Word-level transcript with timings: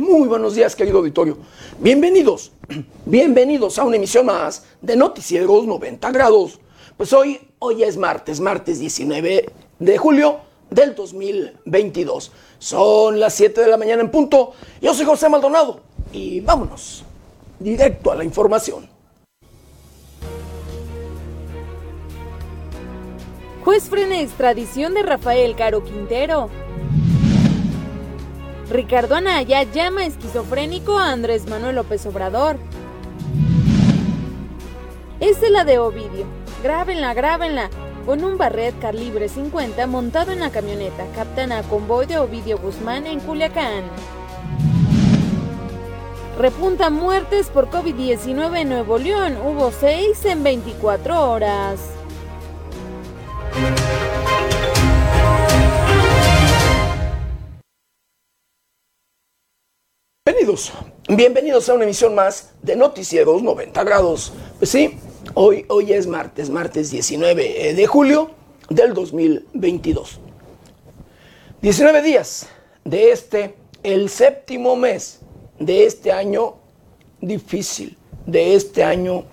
Muy 0.00 0.28
buenos 0.28 0.54
días, 0.54 0.76
querido 0.76 0.98
auditorio. 0.98 1.38
Bienvenidos, 1.78 2.52
bienvenidos 3.06 3.78
a 3.78 3.84
una 3.84 3.96
emisión 3.96 4.26
más 4.26 4.64
de 4.82 4.94
Noticieros 4.94 5.66
90 5.66 6.10
grados. 6.10 6.60
Pues 6.98 7.14
hoy, 7.14 7.40
hoy 7.58 7.82
es 7.82 7.96
martes, 7.96 8.40
martes 8.40 8.78
19 8.78 9.48
de 9.78 9.98
julio 9.98 10.40
del 10.68 10.94
2022. 10.94 12.30
Son 12.58 13.18
las 13.18 13.32
7 13.34 13.62
de 13.62 13.68
la 13.68 13.78
mañana 13.78 14.02
en 14.02 14.10
punto. 14.10 14.52
Yo 14.82 14.92
soy 14.92 15.06
José 15.06 15.30
Maldonado 15.30 15.80
y 16.12 16.40
vámonos 16.40 17.04
directo 17.58 18.12
a 18.12 18.16
la 18.16 18.24
información. 18.24 18.86
Juez 23.64 23.84
frena 23.84 24.20
extradición 24.20 24.92
de 24.92 25.02
Rafael 25.02 25.56
Caro 25.56 25.82
Quintero. 25.84 26.50
Ricardo 28.70 29.14
Anaya 29.14 29.62
llama 29.62 30.04
esquizofrénico 30.04 30.98
a 30.98 31.10
Andrés 31.10 31.48
Manuel 31.48 31.76
López 31.76 32.04
Obrador. 32.04 32.58
Es 35.20 35.38
la 35.50 35.64
de 35.64 35.78
Ovidio. 35.78 36.26
Grábenla, 36.62 37.14
grábenla. 37.14 37.70
Con 38.04 38.24
un 38.24 38.36
Barret 38.36 38.78
calibre 38.78 39.28
50 39.28 39.86
montado 39.86 40.32
en 40.32 40.40
la 40.40 40.50
camioneta, 40.50 41.06
captan 41.14 41.52
a 41.52 41.62
convoy 41.62 42.06
de 42.06 42.18
Ovidio 42.18 42.58
Guzmán 42.58 43.06
en 43.06 43.20
Culiacán. 43.20 43.84
Repunta 46.38 46.90
muertes 46.90 47.48
por 47.48 47.70
COVID-19 47.70 48.58
en 48.58 48.68
Nuevo 48.68 48.98
León. 48.98 49.36
Hubo 49.44 49.72
6 49.72 50.24
en 50.26 50.42
24 50.42 51.30
horas. 51.30 51.80
Bienvenidos, 61.10 61.68
a 61.68 61.74
una 61.74 61.84
emisión 61.84 62.14
más 62.14 62.54
de 62.62 62.74
Noticieros 62.74 63.42
90 63.42 63.84
grados. 63.84 64.32
Pues 64.56 64.70
sí, 64.70 64.94
hoy, 65.34 65.66
hoy 65.68 65.92
es 65.92 66.06
martes, 66.06 66.48
martes 66.48 66.90
19 66.90 67.74
de 67.74 67.86
julio 67.86 68.30
del 68.70 68.94
2022. 68.94 70.20
19 71.60 72.00
días 72.00 72.48
de 72.82 73.12
este, 73.12 73.56
el 73.82 74.08
séptimo 74.08 74.74
mes 74.74 75.20
de 75.58 75.84
este 75.84 76.12
año 76.12 76.54
difícil, 77.20 77.98
de 78.24 78.54
este 78.54 78.82
año 78.82 79.24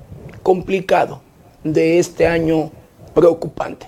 complicado, 0.43 1.21
de 1.63 1.97
este 1.97 2.27
año 2.27 2.71
preocupante. 3.13 3.87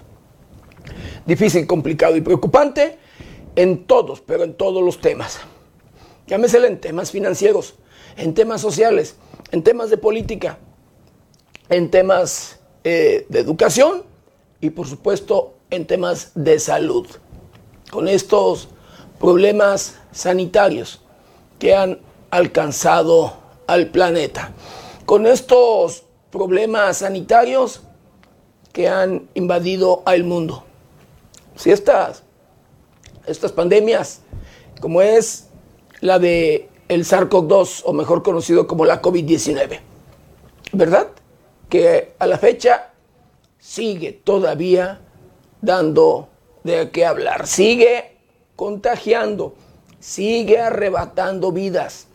Difícil, 1.25 1.67
complicado 1.67 2.16
y 2.16 2.22
preocupante 2.22 2.98
en 3.58 3.83
todos, 3.83 4.22
pero 4.22 4.45
en 4.45 4.53
todos 4.53 4.81
los 4.81 5.02
temas 5.02 5.42
llámesele 6.28 6.67
en 6.67 6.80
temas 6.80 7.11
financieros, 7.11 7.75
en 8.17 8.33
temas 8.33 8.61
sociales, 8.61 9.16
en 9.52 9.64
temas 9.64 9.89
de 9.89 9.97
política, 9.97 10.58
en 11.70 11.89
temas 11.89 12.59
eh, 12.83 13.25
de 13.30 13.39
educación 13.39 14.03
y 14.61 14.70
por 14.70 14.88
supuesto 14.88 15.55
en 15.70 15.86
temas 15.86 16.31
de 16.36 16.59
salud. 16.59 17.08
Con 17.92 18.08
estos 18.08 18.70
problemas 19.20 19.95
sanitarios 20.11 21.02
que 21.59 21.75
han 21.75 22.00
alcanzado 22.30 23.33
al 23.66 23.88
planeta. 23.88 24.52
Con 25.05 25.26
estos 25.26 26.04
problemas 26.32 26.98
sanitarios 26.98 27.82
que 28.73 28.87
han 28.87 29.27
invadido 29.33 30.04
al 30.05 30.23
mundo. 30.23 30.64
Si 31.55 31.71
estas, 31.71 32.23
estas 33.26 33.52
pandemias, 33.52 34.21
como 34.80 35.02
es 35.02 35.47
la 36.02 36.20
de 36.20 36.70
el 36.88 37.04
SARS-CoV-2 37.04 37.82
o 37.86 37.94
mejor 37.94 38.24
conocido 38.24 38.68
como 38.68 38.86
la 38.86 39.02
COVID-19. 39.02 39.80
¿Verdad? 40.74 41.08
Que 41.70 42.14
a 42.20 42.28
la 42.28 42.38
fecha 42.38 42.92
sigue 43.60 44.14
todavía 44.14 45.02
dando 45.62 46.30
de 46.64 46.92
qué 46.92 47.06
hablar, 47.06 47.48
sigue 47.48 48.18
contagiando, 48.56 49.56
sigue 50.00 50.60
arrebatando 50.60 51.52
vidas, 51.52 52.08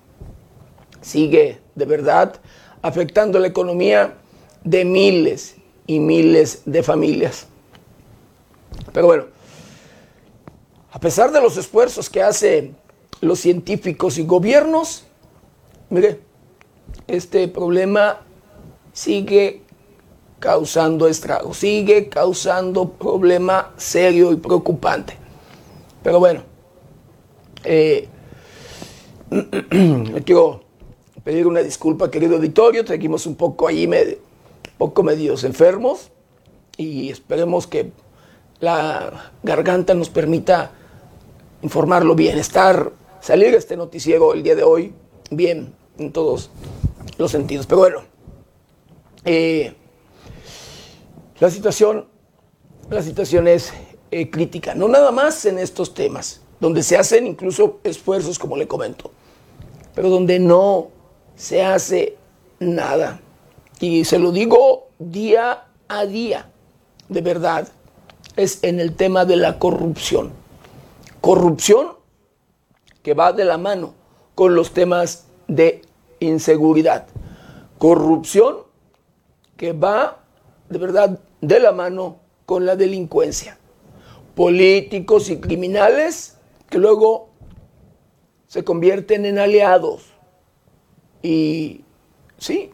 sigue 1.00 1.60
de 1.75 1.84
verdad 1.84 2.34
afectando 2.82 3.38
la 3.38 3.47
economía 3.47 4.14
de 4.64 4.84
miles 4.84 5.56
y 5.87 5.99
miles 5.99 6.62
de 6.64 6.82
familias. 6.82 7.47
Pero 8.93 9.06
bueno, 9.06 9.25
a 10.91 11.00
pesar 11.00 11.32
de 11.32 11.41
los 11.41 11.56
esfuerzos 11.56 12.10
que 12.10 12.22
hace 12.22 12.72
los 13.22 13.38
científicos 13.38 14.18
y 14.18 14.24
gobiernos, 14.24 15.04
mire, 15.90 16.20
este 17.06 17.46
problema 17.46 18.20
sigue 18.92 19.62
causando 20.40 21.06
estragos, 21.06 21.56
sigue 21.56 22.08
causando 22.08 22.90
problema 22.90 23.70
serio 23.76 24.32
y 24.32 24.36
preocupante. 24.36 25.16
Pero 26.02 26.18
bueno, 26.18 26.42
eh, 27.62 28.08
quiero 30.26 30.64
pedir 31.22 31.46
una 31.46 31.60
disculpa, 31.60 32.10
querido 32.10 32.36
auditorio, 32.36 32.84
seguimos 32.84 33.24
un 33.26 33.36
poco 33.36 33.68
ahí, 33.68 33.88
poco 34.76 35.04
medios 35.04 35.44
enfermos 35.44 36.10
y 36.76 37.08
esperemos 37.10 37.68
que 37.68 37.92
la 38.58 39.30
garganta 39.44 39.94
nos 39.94 40.10
permita 40.10 40.72
informarlo 41.62 42.16
bien, 42.16 42.36
estar 42.36 42.90
salir 43.22 43.54
este 43.54 43.76
noticiero 43.76 44.34
el 44.34 44.42
día 44.42 44.56
de 44.56 44.64
hoy 44.64 44.92
bien 45.30 45.72
en 45.98 46.12
todos 46.12 46.50
los 47.16 47.30
sentidos. 47.30 47.66
Pero 47.66 47.78
bueno, 47.78 48.02
eh, 49.24 49.74
la 51.38 51.48
situación, 51.48 52.08
la 52.90 53.02
situación 53.02 53.48
es 53.48 53.72
eh, 54.10 54.28
crítica, 54.28 54.74
no 54.74 54.88
nada 54.88 55.12
más 55.12 55.46
en 55.46 55.58
estos 55.58 55.94
temas, 55.94 56.42
donde 56.60 56.82
se 56.82 56.96
hacen 56.96 57.26
incluso 57.26 57.80
esfuerzos, 57.84 58.38
como 58.38 58.56
le 58.56 58.66
comento, 58.66 59.10
pero 59.94 60.10
donde 60.10 60.38
no 60.38 60.88
se 61.36 61.62
hace 61.62 62.16
nada. 62.58 63.20
Y 63.80 64.04
se 64.04 64.18
lo 64.18 64.32
digo 64.32 64.88
día 64.98 65.64
a 65.88 66.06
día, 66.06 66.50
de 67.08 67.20
verdad, 67.20 67.68
es 68.36 68.58
en 68.62 68.80
el 68.80 68.94
tema 68.94 69.24
de 69.24 69.36
la 69.36 69.58
corrupción. 69.58 70.32
Corrupción 71.20 72.01
que 73.02 73.14
va 73.14 73.32
de 73.32 73.44
la 73.44 73.58
mano 73.58 73.94
con 74.34 74.54
los 74.54 74.72
temas 74.72 75.26
de 75.48 75.82
inseguridad. 76.20 77.06
Corrupción 77.78 78.58
que 79.56 79.72
va 79.72 80.24
de 80.68 80.78
verdad 80.78 81.20
de 81.40 81.60
la 81.60 81.72
mano 81.72 82.20
con 82.46 82.64
la 82.66 82.76
delincuencia. 82.76 83.58
Políticos 84.34 85.28
y 85.30 85.38
criminales 85.38 86.38
que 86.70 86.78
luego 86.78 87.30
se 88.46 88.64
convierten 88.64 89.26
en 89.26 89.38
aliados. 89.38 90.06
Y 91.22 91.84
sí, 92.38 92.70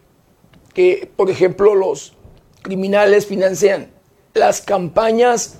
que 0.75 1.11
por 1.17 1.31
ejemplo 1.31 1.75
los 1.75 2.15
criminales 2.63 3.27
financian 3.27 3.91
las 4.35 4.61
campañas 4.61 5.57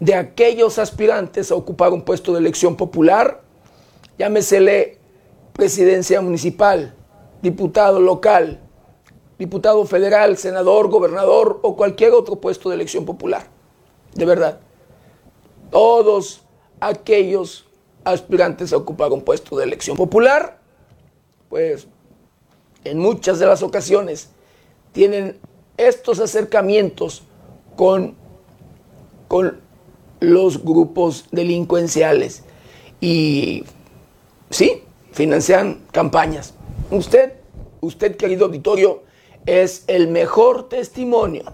de 0.00 0.14
aquellos 0.14 0.78
aspirantes 0.78 1.50
a 1.50 1.54
ocupar 1.54 1.92
un 1.92 2.02
puesto 2.02 2.32
de 2.32 2.40
elección 2.40 2.76
popular 2.76 3.42
llámesele 4.22 4.98
presidencia 5.52 6.20
municipal, 6.20 6.94
diputado 7.42 7.98
local, 7.98 8.60
diputado 9.36 9.84
federal, 9.84 10.36
senador, 10.36 10.88
gobernador 10.90 11.58
o 11.62 11.74
cualquier 11.74 12.12
otro 12.12 12.36
puesto 12.36 12.68
de 12.68 12.76
elección 12.76 13.04
popular. 13.04 13.48
De 14.14 14.24
verdad. 14.24 14.60
Todos 15.72 16.42
aquellos 16.78 17.66
aspirantes 18.04 18.72
a 18.72 18.76
ocupar 18.76 19.10
un 19.10 19.22
puesto 19.22 19.56
de 19.56 19.64
elección 19.64 19.96
popular, 19.96 20.60
pues 21.48 21.88
en 22.84 22.98
muchas 22.98 23.40
de 23.40 23.46
las 23.46 23.60
ocasiones 23.64 24.30
tienen 24.92 25.40
estos 25.76 26.20
acercamientos 26.20 27.24
con, 27.74 28.14
con 29.26 29.60
los 30.20 30.62
grupos 30.62 31.26
delincuenciales. 31.32 32.44
Y 33.00 33.64
Sí, 34.52 34.82
financian 35.12 35.80
campañas. 35.92 36.52
Usted, 36.90 37.32
usted 37.80 38.16
querido 38.16 38.44
auditorio, 38.44 39.02
es 39.46 39.84
el 39.86 40.08
mejor 40.08 40.68
testimonio. 40.68 41.44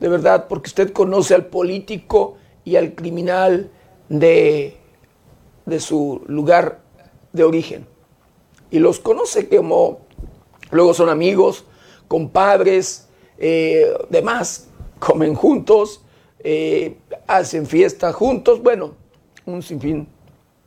De 0.00 0.08
verdad, 0.08 0.46
porque 0.46 0.68
usted 0.68 0.92
conoce 0.92 1.34
al 1.34 1.46
político 1.46 2.36
y 2.62 2.76
al 2.76 2.94
criminal 2.94 3.70
de, 4.10 4.76
de 5.64 5.80
su 5.80 6.20
lugar 6.26 6.82
de 7.32 7.44
origen. 7.44 7.86
Y 8.70 8.80
los 8.80 9.00
conoce 9.00 9.48
como, 9.48 10.00
luego 10.70 10.92
son 10.92 11.08
amigos, 11.08 11.64
compadres, 12.06 13.08
eh, 13.38 13.96
demás, 14.10 14.68
comen 14.98 15.34
juntos, 15.34 16.02
eh, 16.40 16.98
hacen 17.26 17.64
fiesta 17.64 18.12
juntos, 18.12 18.62
bueno, 18.62 18.92
un 19.46 19.62
sinfín 19.62 20.06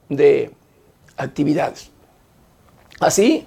de 0.10 0.57
actividades. 1.18 1.92
Así 3.00 3.46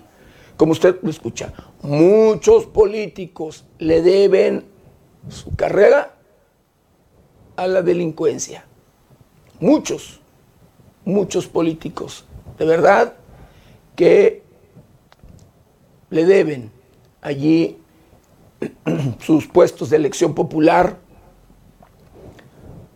como 0.57 0.73
usted 0.73 0.97
lo 1.03 1.11
escucha, 1.11 1.53
muchos 1.83 2.67
políticos 2.67 3.65
le 3.79 4.03
deben 4.03 4.65
su 5.29 5.55
carrera 5.57 6.15
a 7.57 7.67
la 7.67 7.83
delincuencia. 7.83 8.65
Muchos, 9.59 10.21
muchos 11.05 11.47
políticos, 11.47 12.25
de 12.59 12.65
verdad, 12.65 13.15
que 13.97 14.43
le 16.11 16.25
deben 16.25 16.71
allí 17.23 17.79
sus 19.21 19.47
puestos 19.47 19.91
de 19.91 19.97
elección 19.97 20.35
popular 20.35 20.99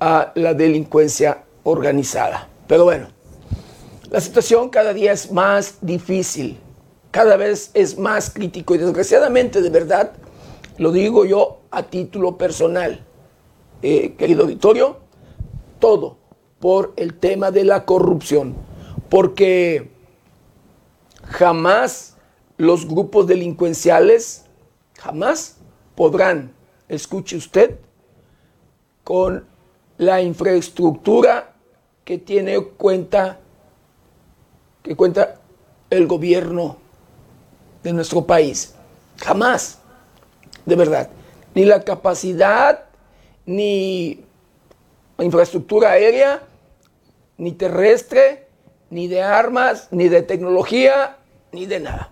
a 0.00 0.32
la 0.34 0.54
delincuencia 0.54 1.44
organizada. 1.62 2.48
Pero 2.66 2.84
bueno, 2.84 3.08
la 4.14 4.20
situación 4.20 4.68
cada 4.68 4.94
día 4.94 5.10
es 5.10 5.32
más 5.32 5.78
difícil, 5.80 6.56
cada 7.10 7.36
vez 7.36 7.72
es 7.74 7.98
más 7.98 8.30
crítico 8.30 8.72
y 8.76 8.78
desgraciadamente, 8.78 9.60
de 9.60 9.70
verdad, 9.70 10.12
lo 10.78 10.92
digo 10.92 11.24
yo 11.24 11.62
a 11.72 11.82
título 11.82 12.38
personal, 12.38 13.04
eh, 13.82 14.14
querido 14.16 14.44
auditorio, 14.44 14.98
todo 15.80 16.16
por 16.60 16.92
el 16.94 17.18
tema 17.18 17.50
de 17.50 17.64
la 17.64 17.84
corrupción, 17.84 18.54
porque 19.10 19.90
jamás 21.24 22.16
los 22.56 22.86
grupos 22.86 23.26
delincuenciales, 23.26 24.44
jamás 24.96 25.56
podrán, 25.96 26.54
escuche 26.88 27.36
usted, 27.36 27.80
con 29.02 29.44
la 29.98 30.22
infraestructura 30.22 31.56
que 32.04 32.18
tiene 32.18 32.62
cuenta, 32.62 33.40
que 34.84 34.94
cuenta 34.94 35.40
el 35.88 36.06
gobierno 36.06 36.76
de 37.82 37.94
nuestro 37.94 38.26
país. 38.26 38.74
Jamás, 39.16 39.78
de 40.66 40.76
verdad. 40.76 41.08
Ni 41.54 41.64
la 41.64 41.82
capacidad, 41.82 42.84
ni 43.46 44.24
infraestructura 45.18 45.92
aérea, 45.92 46.42
ni 47.38 47.52
terrestre, 47.52 48.46
ni 48.90 49.08
de 49.08 49.22
armas, 49.22 49.88
ni 49.90 50.08
de 50.08 50.20
tecnología, 50.20 51.16
ni 51.50 51.64
de 51.64 51.80
nada. 51.80 52.10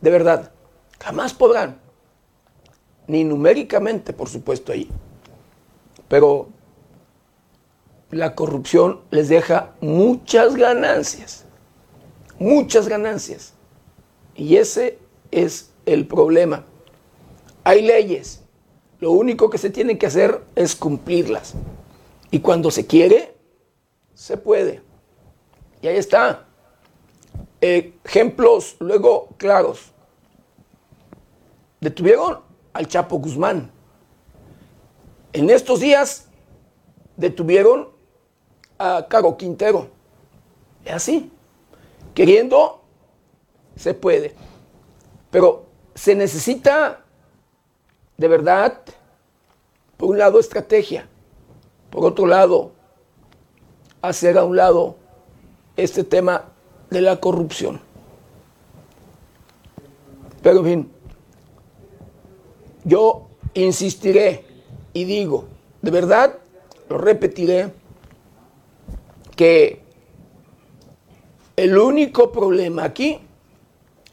De 0.00 0.10
verdad, 0.10 0.52
jamás 1.00 1.34
podrán. 1.34 1.80
Ni 3.08 3.24
numéricamente, 3.24 4.12
por 4.12 4.28
supuesto, 4.28 4.70
ahí. 4.70 4.88
Pero 6.06 6.48
la 8.14 8.34
corrupción 8.34 9.00
les 9.10 9.28
deja 9.28 9.74
muchas 9.80 10.54
ganancias. 10.56 11.44
Muchas 12.38 12.88
ganancias. 12.88 13.54
Y 14.36 14.56
ese 14.56 14.98
es 15.30 15.70
el 15.86 16.06
problema. 16.06 16.64
Hay 17.64 17.82
leyes. 17.82 18.42
Lo 19.00 19.10
único 19.10 19.50
que 19.50 19.58
se 19.58 19.70
tiene 19.70 19.98
que 19.98 20.06
hacer 20.06 20.42
es 20.54 20.76
cumplirlas. 20.76 21.54
Y 22.30 22.40
cuando 22.40 22.70
se 22.70 22.86
quiere, 22.86 23.34
se 24.14 24.36
puede. 24.36 24.80
Y 25.82 25.88
ahí 25.88 25.96
está. 25.96 26.46
Ejemplos 27.60 28.76
luego 28.78 29.28
claros. 29.36 29.92
Detuvieron 31.80 32.40
al 32.72 32.88
Chapo 32.88 33.18
Guzmán. 33.18 33.70
En 35.32 35.50
estos 35.50 35.80
días 35.80 36.28
detuvieron 37.16 37.93
Caro 39.08 39.36
Quintero. 39.36 39.88
Es 40.84 40.92
así. 40.92 41.30
Queriendo, 42.14 42.80
se 43.76 43.94
puede. 43.94 44.34
Pero 45.30 45.66
se 45.94 46.14
necesita 46.14 47.04
de 48.16 48.28
verdad, 48.28 48.80
por 49.96 50.10
un 50.10 50.18
lado, 50.18 50.38
estrategia. 50.38 51.08
Por 51.90 52.04
otro 52.04 52.26
lado, 52.26 52.72
hacer 54.02 54.38
a 54.38 54.44
un 54.44 54.56
lado 54.56 54.96
este 55.76 56.04
tema 56.04 56.44
de 56.90 57.00
la 57.00 57.20
corrupción. 57.20 57.80
Pero 60.42 60.58
en 60.58 60.64
fin, 60.64 60.92
yo 62.84 63.28
insistiré 63.54 64.44
y 64.92 65.04
digo, 65.04 65.46
de 65.82 65.90
verdad, 65.90 66.38
lo 66.88 66.98
repetiré, 66.98 67.72
que 69.36 69.80
el 71.56 71.78
único 71.78 72.32
problema 72.32 72.84
aquí 72.84 73.20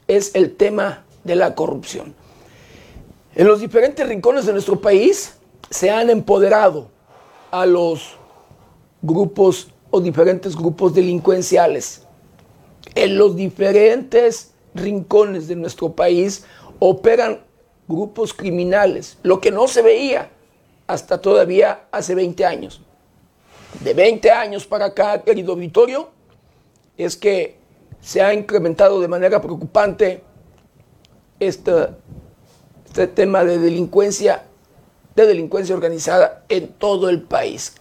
es 0.08 0.34
el 0.34 0.54
tema 0.54 1.04
de 1.24 1.36
la 1.36 1.54
corrupción. 1.54 2.14
En 3.34 3.46
los 3.46 3.60
diferentes 3.60 4.06
rincones 4.06 4.46
de 4.46 4.52
nuestro 4.52 4.80
país 4.80 5.34
se 5.70 5.90
han 5.90 6.10
empoderado 6.10 6.88
a 7.50 7.66
los 7.66 8.16
grupos 9.00 9.68
o 9.90 10.00
diferentes 10.00 10.56
grupos 10.56 10.94
delincuenciales. 10.94 12.02
En 12.94 13.16
los 13.16 13.36
diferentes 13.36 14.52
rincones 14.74 15.48
de 15.48 15.56
nuestro 15.56 15.92
país 15.92 16.44
operan 16.78 17.40
grupos 17.88 18.32
criminales, 18.34 19.18
lo 19.22 19.40
que 19.40 19.50
no 19.50 19.68
se 19.68 19.82
veía 19.82 20.30
hasta 20.86 21.20
todavía 21.20 21.86
hace 21.90 22.14
20 22.14 22.44
años. 22.44 22.82
De 23.80 23.94
20 23.94 24.30
años 24.30 24.66
para 24.66 24.86
acá, 24.86 25.22
querido 25.22 25.56
Vittorio, 25.56 26.10
es 26.96 27.16
que 27.16 27.56
se 28.00 28.20
ha 28.20 28.34
incrementado 28.34 29.00
de 29.00 29.08
manera 29.08 29.40
preocupante 29.40 30.22
este, 31.40 31.88
este 32.86 33.06
tema 33.06 33.44
de 33.44 33.58
delincuencia, 33.58 34.44
de 35.16 35.26
delincuencia 35.26 35.74
organizada 35.74 36.44
en 36.48 36.68
todo 36.68 37.08
el 37.08 37.22
país. 37.22 37.74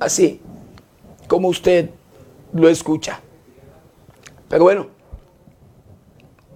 Así 0.00 0.40
como 1.26 1.48
usted 1.48 1.90
lo 2.52 2.68
escucha. 2.68 3.20
Pero 4.48 4.64
bueno, 4.64 4.86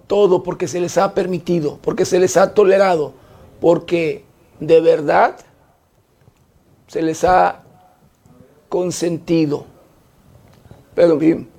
todo 0.07 0.43
porque 0.43 0.67
se 0.67 0.81
les 0.81 0.97
ha 0.97 1.13
permitido, 1.13 1.79
porque 1.81 2.05
se 2.05 2.19
les 2.19 2.37
ha 2.37 2.53
tolerado, 2.53 3.13
porque 3.61 4.25
de 4.59 4.81
verdad 4.81 5.37
se 6.93 7.01
les 7.01 7.23
ha 7.23 7.63
consentido. 8.69 9.65
Pero 10.93 11.17
bien, 11.17 11.49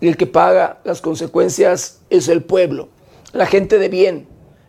el 0.00 0.16
que 0.16 0.26
paga 0.26 0.80
las 0.84 1.02
consecuencias 1.02 2.00
es 2.08 2.28
el 2.28 2.42
pueblo, 2.42 2.88
la 3.34 3.44
gente 3.44 3.78
de 3.78 3.90
bien, 3.90 4.26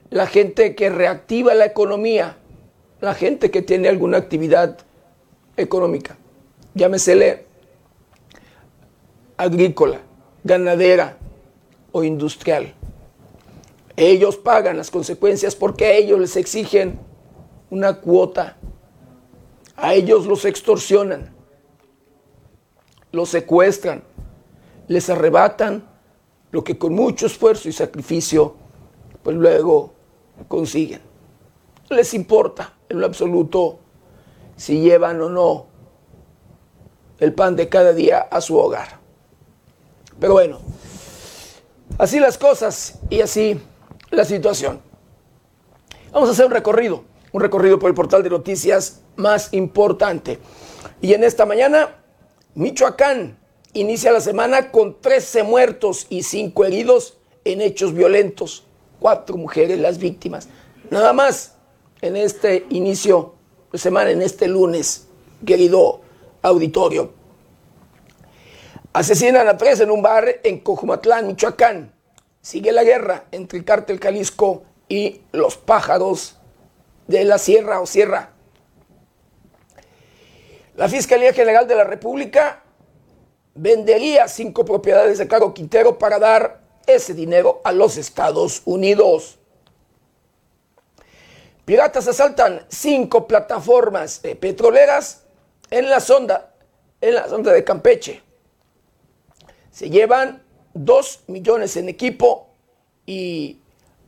la 0.09 0.27
gente 0.27 0.75
que 0.75 0.89
reactiva 0.89 1.53
la 1.53 1.63
economía, 1.63 2.39
la 2.99 3.13
gente 3.13 3.51
que 3.51 3.61
tiene 3.61 3.87
alguna 3.87 4.17
actividad 4.17 4.79
económica. 5.55 6.17
Llámesele 6.73 7.45
agrícola, 9.37 10.01
ganadera 10.43 11.17
o 11.93 12.03
industrial. 12.03 12.73
Ellos 13.95 14.35
pagan 14.35 14.75
las 14.75 14.91
consecuencias 14.91 15.55
porque 15.55 15.85
a 15.85 15.93
ellos 15.93 16.19
les 16.19 16.35
exigen 16.35 17.06
una 17.69 17.99
cuota. 17.99 18.57
A 19.75 19.93
ellos 19.93 20.25
los 20.25 20.45
extorsionan, 20.45 21.33
los 23.11 23.29
secuestran, 23.29 24.03
les 24.87 25.09
arrebatan 25.09 25.87
lo 26.51 26.63
que 26.63 26.77
con 26.77 26.93
mucho 26.93 27.27
esfuerzo 27.27 27.69
y 27.69 27.71
sacrificio, 27.73 28.55
pues 29.21 29.35
luego 29.35 29.93
consiguen. 30.47 31.01
Les 31.89 32.13
importa 32.13 32.73
en 32.89 32.99
lo 32.99 33.05
absoluto 33.05 33.79
si 34.55 34.81
llevan 34.81 35.21
o 35.21 35.29
no 35.29 35.65
el 37.19 37.33
pan 37.33 37.55
de 37.55 37.69
cada 37.69 37.93
día 37.93 38.19
a 38.19 38.41
su 38.41 38.57
hogar. 38.57 38.99
Pero 40.19 40.33
bueno, 40.33 40.59
así 41.97 42.19
las 42.19 42.37
cosas 42.37 42.99
y 43.09 43.21
así 43.21 43.59
la 44.09 44.25
situación. 44.25 44.81
Vamos 46.11 46.29
a 46.29 46.31
hacer 46.31 46.45
un 46.45 46.51
recorrido, 46.51 47.03
un 47.37 47.43
recorrido 47.43 47.77
por 47.77 47.89
el 47.89 47.95
portal 47.95 48.23
de 48.23 48.31
noticias 48.31 49.01
más 49.15 49.53
importante. 49.53 50.39
Y 51.01 51.13
en 51.13 51.23
esta 51.23 51.45
mañana, 51.45 52.03
Michoacán 52.55 53.37
inicia 53.73 54.11
la 54.11 54.21
semana 54.21 54.71
con 54.71 54.99
13 54.99 55.43
muertos 55.43 56.07
y 56.09 56.23
5 56.23 56.65
heridos 56.65 57.19
en 57.45 57.61
hechos 57.61 57.93
violentos. 57.93 58.65
Cuatro 58.99 59.37
mujeres 59.37 59.79
las 59.79 59.99
víctimas. 59.99 60.49
Nada 60.89 61.13
más 61.13 61.53
en 62.01 62.15
este 62.15 62.65
inicio 62.71 63.35
de 63.71 63.77
semana, 63.77 64.09
en 64.09 64.23
este 64.23 64.47
lunes, 64.47 65.07
querido 65.45 66.01
auditorio. 66.41 67.13
Asesinan 68.93 69.47
a 69.47 69.57
tres 69.57 69.79
en 69.79 69.91
un 69.91 70.01
bar 70.01 70.27
en 70.43 70.59
Cojumatlán, 70.61 71.27
Michoacán. 71.27 71.93
Sigue 72.41 72.71
la 72.71 72.83
guerra 72.83 73.25
entre 73.31 73.59
el 73.59 73.65
cártel 73.65 73.99
Jalisco 73.99 74.63
y 74.89 75.21
los 75.31 75.57
pájaros 75.57 76.36
de 77.07 77.23
la 77.23 77.37
sierra 77.37 77.79
o 77.79 77.85
sierra. 77.85 78.33
La 80.75 80.87
Fiscalía 80.87 81.33
General 81.33 81.67
de 81.67 81.75
la 81.75 81.83
República 81.83 82.63
vendería 83.55 84.27
cinco 84.27 84.63
propiedades 84.63 85.17
de 85.17 85.27
Caro 85.27 85.53
Quintero 85.53 85.97
para 85.97 86.19
dar 86.19 86.61
ese 86.85 87.13
dinero 87.13 87.61
a 87.63 87.71
los 87.71 87.97
Estados 87.97 88.61
Unidos. 88.65 89.39
Piratas 91.65 92.07
asaltan 92.07 92.65
cinco 92.69 93.27
plataformas 93.27 94.23
eh, 94.23 94.35
petroleras 94.35 95.23
en 95.69 95.89
la 95.89 95.99
sonda, 95.99 96.53
en 97.01 97.15
la 97.15 97.27
sonda 97.27 97.51
de 97.51 97.63
Campeche. 97.63 98.21
Se 99.71 99.89
llevan 99.89 100.43
dos 100.73 101.23
millones 101.27 101.75
en 101.75 101.89
equipo 101.89 102.49
y 103.05 103.59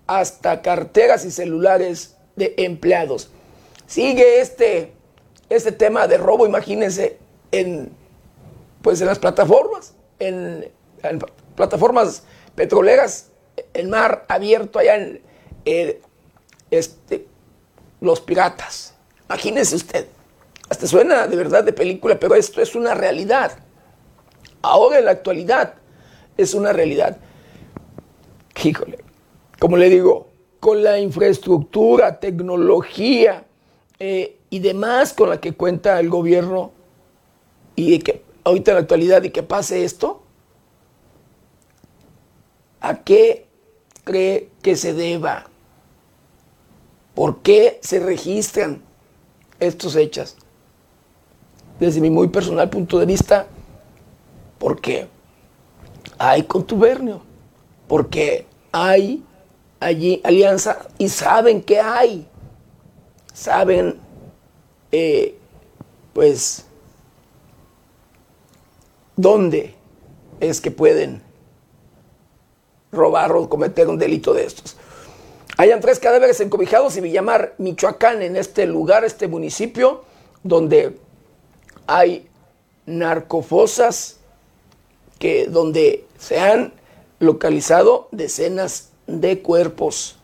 hasta 0.07 0.61
carteras 0.61 1.25
y 1.25 1.31
celulares 1.31 2.15
de 2.39 2.55
empleados. 2.57 3.29
Sigue 3.85 4.41
este, 4.41 4.91
este 5.49 5.71
tema 5.71 6.07
de 6.07 6.17
robo, 6.17 6.47
imagínense, 6.47 7.17
en, 7.51 7.91
pues 8.81 8.99
en 9.01 9.07
las 9.07 9.19
plataformas, 9.19 9.93
en, 10.17 10.71
plataformas 11.55 12.23
petroleras, 12.55 13.27
el 13.73 13.87
mar 13.87 14.25
abierto 14.27 14.79
allá 14.79 14.95
en 14.95 15.21
este, 16.71 17.27
los 18.01 18.21
piratas. 18.21 18.95
Imagínense 19.25 19.75
usted, 19.75 20.07
hasta 20.69 20.87
suena 20.87 21.27
de 21.27 21.35
verdad 21.35 21.63
de 21.63 21.73
película, 21.73 22.19
pero 22.19 22.35
esto 22.35 22.61
es 22.61 22.75
una 22.75 22.93
realidad. 22.93 23.51
Ahora 24.61 24.99
en 24.99 25.05
la 25.05 25.11
actualidad 25.11 25.75
es 26.37 26.53
una 26.53 26.73
realidad. 26.73 27.17
Híjole, 28.63 28.99
como 29.59 29.77
le 29.77 29.89
digo, 29.89 30.28
con 30.59 30.83
la 30.83 30.99
infraestructura, 30.99 32.19
tecnología 32.19 33.45
eh, 33.99 34.37
y 34.49 34.59
demás 34.59 35.13
con 35.13 35.29
la 35.29 35.39
que 35.39 35.53
cuenta 35.53 35.99
el 35.99 36.09
gobierno 36.09 36.71
y 37.75 37.99
que 37.99 38.23
ahorita 38.43 38.71
en 38.71 38.75
la 38.75 38.81
actualidad 38.81 39.23
y 39.23 39.29
que 39.29 39.43
pase 39.43 39.83
esto, 39.85 40.21
¿a 42.81 43.03
qué 43.03 43.47
cree 44.03 44.49
que 44.61 44.75
se 44.75 44.93
deba? 44.93 45.47
¿Por 47.15 47.41
qué 47.41 47.79
se 47.81 47.99
registran 47.99 48.81
estos 49.59 49.95
hechos? 49.95 50.35
Desde 51.79 52.01
mi 52.01 52.09
muy 52.09 52.27
personal 52.27 52.69
punto 52.69 52.99
de 52.99 53.05
vista, 53.05 53.47
porque 54.57 55.07
hay 56.17 56.43
contubernio, 56.43 57.21
porque 57.87 58.45
hay 58.71 59.23
allí 59.79 60.21
alianza 60.23 60.87
y 60.97 61.09
saben 61.09 61.61
que 61.61 61.79
hay, 61.79 62.27
saben, 63.33 63.99
eh, 64.91 65.37
pues, 66.13 66.65
dónde 69.15 69.75
es 70.39 70.61
que 70.61 70.71
pueden 70.71 71.21
robar 72.91 73.31
o 73.33 73.49
cometer 73.49 73.87
un 73.87 73.97
delito 73.97 74.33
de 74.33 74.45
estos. 74.45 74.75
Hayan 75.57 75.81
tres 75.81 75.99
cadáveres 75.99 76.39
encobijados 76.39 76.95
y 76.95 77.01
Villamar, 77.01 77.53
Michoacán, 77.57 78.21
en 78.21 78.37
este 78.37 78.65
lugar, 78.65 79.03
este 79.03 79.27
municipio, 79.27 80.05
donde 80.41 80.97
hay 81.85 82.29
narcofosas, 82.85 84.17
que, 85.19 85.47
donde 85.47 86.05
se 86.17 86.39
han 86.39 86.73
localizado 87.19 88.07
decenas 88.11 88.88
de 89.09 89.41
cuerpos. 89.41 90.17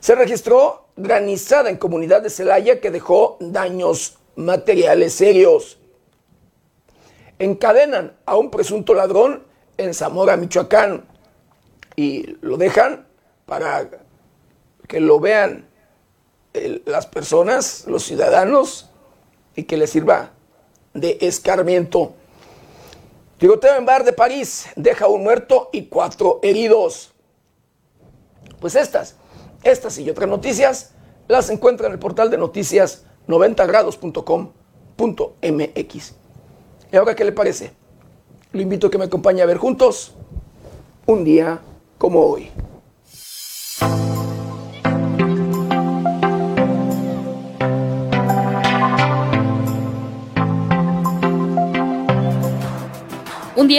Se 0.00 0.14
registró 0.14 0.86
granizada 0.96 1.70
en 1.70 1.76
comunidad 1.76 2.22
de 2.22 2.30
Celaya 2.30 2.80
que 2.80 2.90
dejó 2.90 3.36
daños 3.40 4.18
materiales 4.36 5.14
serios. 5.14 5.78
Encadenan 7.38 8.16
a 8.26 8.36
un 8.36 8.50
presunto 8.50 8.94
ladrón 8.94 9.44
en 9.76 9.94
Zamora, 9.94 10.36
Michoacán, 10.36 11.04
y 11.96 12.36
lo 12.40 12.56
dejan 12.56 13.06
para 13.46 13.88
que 14.88 15.00
lo 15.00 15.20
vean 15.20 15.66
las 16.84 17.06
personas, 17.06 17.84
los 17.86 18.04
ciudadanos, 18.04 18.90
y 19.54 19.64
que 19.64 19.76
les 19.76 19.90
sirva 19.90 20.30
de 20.94 21.18
escarmiento. 21.20 22.14
Tiroteo 23.42 23.76
en 23.76 23.84
bar 23.84 24.04
de 24.04 24.12
París 24.12 24.68
deja 24.76 25.08
un 25.08 25.24
muerto 25.24 25.68
y 25.72 25.86
cuatro 25.86 26.38
heridos. 26.44 27.10
Pues 28.60 28.76
estas, 28.76 29.16
estas 29.64 29.98
y 29.98 30.08
otras 30.08 30.28
noticias 30.28 30.92
las 31.26 31.50
encuentra 31.50 31.88
en 31.88 31.94
el 31.94 31.98
portal 31.98 32.30
de 32.30 32.38
noticias 32.38 33.04
90grados.com.mx. 33.26 36.14
¿Y 36.92 36.96
ahora 36.96 37.16
qué 37.16 37.24
le 37.24 37.32
parece? 37.32 37.72
Lo 38.52 38.60
invito 38.60 38.86
a 38.86 38.90
que 38.92 38.98
me 38.98 39.06
acompañe 39.06 39.42
a 39.42 39.46
ver 39.46 39.56
juntos 39.56 40.12
un 41.06 41.24
día 41.24 41.58
como 41.98 42.20
hoy. 42.20 42.48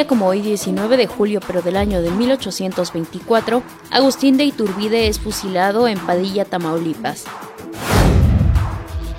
Como 0.07 0.27
hoy, 0.27 0.41
19 0.41 0.97
de 0.97 1.07
julio, 1.07 1.39
pero 1.45 1.61
del 1.61 1.77
año 1.77 2.01
de 2.01 2.09
1824, 2.09 3.61
Agustín 3.91 4.37
de 4.37 4.43
Iturbide 4.43 5.07
es 5.07 5.19
fusilado 5.19 5.87
en 5.87 5.99
Padilla, 5.99 6.45
Tamaulipas. 6.45 7.25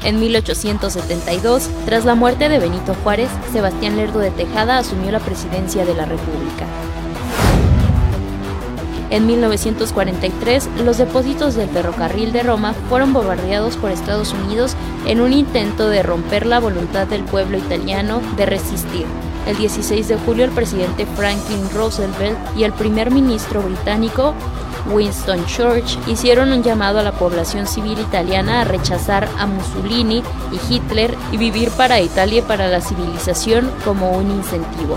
En 0.02 0.19
1872, 0.19 1.71
tras 1.87 2.04
la 2.04 2.16
muerte 2.16 2.49
de 2.49 2.59
Benito 2.59 2.95
Juárez, 3.02 3.31
Sebastián 3.52 3.97
Lerdo 3.97 4.19
de 4.19 4.33
Tejada 4.33 4.78
asumió 4.78 5.12
la 5.12 5.21
presidencia 5.21 5.87
de 5.87 5.95
la 5.95 6.07
República. 6.07 6.66
En 9.11 9.26
1943, 9.26 10.71
los 10.85 10.99
depósitos 10.99 11.54
del 11.54 11.69
ferrocarril 11.69 12.33
de 12.33 12.43
Roma 12.43 12.75
fueron 12.88 13.12
bombardeados 13.12 13.76
por 13.76 13.93
Estados 13.93 14.33
Unidos 14.33 14.75
en 15.07 15.21
un 15.21 15.33
intento 15.33 15.88
de 15.88 16.02
romper 16.02 16.47
la 16.47 16.59
voluntad 16.59 17.07
del 17.07 17.23
pueblo 17.23 17.59
italiano 17.59 18.21
de 18.37 18.47
resistir. 18.47 19.07
El 19.47 19.59
16 19.59 20.09
de 20.09 20.17
julio 20.17 20.47
el 20.47 20.51
presidente 20.51 21.05
Franklin 21.05 21.69
Roosevelt 21.75 22.39
y 22.57 22.65
el 22.65 22.73
primer 22.73 23.11
ministro 23.11 23.61
británico 23.61 24.33
Winston 24.91 25.45
Churchill 25.45 26.01
hicieron 26.07 26.51
un 26.51 26.63
llamado 26.63 26.99
a 26.99 27.03
la 27.03 27.13
población 27.13 27.67
civil 27.67 27.99
italiana 27.99 28.63
a 28.63 28.65
rechazar 28.65 29.29
a 29.39 29.47
Mussolini 29.47 30.23
y 30.51 30.75
Hitler 30.75 31.15
y 31.31 31.37
vivir 31.37 31.71
para 31.71 32.01
Italia 32.01 32.39
y 32.39 32.43
para 32.43 32.69
la 32.69 32.81
civilización 32.81 33.71
como 33.85 34.13
un 34.13 34.31
incentivo. 34.31 34.97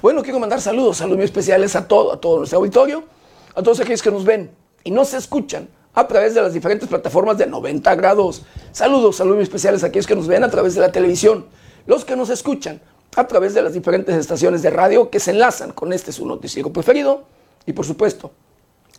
Bueno, 0.00 0.22
quiero 0.22 0.40
mandar 0.40 0.60
saludos, 0.60 0.96
saludos 0.96 1.24
especiales 1.24 1.76
a 1.76 1.86
todo, 1.86 2.12
a 2.12 2.20
todo 2.20 2.38
nuestro 2.38 2.58
auditorio 2.58 3.04
a 3.54 3.62
todos 3.62 3.80
aquellos 3.80 4.02
que 4.02 4.10
nos 4.10 4.24
ven 4.24 4.50
y 4.84 4.90
nos 4.90 5.14
escuchan 5.14 5.68
a 5.94 6.06
través 6.06 6.34
de 6.34 6.42
las 6.42 6.54
diferentes 6.54 6.88
plataformas 6.88 7.38
de 7.38 7.46
90 7.46 7.94
grados. 7.96 8.42
Saludos, 8.72 9.16
saludos 9.16 9.42
especiales 9.42 9.84
a 9.84 9.88
aquellos 9.88 10.06
que 10.06 10.16
nos 10.16 10.26
ven 10.26 10.42
a 10.44 10.50
través 10.50 10.74
de 10.74 10.80
la 10.80 10.90
televisión, 10.90 11.46
los 11.86 12.04
que 12.04 12.16
nos 12.16 12.30
escuchan 12.30 12.80
a 13.14 13.26
través 13.26 13.52
de 13.54 13.62
las 13.62 13.74
diferentes 13.74 14.16
estaciones 14.16 14.62
de 14.62 14.70
radio 14.70 15.10
que 15.10 15.20
se 15.20 15.32
enlazan 15.32 15.72
con 15.72 15.92
este 15.92 16.12
su 16.12 16.26
noticiero 16.26 16.72
preferido 16.72 17.24
y 17.66 17.72
por 17.72 17.84
supuesto, 17.84 18.32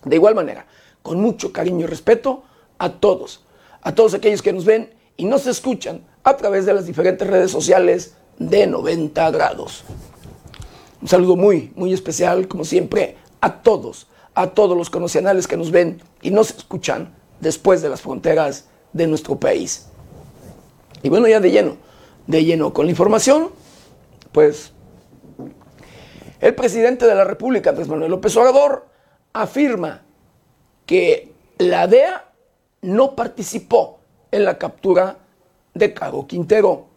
de 0.05 0.15
igual 0.15 0.35
manera, 0.35 0.67
con 1.01 1.19
mucho 1.19 1.51
cariño 1.51 1.85
y 1.85 1.87
respeto 1.87 2.43
a 2.77 2.91
todos, 2.91 3.43
a 3.81 3.95
todos 3.95 4.13
aquellos 4.13 4.41
que 4.41 4.53
nos 4.53 4.65
ven 4.65 4.93
y 5.17 5.25
nos 5.25 5.47
escuchan 5.47 6.05
a 6.23 6.37
través 6.37 6.65
de 6.65 6.73
las 6.73 6.85
diferentes 6.85 7.27
redes 7.27 7.51
sociales 7.51 8.13
de 8.37 8.67
90 8.67 9.31
grados. 9.31 9.83
Un 11.01 11.07
saludo 11.07 11.35
muy, 11.35 11.71
muy 11.75 11.91
especial, 11.91 12.47
como 12.47 12.63
siempre, 12.63 13.17
a 13.41 13.61
todos 13.61 14.07
a 14.35 14.47
todos 14.47 14.77
los 14.77 14.89
conocionales 14.89 15.47
que 15.47 15.57
nos 15.57 15.71
ven 15.71 16.01
y 16.21 16.31
nos 16.31 16.51
escuchan 16.51 17.13
después 17.39 17.81
de 17.81 17.89
las 17.89 18.01
fronteras 18.01 18.65
de 18.93 19.07
nuestro 19.07 19.39
país. 19.39 19.87
Y 21.01 21.09
bueno, 21.09 21.27
ya 21.27 21.39
de 21.39 21.51
lleno, 21.51 21.77
de 22.27 22.45
lleno 22.45 22.73
con 22.73 22.85
la 22.85 22.91
información, 22.91 23.49
pues 24.31 24.71
el 26.39 26.55
presidente 26.55 27.05
de 27.05 27.15
la 27.15 27.23
República, 27.23 27.69
Andrés 27.69 27.87
Manuel 27.87 28.11
López 28.11 28.35
Obrador, 28.37 28.87
afirma 29.33 30.03
que 30.85 31.33
la 31.57 31.87
DEA 31.87 32.31
no 32.81 33.15
participó 33.15 33.99
en 34.31 34.45
la 34.45 34.57
captura 34.57 35.17
de 35.73 35.93
Caro 35.93 36.27
Quintero. 36.27 36.87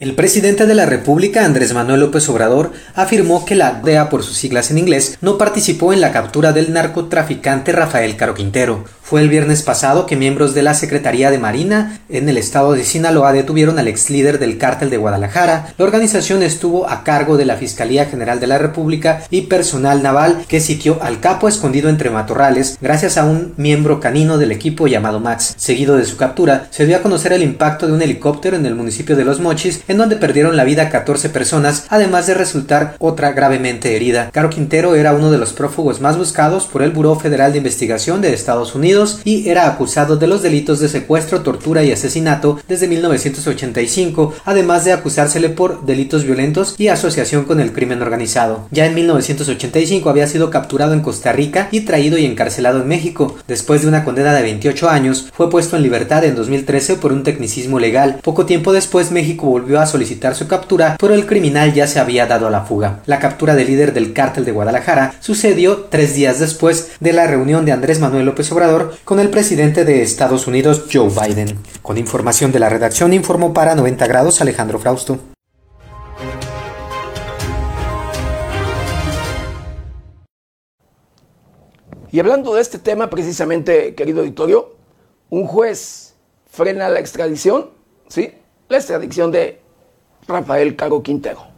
El 0.00 0.14
presidente 0.14 0.66
de 0.66 0.76
la 0.76 0.86
República, 0.86 1.44
Andrés 1.44 1.74
Manuel 1.74 1.98
López 1.98 2.28
Obrador, 2.28 2.70
afirmó 2.94 3.44
que 3.44 3.56
la 3.56 3.80
DEA, 3.82 4.08
por 4.08 4.22
sus 4.22 4.36
siglas 4.36 4.70
en 4.70 4.78
inglés, 4.78 5.18
no 5.20 5.38
participó 5.38 5.92
en 5.92 6.00
la 6.00 6.12
captura 6.12 6.52
del 6.52 6.72
narcotraficante 6.72 7.72
Rafael 7.72 8.16
Caro 8.16 8.34
Quintero, 8.34 8.84
Fue 9.08 9.22
el 9.22 9.30
viernes 9.30 9.62
pasado 9.62 10.04
que 10.04 10.16
miembros 10.16 10.52
de 10.52 10.60
la 10.60 10.74
Secretaría 10.74 11.30
de 11.30 11.38
Marina 11.38 11.98
en 12.10 12.28
el 12.28 12.36
estado 12.36 12.74
de 12.74 12.84
Sinaloa 12.84 13.32
detuvieron 13.32 13.78
al 13.78 13.88
ex 13.88 14.10
líder 14.10 14.38
del 14.38 14.58
cártel 14.58 14.90
de 14.90 14.98
Guadalajara. 14.98 15.72
La 15.78 15.84
organización 15.86 16.42
estuvo 16.42 16.86
a 16.90 17.04
cargo 17.04 17.38
de 17.38 17.46
la 17.46 17.56
Fiscalía 17.56 18.04
General 18.04 18.38
de 18.38 18.46
la 18.46 18.58
República 18.58 19.22
y 19.30 19.46
personal 19.46 20.02
naval 20.02 20.44
que 20.46 20.60
sitió 20.60 21.02
al 21.02 21.20
capo 21.20 21.48
escondido 21.48 21.88
entre 21.88 22.10
matorrales 22.10 22.76
gracias 22.82 23.16
a 23.16 23.24
un 23.24 23.54
miembro 23.56 23.98
canino 23.98 24.36
del 24.36 24.52
equipo 24.52 24.88
llamado 24.88 25.20
Max. 25.20 25.54
Seguido 25.56 25.96
de 25.96 26.04
su 26.04 26.18
captura, 26.18 26.66
se 26.68 26.84
dio 26.84 26.98
a 26.98 27.00
conocer 27.00 27.32
el 27.32 27.42
impacto 27.42 27.86
de 27.86 27.94
un 27.94 28.02
helicóptero 28.02 28.58
en 28.58 28.66
el 28.66 28.74
municipio 28.74 29.16
de 29.16 29.24
Los 29.24 29.40
Mochis, 29.40 29.84
en 29.88 29.96
donde 29.96 30.16
perdieron 30.16 30.54
la 30.54 30.64
vida 30.64 30.90
14 30.90 31.30
personas, 31.30 31.86
además 31.88 32.26
de 32.26 32.34
resultar 32.34 32.94
otra 32.98 33.32
gravemente 33.32 33.96
herida. 33.96 34.28
Caro 34.32 34.50
Quintero 34.50 34.94
era 34.96 35.14
uno 35.14 35.30
de 35.30 35.38
los 35.38 35.54
prófugos 35.54 36.02
más 36.02 36.18
buscados 36.18 36.66
por 36.66 36.82
el 36.82 36.90
Buró 36.90 37.18
Federal 37.18 37.52
de 37.52 37.58
Investigación 37.58 38.20
de 38.20 38.34
Estados 38.34 38.74
Unidos 38.74 38.97
y 39.24 39.48
era 39.48 39.66
acusado 39.68 40.16
de 40.16 40.26
los 40.26 40.42
delitos 40.42 40.80
de 40.80 40.88
secuestro, 40.88 41.42
tortura 41.42 41.84
y 41.84 41.92
asesinato 41.92 42.58
desde 42.66 42.88
1985, 42.88 44.34
además 44.44 44.84
de 44.84 44.92
acusársele 44.92 45.48
por 45.50 45.86
delitos 45.86 46.24
violentos 46.24 46.74
y 46.78 46.88
asociación 46.88 47.44
con 47.44 47.60
el 47.60 47.72
crimen 47.72 48.02
organizado. 48.02 48.66
Ya 48.70 48.86
en 48.86 48.94
1985 48.94 50.10
había 50.10 50.26
sido 50.26 50.50
capturado 50.50 50.94
en 50.94 51.00
Costa 51.00 51.32
Rica 51.32 51.68
y 51.70 51.82
traído 51.82 52.18
y 52.18 52.26
encarcelado 52.26 52.82
en 52.82 52.88
México. 52.88 53.36
Después 53.46 53.82
de 53.82 53.88
una 53.88 54.04
condena 54.04 54.34
de 54.34 54.42
28 54.42 54.88
años, 54.88 55.28
fue 55.32 55.50
puesto 55.50 55.76
en 55.76 55.82
libertad 55.82 56.24
en 56.24 56.34
2013 56.34 56.96
por 56.96 57.12
un 57.12 57.22
tecnicismo 57.22 57.78
legal. 57.78 58.18
Poco 58.22 58.46
tiempo 58.46 58.72
después 58.72 59.12
México 59.12 59.46
volvió 59.46 59.80
a 59.80 59.86
solicitar 59.86 60.34
su 60.34 60.48
captura, 60.48 60.96
pero 60.98 61.14
el 61.14 61.26
criminal 61.26 61.72
ya 61.72 61.86
se 61.86 62.00
había 62.00 62.26
dado 62.26 62.46
a 62.46 62.50
la 62.50 62.62
fuga. 62.62 63.00
La 63.06 63.18
captura 63.18 63.54
del 63.54 63.68
líder 63.68 63.92
del 63.92 64.12
cártel 64.12 64.44
de 64.44 64.52
Guadalajara 64.52 65.14
sucedió 65.20 65.86
tres 65.90 66.14
días 66.14 66.40
después 66.40 66.90
de 67.00 67.12
la 67.12 67.26
reunión 67.26 67.64
de 67.64 67.72
Andrés 67.72 68.00
Manuel 68.00 68.26
López 68.26 68.50
Obrador 68.52 68.87
con 69.04 69.20
el 69.20 69.30
presidente 69.30 69.84
de 69.84 70.02
Estados 70.02 70.46
Unidos, 70.46 70.84
Joe 70.92 71.08
Biden. 71.08 71.58
Con 71.82 71.98
información 71.98 72.52
de 72.52 72.58
la 72.58 72.68
redacción, 72.68 73.12
informó 73.12 73.52
para 73.52 73.74
90 73.74 74.06
grados 74.06 74.40
Alejandro 74.40 74.78
Frausto. 74.78 75.18
Y 82.10 82.20
hablando 82.20 82.54
de 82.54 82.62
este 82.62 82.78
tema, 82.78 83.10
precisamente, 83.10 83.94
querido 83.94 84.20
auditorio, 84.20 84.76
un 85.30 85.46
juez 85.46 86.14
frena 86.50 86.88
la 86.88 87.00
extradición, 87.00 87.70
¿sí? 88.08 88.32
La 88.68 88.78
extradición 88.78 89.30
de 89.30 89.60
Rafael 90.26 90.74
Caro 90.74 91.02
Quintero. 91.02 91.57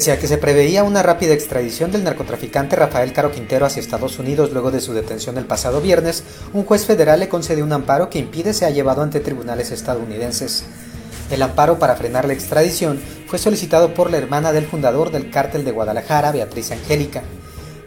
Pese 0.00 0.12
a 0.12 0.18
que 0.18 0.28
se 0.28 0.38
preveía 0.38 0.82
una 0.82 1.02
rápida 1.02 1.34
extradición 1.34 1.92
del 1.92 2.04
narcotraficante 2.04 2.74
Rafael 2.74 3.12
Caro 3.12 3.32
Quintero 3.32 3.66
hacia 3.66 3.80
Estados 3.80 4.18
Unidos 4.18 4.50
luego 4.50 4.70
de 4.70 4.80
su 4.80 4.94
detención 4.94 5.36
el 5.36 5.44
pasado 5.44 5.82
viernes, 5.82 6.24
un 6.54 6.64
juez 6.64 6.86
federal 6.86 7.20
le 7.20 7.28
concedió 7.28 7.62
un 7.64 7.72
amparo 7.74 8.08
que 8.08 8.18
impide 8.18 8.54
sea 8.54 8.70
llevado 8.70 9.02
ante 9.02 9.20
tribunales 9.20 9.72
estadounidenses. 9.72 10.64
El 11.30 11.42
amparo 11.42 11.78
para 11.78 11.96
frenar 11.96 12.24
la 12.24 12.32
extradición 12.32 12.98
fue 13.26 13.38
solicitado 13.38 13.92
por 13.92 14.10
la 14.10 14.16
hermana 14.16 14.52
del 14.52 14.64
fundador 14.64 15.10
del 15.10 15.30
cártel 15.30 15.66
de 15.66 15.72
Guadalajara, 15.72 16.32
Beatriz 16.32 16.70
Angélica. 16.70 17.22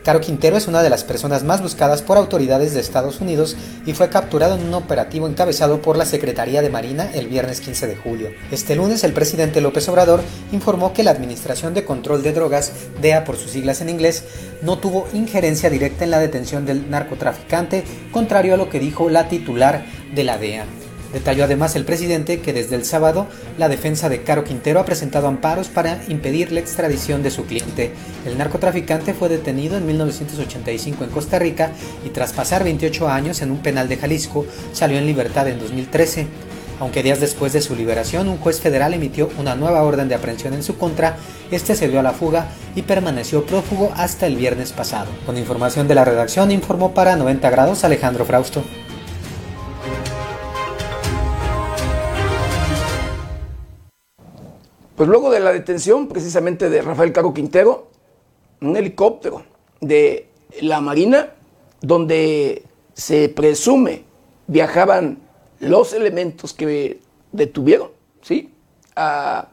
Caro 0.04 0.20
Quintero 0.20 0.58
es 0.58 0.68
una 0.68 0.84
de 0.84 0.90
las 0.90 1.06
personas 1.06 1.46
más 1.46 1.62
buscadas 1.62 2.02
por 2.02 2.18
autoridades 2.18 2.74
de 2.74 2.82
Estados 2.82 3.22
Unidos 3.22 3.56
y 3.86 3.94
fue 3.94 4.10
capturado 4.10 4.56
en 4.56 4.66
un 4.66 4.74
operativo 4.74 5.28
encabezado 5.28 5.82
por 5.82 5.96
la 5.96 6.06
Secretaría 6.06 6.62
de 6.62 6.70
Marina 6.70 7.10
el 7.14 7.28
viernes 7.28 7.62
15 7.62 7.88
de 7.88 7.96
julio. 7.96 8.32
Este 8.52 8.76
lunes 8.76 9.06
el 9.06 9.14
presidente 9.14 9.62
López 9.62 9.88
Obrador 9.88 10.22
informó 10.52 10.92
que 10.92 11.04
la 11.04 11.12
Administración 11.12 11.74
de 11.74 11.86
Control 11.86 12.22
de 12.22 12.34
Drogas, 12.34 12.74
DEA 13.02 13.24
por 13.24 13.38
sus 13.38 13.52
siglas 13.52 13.80
en 13.80 13.88
inglés, 13.88 14.26
no 14.62 14.78
tuvo 14.78 15.08
injerencia 15.14 15.70
directa 15.70 16.04
en 16.04 16.12
la 16.12 16.20
detención 16.20 16.66
del 16.66 16.90
narcotraficante, 16.90 17.86
contrario 18.12 18.56
a 18.56 18.58
lo 18.58 18.70
que 18.70 18.80
dijo 18.80 19.10
la 19.10 19.30
titular 19.30 19.86
de 20.14 20.24
la 20.26 20.38
DEA. 20.38 20.66
Detalló 21.14 21.44
además 21.44 21.76
el 21.76 21.86
presidente 21.86 22.42
que 22.42 22.54
desde 22.54 22.76
el 22.76 22.86
sábado 22.86 23.28
la 23.60 23.70
defensa 23.70 24.10
de 24.10 24.24
Caro 24.24 24.44
Quintero 24.44 24.80
ha 24.80 24.86
presentado 24.86 25.28
amparos 25.28 25.68
para 25.68 26.04
impedir 26.08 26.52
la 26.52 26.60
extradición 26.60 27.22
de 27.22 27.30
su 27.30 27.46
cliente. 27.46 27.92
El 28.26 28.38
narcotraficante 28.38 29.14
fue 29.14 29.30
detenido 29.30 29.78
en 29.78 29.86
1985 29.86 31.04
en 31.04 31.10
Costa 31.12 31.38
Rica 31.38 31.72
y 32.04 32.10
tras 32.10 32.34
pasar 32.34 32.64
28 32.64 33.08
años 33.08 33.42
en 33.44 33.52
un 33.52 33.60
penal 33.60 33.88
de 33.88 33.98
Jalisco 33.98 34.48
salió 34.74 34.98
en 34.98 35.06
libertad 35.06 35.48
en 35.48 35.60
2013. 35.60 36.26
Aunque 36.80 37.04
días 37.04 37.20
después 37.20 37.54
de 37.54 37.62
su 37.62 37.76
liberación, 37.76 38.28
un 38.28 38.40
juez 38.40 38.60
federal 38.60 38.96
emitió 38.96 39.30
una 39.38 39.56
nueva 39.56 39.84
orden 39.84 40.10
de 40.10 40.16
aprehensión 40.16 40.56
en 40.56 40.64
su 40.64 40.78
contra, 40.78 41.16
este 41.52 41.76
se 41.76 41.88
dio 41.88 42.00
a 42.00 42.04
la 42.04 42.14
fuga 42.14 42.48
y 42.76 42.82
permaneció 42.82 43.46
prófugo 43.46 43.94
hasta 43.96 44.26
el 44.26 44.36
viernes 44.36 44.74
pasado. 44.74 45.12
Con 45.28 45.38
información 45.38 45.88
de 45.88 45.96
la 45.96 46.04
redacción, 46.04 46.52
informó 46.52 46.94
para 46.96 47.16
90 47.16 47.50
grados 47.52 47.84
Alejandro 47.84 48.26
Frausto. 48.26 48.64
Pues 55.04 55.10
luego 55.10 55.32
de 55.32 55.42
la 55.42 55.52
detención 55.52 56.08
precisamente 56.08 56.70
de 56.70 56.82
Rafael 56.82 57.12
Caro 57.12 57.34
Quintero, 57.34 57.90
un 58.62 58.78
helicóptero 58.78 59.44
de 59.82 60.30
la 60.62 60.80
Marina, 60.80 61.34
donde 61.82 62.64
se 62.94 63.28
presume 63.28 64.06
viajaban 64.48 65.18
los 65.60 65.92
elementos 65.92 66.54
que 66.54 67.02
detuvieron 67.34 67.90
¿sí? 68.22 68.54
a 68.96 69.50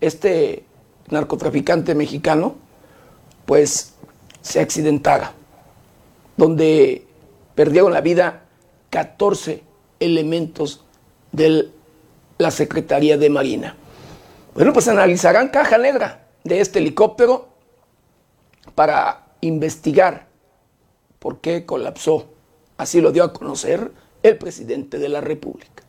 este 0.00 0.64
narcotraficante 1.10 1.94
mexicano, 1.94 2.54
pues 3.44 3.96
se 4.40 4.60
accidentara, 4.60 5.34
donde 6.38 7.06
perdieron 7.54 7.92
la 7.92 8.00
vida 8.00 8.44
14 8.88 9.62
elementos 10.00 10.82
de 11.30 11.68
la 12.38 12.50
Secretaría 12.50 13.18
de 13.18 13.28
Marina. 13.28 13.76
Bueno, 14.54 14.72
pues 14.72 14.86
analizarán 14.86 15.48
caja 15.48 15.78
negra 15.78 16.28
de 16.44 16.60
este 16.60 16.78
helicóptero 16.78 17.48
para 18.76 19.26
investigar 19.40 20.28
por 21.18 21.40
qué 21.40 21.66
colapsó. 21.66 22.30
Así 22.76 23.00
lo 23.00 23.10
dio 23.10 23.24
a 23.24 23.32
conocer 23.32 23.90
el 24.22 24.38
presidente 24.38 24.98
de 24.98 25.08
la 25.08 25.20
República. 25.20 25.82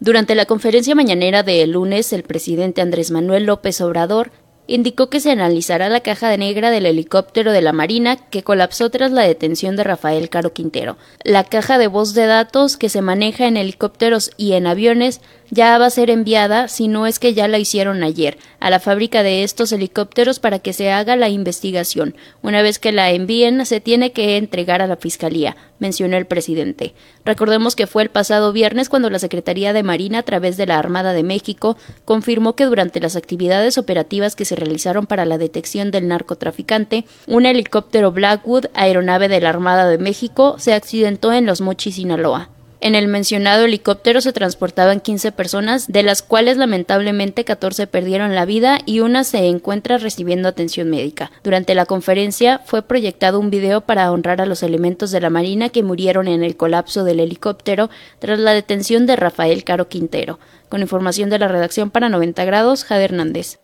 Durante 0.00 0.34
la 0.34 0.46
conferencia 0.46 0.94
mañanera 0.94 1.42
de 1.42 1.66
lunes, 1.66 2.12
el 2.12 2.22
presidente 2.22 2.80
Andrés 2.80 3.10
Manuel 3.10 3.44
López 3.44 3.80
Obrador 3.80 4.30
indicó 4.66 5.08
que 5.08 5.20
se 5.20 5.30
analizará 5.30 5.88
la 5.88 6.00
caja 6.00 6.36
negra 6.36 6.70
del 6.70 6.86
helicóptero 6.86 7.52
de 7.52 7.62
la 7.62 7.72
Marina 7.72 8.16
que 8.16 8.42
colapsó 8.42 8.90
tras 8.90 9.12
la 9.12 9.22
detención 9.22 9.76
de 9.76 9.84
Rafael 9.84 10.28
Caro 10.28 10.52
Quintero. 10.52 10.96
La 11.22 11.44
caja 11.44 11.78
de 11.78 11.86
voz 11.86 12.14
de 12.14 12.26
datos 12.26 12.76
que 12.76 12.88
se 12.88 13.02
maneja 13.02 13.46
en 13.46 13.56
helicópteros 13.56 14.32
y 14.36 14.52
en 14.52 14.66
aviones 14.66 15.20
ya 15.50 15.78
va 15.78 15.86
a 15.86 15.90
ser 15.90 16.10
enviada, 16.10 16.68
si 16.68 16.88
no 16.88 17.06
es 17.06 17.18
que 17.18 17.34
ya 17.34 17.48
la 17.48 17.58
hicieron 17.58 18.02
ayer, 18.02 18.38
a 18.60 18.70
la 18.70 18.80
fábrica 18.80 19.22
de 19.22 19.42
estos 19.42 19.72
helicópteros 19.72 20.40
para 20.40 20.58
que 20.58 20.72
se 20.72 20.90
haga 20.90 21.16
la 21.16 21.28
investigación. 21.28 22.16
Una 22.42 22.62
vez 22.62 22.78
que 22.78 22.92
la 22.92 23.10
envíen, 23.10 23.64
se 23.66 23.80
tiene 23.80 24.12
que 24.12 24.36
entregar 24.36 24.82
a 24.82 24.86
la 24.86 24.96
Fiscalía, 24.96 25.56
mencionó 25.78 26.16
el 26.16 26.26
presidente. 26.26 26.94
Recordemos 27.24 27.76
que 27.76 27.86
fue 27.86 28.02
el 28.02 28.10
pasado 28.10 28.52
viernes 28.52 28.88
cuando 28.88 29.10
la 29.10 29.18
Secretaría 29.18 29.72
de 29.72 29.82
Marina, 29.82 30.20
a 30.20 30.22
través 30.22 30.56
de 30.56 30.66
la 30.66 30.78
Armada 30.78 31.12
de 31.12 31.22
México, 31.22 31.76
confirmó 32.04 32.54
que 32.54 32.64
durante 32.64 33.00
las 33.00 33.16
actividades 33.16 33.78
operativas 33.78 34.36
que 34.36 34.44
se 34.44 34.56
realizaron 34.56 35.06
para 35.06 35.24
la 35.24 35.38
detección 35.38 35.90
del 35.90 36.08
narcotraficante, 36.08 37.04
un 37.26 37.46
helicóptero 37.46 38.12
Blackwood, 38.12 38.66
aeronave 38.74 39.28
de 39.28 39.40
la 39.40 39.50
Armada 39.50 39.88
de 39.88 39.98
México, 39.98 40.56
se 40.58 40.72
accidentó 40.72 41.32
en 41.32 41.46
Los 41.46 41.60
Mochis, 41.60 41.96
Sinaloa. 41.96 42.55
En 42.86 42.94
el 42.94 43.08
mencionado 43.08 43.64
helicóptero 43.64 44.20
se 44.20 44.32
transportaban 44.32 45.00
15 45.00 45.32
personas, 45.32 45.88
de 45.88 46.04
las 46.04 46.22
cuales 46.22 46.56
lamentablemente 46.56 47.44
14 47.44 47.88
perdieron 47.88 48.36
la 48.36 48.44
vida 48.44 48.78
y 48.86 49.00
una 49.00 49.24
se 49.24 49.38
encuentra 49.48 49.98
recibiendo 49.98 50.48
atención 50.48 50.88
médica. 50.88 51.32
Durante 51.42 51.74
la 51.74 51.84
conferencia 51.84 52.60
fue 52.64 52.82
proyectado 52.82 53.40
un 53.40 53.50
video 53.50 53.80
para 53.80 54.12
honrar 54.12 54.40
a 54.40 54.46
los 54.46 54.62
elementos 54.62 55.10
de 55.10 55.20
la 55.20 55.30
Marina 55.30 55.68
que 55.68 55.82
murieron 55.82 56.28
en 56.28 56.44
el 56.44 56.56
colapso 56.56 57.02
del 57.02 57.18
helicóptero 57.18 57.90
tras 58.20 58.38
la 58.38 58.52
detención 58.52 59.04
de 59.06 59.16
Rafael 59.16 59.64
Caro 59.64 59.88
Quintero. 59.88 60.38
Con 60.68 60.80
información 60.80 61.28
de 61.28 61.40
la 61.40 61.48
redacción 61.48 61.90
para 61.90 62.08
90 62.08 62.44
grados, 62.44 62.84
Jade 62.84 63.06
Hernández. 63.06 63.58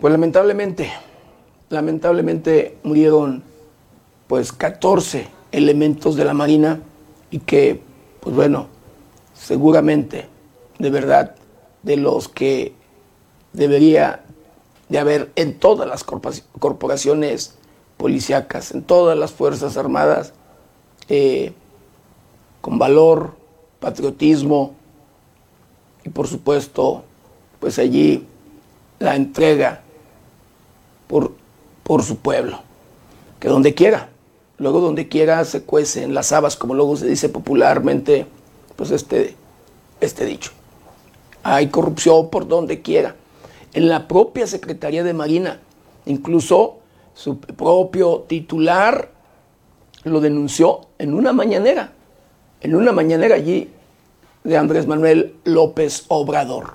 Pues 0.00 0.12
lamentablemente, 0.12 0.92
lamentablemente 1.70 2.78
murieron 2.82 3.42
pues 4.26 4.52
14 4.52 5.28
elementos 5.52 6.16
de 6.16 6.24
la 6.24 6.34
Marina 6.34 6.80
y 7.30 7.40
que, 7.40 7.80
pues 8.20 8.34
bueno, 8.34 8.68
seguramente, 9.34 10.28
de 10.78 10.90
verdad, 10.90 11.34
de 11.82 11.96
los 11.96 12.28
que 12.28 12.72
debería 13.52 14.24
de 14.88 14.98
haber 14.98 15.30
en 15.36 15.58
todas 15.58 15.88
las 15.88 16.04
corporaciones 16.04 17.54
policíacas, 17.96 18.72
en 18.72 18.82
todas 18.82 19.18
las 19.18 19.32
Fuerzas 19.32 19.76
Armadas, 19.76 20.32
eh, 21.08 21.52
con 22.60 22.78
valor, 22.78 23.36
patriotismo 23.80 24.74
y 26.04 26.10
por 26.10 26.26
supuesto, 26.26 27.04
pues 27.60 27.78
allí 27.78 28.26
la 28.98 29.16
entrega 29.16 29.82
por 31.06 31.32
por 31.88 32.04
su 32.04 32.18
pueblo. 32.18 32.60
Que 33.40 33.48
donde 33.48 33.74
quiera, 33.74 34.10
luego 34.58 34.80
donde 34.80 35.08
quiera 35.08 35.44
se 35.44 35.62
cuecen 35.62 36.14
las 36.14 36.30
habas, 36.30 36.54
como 36.54 36.74
luego 36.74 36.96
se 36.96 37.06
dice 37.06 37.28
popularmente, 37.28 38.26
pues 38.76 38.92
este, 38.92 39.34
este 40.00 40.24
dicho. 40.24 40.52
Hay 41.42 41.68
corrupción 41.68 42.28
por 42.30 42.46
donde 42.46 42.82
quiera. 42.82 43.16
En 43.72 43.88
la 43.88 44.06
propia 44.06 44.46
Secretaría 44.46 45.02
de 45.02 45.14
Marina, 45.14 45.60
incluso 46.06 46.78
su 47.14 47.38
propio 47.38 48.24
titular 48.28 49.10
lo 50.04 50.20
denunció 50.20 50.82
en 50.98 51.14
una 51.14 51.32
mañanera, 51.32 51.92
en 52.60 52.74
una 52.74 52.92
mañanera 52.92 53.36
allí 53.36 53.70
de 54.44 54.56
Andrés 54.56 54.86
Manuel 54.86 55.36
López 55.44 56.04
Obrador, 56.08 56.74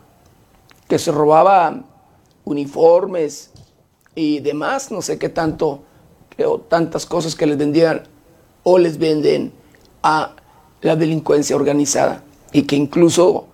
que 0.87 0.97
se 0.97 1.11
robaba 1.11 1.83
uniformes 2.45 3.52
y 4.15 4.39
demás, 4.39 4.91
no 4.91 5.01
sé 5.01 5.17
qué 5.17 5.29
tanto, 5.29 5.83
o 6.45 6.59
tantas 6.59 7.05
cosas 7.05 7.35
que 7.35 7.45
les 7.45 7.57
vendían 7.57 8.03
o 8.63 8.77
les 8.77 8.97
venden 8.97 9.51
a 10.01 10.35
la 10.81 10.95
delincuencia 10.95 11.55
organizada. 11.55 12.23
Y 12.51 12.63
que 12.63 12.75
incluso 12.75 13.47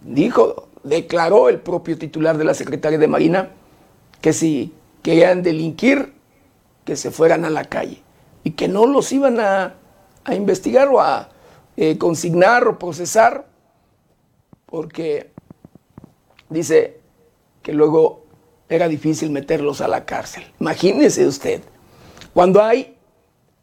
dijo, 0.00 0.68
declaró 0.82 1.48
el 1.48 1.60
propio 1.60 1.98
titular 1.98 2.38
de 2.38 2.44
la 2.44 2.54
Secretaría 2.54 2.98
de 2.98 3.08
Marina 3.08 3.50
que 4.20 4.32
si 4.32 4.72
querían 5.02 5.42
delinquir, 5.42 6.14
que 6.84 6.96
se 6.96 7.10
fueran 7.10 7.44
a 7.44 7.50
la 7.50 7.64
calle. 7.64 8.02
Y 8.44 8.52
que 8.52 8.68
no 8.68 8.86
los 8.86 9.12
iban 9.12 9.40
a, 9.40 9.74
investigar 10.32 10.88
o 10.88 11.00
a 11.00 11.30
eh, 11.76 11.98
consignar 11.98 12.66
o 12.66 12.78
procesar, 12.78 13.46
porque 14.66 15.30
dice 16.48 17.00
que 17.62 17.72
luego 17.72 18.25
era 18.68 18.88
difícil 18.88 19.30
meterlos 19.30 19.80
a 19.80 19.88
la 19.88 20.04
cárcel. 20.04 20.44
Imagínese 20.60 21.26
usted, 21.26 21.62
cuando 22.34 22.62
hay 22.62 22.96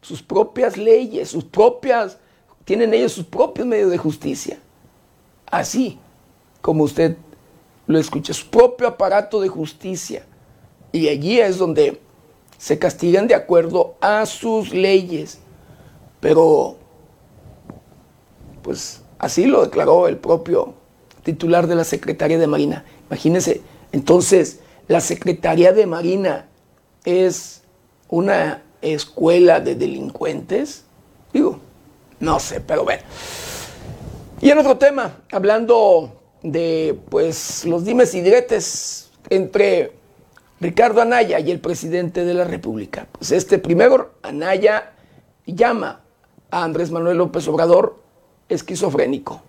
sus 0.01 0.21
propias 0.21 0.77
leyes, 0.77 1.29
sus 1.29 1.43
propias, 1.43 2.17
tienen 2.65 2.93
ellos 2.93 3.11
sus 3.11 3.25
propios 3.25 3.67
medios 3.67 3.91
de 3.91 3.97
justicia. 3.97 4.59
Así 5.45 5.99
como 6.61 6.83
usted 6.83 7.17
lo 7.87 7.99
escucha, 7.99 8.33
su 8.33 8.47
propio 8.47 8.87
aparato 8.87 9.41
de 9.41 9.49
justicia. 9.49 10.25
Y 10.91 11.09
allí 11.09 11.39
es 11.39 11.57
donde 11.57 12.01
se 12.57 12.79
castigan 12.79 13.27
de 13.27 13.35
acuerdo 13.35 13.95
a 13.99 14.25
sus 14.25 14.73
leyes. 14.73 15.39
Pero, 16.19 16.77
pues 18.61 19.01
así 19.19 19.45
lo 19.45 19.63
declaró 19.63 20.07
el 20.07 20.17
propio 20.17 20.73
titular 21.23 21.67
de 21.67 21.75
la 21.75 21.83
Secretaría 21.83 22.37
de 22.37 22.47
Marina. 22.47 22.85
Imagínense, 23.09 23.61
entonces, 23.91 24.61
la 24.87 25.01
Secretaría 25.01 25.73
de 25.73 25.85
Marina 25.85 26.47
es 27.05 27.63
una 28.09 28.63
escuela 28.81 29.59
de 29.59 29.75
delincuentes. 29.75 30.85
Digo, 31.31 31.59
no 32.19 32.39
sé, 32.39 32.61
pero 32.61 32.83
bueno. 32.83 33.03
Y 34.41 34.49
en 34.49 34.57
otro 34.57 34.77
tema, 34.77 35.17
hablando 35.31 36.19
de 36.41 36.99
pues 37.09 37.63
los 37.65 37.85
dimes 37.85 38.13
y 38.13 38.21
diretes 38.21 39.09
entre 39.29 39.93
Ricardo 40.59 41.01
Anaya 41.01 41.39
y 41.39 41.51
el 41.51 41.59
presidente 41.59 42.25
de 42.25 42.33
la 42.33 42.43
República. 42.43 43.07
Pues 43.11 43.31
este 43.31 43.57
primero, 43.57 44.13
Anaya 44.21 44.93
llama 45.45 46.01
a 46.51 46.63
Andrés 46.63 46.91
Manuel 46.91 47.17
López 47.17 47.47
Obrador 47.47 47.99
esquizofrénico. 48.49 49.41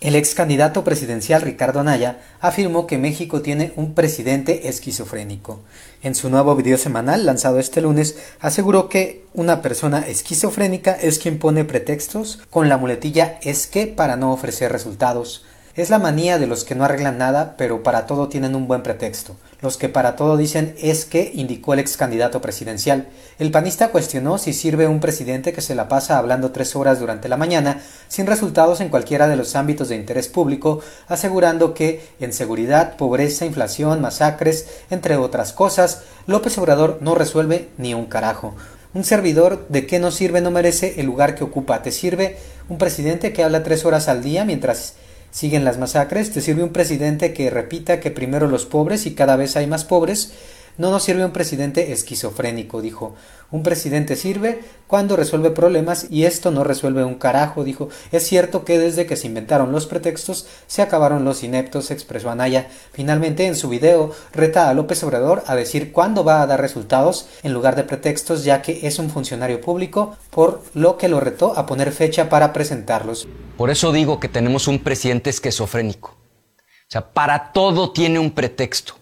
El 0.00 0.14
ex 0.14 0.36
candidato 0.36 0.84
presidencial 0.84 1.42
Ricardo 1.42 1.80
Anaya 1.80 2.20
afirmó 2.40 2.86
que 2.86 2.98
México 2.98 3.42
tiene 3.42 3.72
un 3.74 3.94
presidente 3.94 4.68
esquizofrénico. 4.68 5.58
En 6.04 6.14
su 6.14 6.30
nuevo 6.30 6.54
video 6.54 6.78
semanal 6.78 7.26
lanzado 7.26 7.58
este 7.58 7.80
lunes, 7.80 8.16
aseguró 8.38 8.88
que 8.88 9.24
una 9.34 9.60
persona 9.60 10.06
esquizofrénica 10.06 10.92
es 10.92 11.18
quien 11.18 11.40
pone 11.40 11.64
pretextos 11.64 12.38
con 12.48 12.68
la 12.68 12.76
muletilla 12.76 13.40
es 13.42 13.66
que 13.66 13.88
para 13.88 14.14
no 14.14 14.32
ofrecer 14.32 14.70
resultados. 14.70 15.44
Es 15.78 15.90
la 15.90 16.00
manía 16.00 16.40
de 16.40 16.48
los 16.48 16.64
que 16.64 16.74
no 16.74 16.84
arreglan 16.84 17.18
nada, 17.18 17.54
pero 17.56 17.84
para 17.84 18.04
todo 18.04 18.26
tienen 18.26 18.56
un 18.56 18.66
buen 18.66 18.82
pretexto. 18.82 19.36
Los 19.60 19.76
que 19.76 19.88
para 19.88 20.16
todo 20.16 20.36
dicen 20.36 20.74
es 20.82 21.04
que, 21.04 21.30
indicó 21.32 21.72
el 21.72 21.78
ex 21.78 21.96
candidato 21.96 22.40
presidencial. 22.40 23.06
El 23.38 23.52
panista 23.52 23.92
cuestionó 23.92 24.38
si 24.38 24.52
sirve 24.52 24.88
un 24.88 24.98
presidente 24.98 25.52
que 25.52 25.60
se 25.60 25.76
la 25.76 25.86
pasa 25.86 26.18
hablando 26.18 26.50
tres 26.50 26.74
horas 26.74 26.98
durante 26.98 27.28
la 27.28 27.36
mañana, 27.36 27.80
sin 28.08 28.26
resultados 28.26 28.80
en 28.80 28.88
cualquiera 28.88 29.28
de 29.28 29.36
los 29.36 29.54
ámbitos 29.54 29.88
de 29.88 29.94
interés 29.94 30.26
público, 30.26 30.80
asegurando 31.06 31.74
que, 31.74 32.04
en 32.18 32.32
seguridad, 32.32 32.96
pobreza, 32.96 33.46
inflación, 33.46 34.00
masacres, 34.00 34.66
entre 34.90 35.16
otras 35.16 35.52
cosas, 35.52 36.02
López 36.26 36.58
Obrador 36.58 36.98
no 37.02 37.14
resuelve 37.14 37.68
ni 37.78 37.94
un 37.94 38.06
carajo. 38.06 38.56
Un 38.94 39.04
servidor 39.04 39.68
de 39.68 39.86
qué 39.86 40.00
no 40.00 40.10
sirve 40.10 40.40
no 40.40 40.50
merece 40.50 40.98
el 40.98 41.06
lugar 41.06 41.36
que 41.36 41.44
ocupa. 41.44 41.82
Te 41.82 41.92
sirve 41.92 42.36
un 42.68 42.78
presidente 42.78 43.32
que 43.32 43.44
habla 43.44 43.62
tres 43.62 43.84
horas 43.84 44.08
al 44.08 44.24
día 44.24 44.44
mientras 44.44 44.94
siguen 45.30 45.64
las 45.64 45.78
masacres, 45.78 46.32
te 46.32 46.40
sirve 46.40 46.62
un 46.62 46.72
presidente 46.72 47.32
que 47.32 47.50
repita 47.50 48.00
que 48.00 48.10
primero 48.10 48.46
los 48.46 48.66
pobres 48.66 49.06
y 49.06 49.14
cada 49.14 49.36
vez 49.36 49.56
hay 49.56 49.66
más 49.66 49.84
pobres, 49.84 50.32
no 50.78 50.90
nos 50.90 51.02
sirve 51.02 51.24
un 51.24 51.32
presidente 51.32 51.92
esquizofrénico, 51.92 52.80
dijo. 52.80 53.14
Un 53.50 53.62
presidente 53.62 54.14
sirve 54.14 54.60
cuando 54.86 55.16
resuelve 55.16 55.50
problemas 55.50 56.06
y 56.10 56.24
esto 56.24 56.50
no 56.50 56.64
resuelve 56.64 57.04
un 57.04 57.16
carajo, 57.16 57.64
dijo. 57.64 57.88
Es 58.12 58.26
cierto 58.26 58.64
que 58.64 58.78
desde 58.78 59.06
que 59.06 59.16
se 59.16 59.26
inventaron 59.26 59.72
los 59.72 59.86
pretextos 59.86 60.46
se 60.66 60.82
acabaron 60.82 61.24
los 61.24 61.42
ineptos, 61.42 61.90
expresó 61.90 62.30
Anaya. 62.30 62.68
Finalmente, 62.92 63.46
en 63.46 63.56
su 63.56 63.68
video, 63.68 64.12
reta 64.32 64.68
a 64.68 64.74
López 64.74 65.02
Obrador 65.02 65.42
a 65.46 65.56
decir 65.56 65.92
cuándo 65.92 66.24
va 66.24 66.42
a 66.42 66.46
dar 66.46 66.60
resultados 66.60 67.26
en 67.42 67.52
lugar 67.52 67.74
de 67.74 67.84
pretextos, 67.84 68.44
ya 68.44 68.62
que 68.62 68.86
es 68.86 68.98
un 68.98 69.10
funcionario 69.10 69.60
público, 69.60 70.16
por 70.30 70.62
lo 70.74 70.96
que 70.96 71.08
lo 71.08 71.18
retó 71.18 71.58
a 71.58 71.66
poner 71.66 71.90
fecha 71.90 72.28
para 72.28 72.52
presentarlos. 72.52 73.26
Por 73.56 73.70
eso 73.70 73.90
digo 73.92 74.20
que 74.20 74.28
tenemos 74.28 74.68
un 74.68 74.78
presidente 74.78 75.30
esquizofrénico. 75.30 76.10
O 76.10 76.90
sea, 76.90 77.12
para 77.12 77.52
todo 77.52 77.92
tiene 77.92 78.18
un 78.18 78.30
pretexto. 78.30 78.94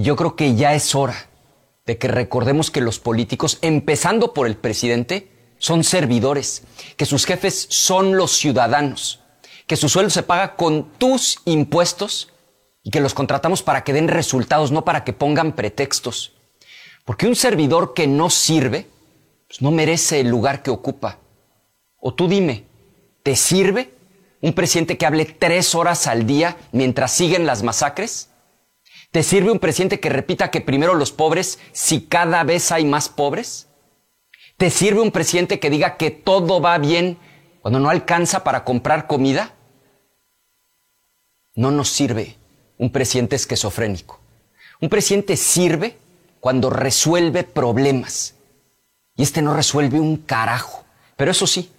Yo 0.00 0.14
creo 0.14 0.36
que 0.36 0.54
ya 0.54 0.74
es 0.74 0.94
hora 0.94 1.28
de 1.84 1.98
que 1.98 2.06
recordemos 2.06 2.70
que 2.70 2.80
los 2.80 3.00
políticos, 3.00 3.58
empezando 3.62 4.32
por 4.32 4.46
el 4.46 4.56
presidente, 4.56 5.56
son 5.58 5.82
servidores, 5.82 6.62
que 6.96 7.04
sus 7.04 7.24
jefes 7.24 7.66
son 7.68 8.16
los 8.16 8.30
ciudadanos, 8.30 9.24
que 9.66 9.74
su 9.74 9.88
sueldo 9.88 10.10
se 10.10 10.22
paga 10.22 10.54
con 10.54 10.92
tus 10.98 11.40
impuestos 11.46 12.32
y 12.84 12.90
que 12.90 13.00
los 13.00 13.12
contratamos 13.12 13.64
para 13.64 13.82
que 13.82 13.92
den 13.92 14.06
resultados, 14.06 14.70
no 14.70 14.84
para 14.84 15.02
que 15.02 15.12
pongan 15.12 15.56
pretextos. 15.56 16.36
Porque 17.04 17.26
un 17.26 17.34
servidor 17.34 17.92
que 17.92 18.06
no 18.06 18.30
sirve, 18.30 18.86
pues 19.48 19.60
no 19.62 19.72
merece 19.72 20.20
el 20.20 20.28
lugar 20.28 20.62
que 20.62 20.70
ocupa. 20.70 21.18
O 21.98 22.14
tú 22.14 22.28
dime, 22.28 22.66
¿te 23.24 23.34
sirve 23.34 23.94
un 24.42 24.52
presidente 24.52 24.96
que 24.96 25.06
hable 25.06 25.24
tres 25.24 25.74
horas 25.74 26.06
al 26.06 26.24
día 26.24 26.56
mientras 26.70 27.10
siguen 27.10 27.46
las 27.46 27.64
masacres? 27.64 28.27
¿Te 29.10 29.22
sirve 29.22 29.50
un 29.50 29.58
presidente 29.58 30.00
que 30.00 30.10
repita 30.10 30.50
que 30.50 30.60
primero 30.60 30.94
los 30.94 31.12
pobres 31.12 31.58
si 31.72 32.02
cada 32.02 32.44
vez 32.44 32.70
hay 32.72 32.84
más 32.84 33.08
pobres? 33.08 33.68
¿Te 34.58 34.70
sirve 34.70 35.00
un 35.00 35.12
presidente 35.12 35.58
que 35.60 35.70
diga 35.70 35.96
que 35.96 36.10
todo 36.10 36.60
va 36.60 36.76
bien 36.78 37.16
cuando 37.62 37.80
no 37.80 37.88
alcanza 37.88 38.44
para 38.44 38.64
comprar 38.64 39.06
comida? 39.06 39.54
No 41.54 41.70
nos 41.70 41.88
sirve 41.88 42.36
un 42.76 42.92
presidente 42.92 43.36
esquizofrénico. 43.36 44.20
Un 44.80 44.90
presidente 44.90 45.36
sirve 45.36 45.96
cuando 46.40 46.68
resuelve 46.68 47.44
problemas. 47.44 48.34
Y 49.16 49.22
este 49.22 49.42
no 49.42 49.54
resuelve 49.54 49.98
un 49.98 50.18
carajo. 50.18 50.84
Pero 51.16 51.30
eso 51.30 51.46
sí, 51.46 51.72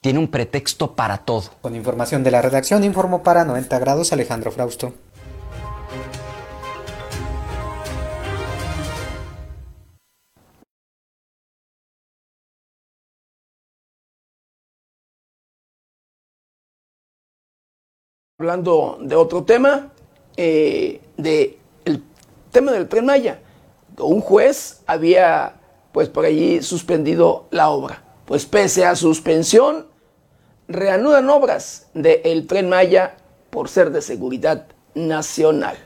tiene 0.00 0.18
un 0.18 0.28
pretexto 0.28 0.94
para 0.94 1.18
todo. 1.18 1.50
Con 1.62 1.76
información 1.76 2.24
de 2.24 2.32
la 2.32 2.42
redacción, 2.42 2.82
informó 2.82 3.22
para 3.22 3.44
90 3.44 3.78
grados 3.78 4.12
Alejandro 4.12 4.50
Frausto. 4.50 4.92
Hablando 18.42 18.98
de 19.00 19.14
otro 19.14 19.44
tema, 19.44 19.92
eh, 20.36 21.00
de 21.16 21.58
tema 22.50 22.72
del 22.72 22.88
tren 22.88 23.06
Maya. 23.06 23.38
Un 23.98 24.20
juez 24.20 24.82
había, 24.86 25.60
pues 25.92 26.08
por 26.08 26.24
allí, 26.24 26.60
suspendido 26.60 27.46
la 27.52 27.70
obra. 27.70 28.02
Pues 28.26 28.44
pese 28.46 28.84
a 28.84 28.96
suspensión, 28.96 29.86
reanudan 30.66 31.30
obras 31.30 31.86
del 31.94 32.48
tren 32.48 32.68
Maya 32.68 33.16
por 33.50 33.68
ser 33.68 33.92
de 33.92 34.02
seguridad 34.02 34.66
nacional. 34.94 35.76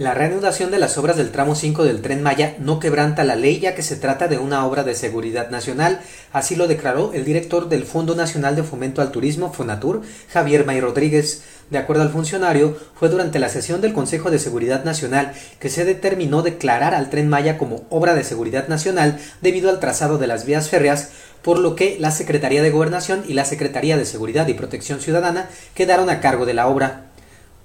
La 0.00 0.14
reanudación 0.14 0.70
de 0.70 0.78
las 0.78 0.96
obras 0.96 1.18
del 1.18 1.30
tramo 1.30 1.54
5 1.54 1.84
del 1.84 2.00
tren 2.00 2.22
Maya 2.22 2.56
no 2.58 2.80
quebranta 2.80 3.22
la 3.22 3.36
ley 3.36 3.60
ya 3.60 3.74
que 3.74 3.82
se 3.82 3.96
trata 3.96 4.28
de 4.28 4.38
una 4.38 4.64
obra 4.64 4.82
de 4.82 4.94
seguridad 4.94 5.50
nacional, 5.50 6.00
así 6.32 6.56
lo 6.56 6.68
declaró 6.68 7.12
el 7.12 7.26
director 7.26 7.68
del 7.68 7.84
Fondo 7.84 8.14
Nacional 8.14 8.56
de 8.56 8.62
Fomento 8.62 9.02
al 9.02 9.12
Turismo, 9.12 9.52
FONATUR, 9.52 10.00
Javier 10.32 10.64
May 10.64 10.80
Rodríguez. 10.80 11.42
De 11.68 11.76
acuerdo 11.76 12.02
al 12.02 12.08
funcionario, 12.08 12.78
fue 12.94 13.10
durante 13.10 13.38
la 13.38 13.50
sesión 13.50 13.82
del 13.82 13.92
Consejo 13.92 14.30
de 14.30 14.38
Seguridad 14.38 14.84
Nacional 14.84 15.34
que 15.58 15.68
se 15.68 15.84
determinó 15.84 16.40
declarar 16.40 16.94
al 16.94 17.10
tren 17.10 17.28
Maya 17.28 17.58
como 17.58 17.84
obra 17.90 18.14
de 18.14 18.24
seguridad 18.24 18.68
nacional 18.68 19.20
debido 19.42 19.68
al 19.68 19.80
trazado 19.80 20.16
de 20.16 20.26
las 20.26 20.46
vías 20.46 20.70
férreas, 20.70 21.10
por 21.42 21.58
lo 21.58 21.76
que 21.76 21.98
la 22.00 22.10
Secretaría 22.10 22.62
de 22.62 22.70
Gobernación 22.70 23.22
y 23.28 23.34
la 23.34 23.44
Secretaría 23.44 23.98
de 23.98 24.06
Seguridad 24.06 24.48
y 24.48 24.54
Protección 24.54 25.00
Ciudadana 25.00 25.50
quedaron 25.74 26.08
a 26.08 26.20
cargo 26.20 26.46
de 26.46 26.54
la 26.54 26.68
obra 26.68 27.09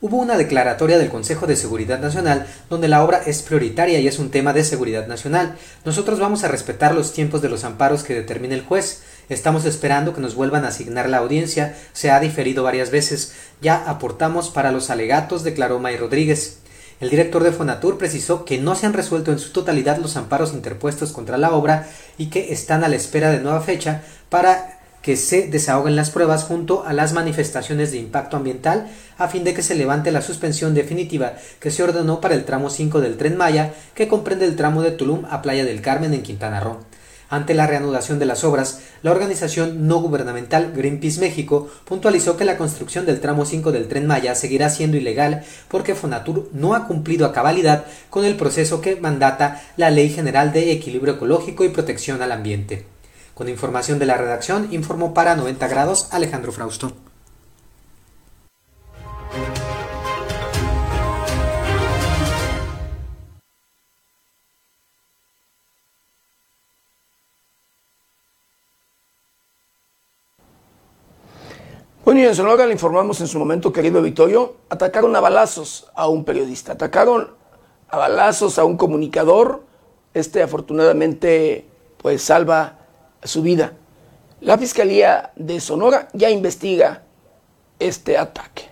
hubo 0.06 0.18
una 0.18 0.38
declaratoria 0.38 1.00
del 1.00 1.10
Consejo 1.10 1.48
de 1.48 1.56
Seguridad 1.56 2.00
Nacional 2.00 2.46
donde 2.70 2.88
la 2.88 3.04
obra 3.04 3.24
es 3.26 3.42
prioritaria 3.42 4.00
y 4.00 4.08
es 4.08 4.20
un 4.20 4.30
tema 4.30 4.54
de 4.54 4.64
seguridad 4.64 5.08
nacional. 5.08 5.56
Nosotros 5.84 6.20
vamos 6.20 6.44
a 6.44 6.48
respetar 6.48 6.94
los 6.94 7.12
tiempos 7.12 7.42
de 7.42 7.50
los 7.50 7.64
amparos 7.64 8.04
que 8.04 8.14
determine 8.14 8.54
el 8.54 8.62
juez. 8.62 9.02
Estamos 9.30 9.66
esperando 9.66 10.14
que 10.14 10.22
nos 10.22 10.36
vuelvan 10.36 10.64
a 10.64 10.68
asignar 10.68 11.10
la 11.10 11.18
audiencia. 11.18 11.76
Se 11.94 12.12
ha 12.12 12.20
diferido 12.20 12.62
varias 12.62 12.92
veces. 12.92 13.34
Ya 13.62 13.78
aportamos 13.90 14.52
para 14.52 14.72
los 14.72 14.92
alegatos, 14.92 15.44
declaró 15.44 15.80
May 15.80 15.98
Rodríguez. 15.98 16.60
El 17.02 17.10
director 17.10 17.44
de 17.44 17.52
Fonatur 17.52 17.98
precisó 17.98 18.46
que 18.46 18.60
no 18.60 18.76
se 18.76 18.86
han 18.86 18.94
resuelto 18.94 19.32
en 19.32 19.40
su 19.40 19.54
totalidad 19.54 19.98
los 19.98 20.18
amparos 20.18 20.54
interpuestos 20.54 21.14
contra 21.14 21.40
la 21.40 21.52
obra 21.52 21.90
y 22.20 22.28
que 22.28 22.54
están 22.54 22.84
a 22.84 22.90
la 22.90 22.96
espera 22.96 23.32
de 23.32 23.40
nueva 23.40 23.62
fecha 23.62 24.04
para 24.30 24.75
que 25.06 25.18
se 25.18 25.50
desahoguen 25.50 25.96
las 25.96 26.10
pruebas 26.10 26.46
junto 26.46 26.84
a 26.84 26.92
las 26.92 27.14
manifestaciones 27.14 27.92
de 27.92 28.00
impacto 28.00 28.38
ambiental 28.38 28.88
a 29.20 29.28
fin 29.28 29.44
de 29.44 29.54
que 29.54 29.62
se 29.62 29.76
levante 29.76 30.12
la 30.12 30.24
suspensión 30.24 30.74
definitiva 30.74 31.36
que 31.60 31.70
se 31.70 31.84
ordenó 31.84 32.20
para 32.20 32.34
el 32.34 32.44
tramo 32.44 32.72
5 32.72 33.02
del 33.02 33.16
tren 33.16 33.38
Maya 33.38 33.76
que 33.94 34.08
comprende 34.08 34.46
el 34.46 34.56
tramo 34.56 34.82
de 34.82 34.90
Tulum 34.90 35.26
a 35.30 35.44
Playa 35.44 35.64
del 35.64 35.84
Carmen 35.84 36.16
en 36.16 36.24
Quintana 36.24 36.60
Roo. 36.60 36.80
Ante 37.30 37.54
la 37.54 37.68
reanudación 37.68 38.18
de 38.18 38.26
las 38.26 38.44
obras, 38.44 38.80
la 39.04 39.12
organización 39.12 39.88
no 39.88 40.00
gubernamental 40.00 40.74
Greenpeace 40.76 41.20
México 41.20 41.70
puntualizó 41.86 42.36
que 42.36 42.46
la 42.46 42.58
construcción 42.58 43.06
del 43.06 43.22
tramo 43.22 43.46
5 43.46 43.72
del 43.72 43.88
tren 43.88 44.08
Maya 44.08 44.34
seguirá 44.34 44.72
siendo 44.72 44.98
ilegal 44.98 45.44
porque 45.68 45.94
Fonatur 45.94 46.50
no 46.52 46.74
ha 46.74 46.88
cumplido 46.88 47.28
a 47.28 47.32
cabalidad 47.32 47.86
con 48.10 48.26
el 48.26 48.38
proceso 48.38 48.82
que 48.82 48.96
mandata 48.96 49.62
la 49.78 49.92
Ley 49.92 50.10
General 50.10 50.52
de 50.52 50.72
Equilibrio 50.72 51.14
Ecológico 51.14 51.64
y 51.64 51.70
Protección 51.70 52.24
al 52.24 52.32
Ambiente. 52.32 52.95
Con 53.36 53.50
información 53.50 54.00
de 54.00 54.06
la 54.06 54.16
redacción, 54.16 54.70
informó 54.72 55.14
para 55.14 55.36
90 55.36 55.68
grados 55.68 56.08
Alejandro 56.14 56.54
Frausto. 56.54 56.94
Bueno, 72.06 72.22
y 72.22 72.24
en 72.24 72.36
Sonora 72.36 72.66
le 72.66 72.72
informamos 72.72 73.20
en 73.20 73.28
su 73.28 73.38
momento, 73.38 73.74
querido 73.74 74.02
Vittorio, 74.02 74.56
atacaron 74.70 75.14
a 75.14 75.20
balazos 75.20 75.92
a 75.94 76.08
un 76.08 76.24
periodista, 76.24 76.72
atacaron 76.72 77.32
a 77.90 77.98
balazos 77.98 78.58
a 78.60 78.64
un 78.64 78.78
comunicador. 78.78 79.64
Este 80.14 80.42
afortunadamente 80.42 81.68
pues 81.98 82.22
salva 82.22 82.85
su 83.28 83.42
vida. 83.42 83.74
La 84.42 84.58
Fiscalía 84.58 85.32
de 85.36 85.60
Sonora 85.60 86.08
ya 86.14 86.30
investiga 86.30 87.04
este 87.80 88.18
ataque. 88.18 88.70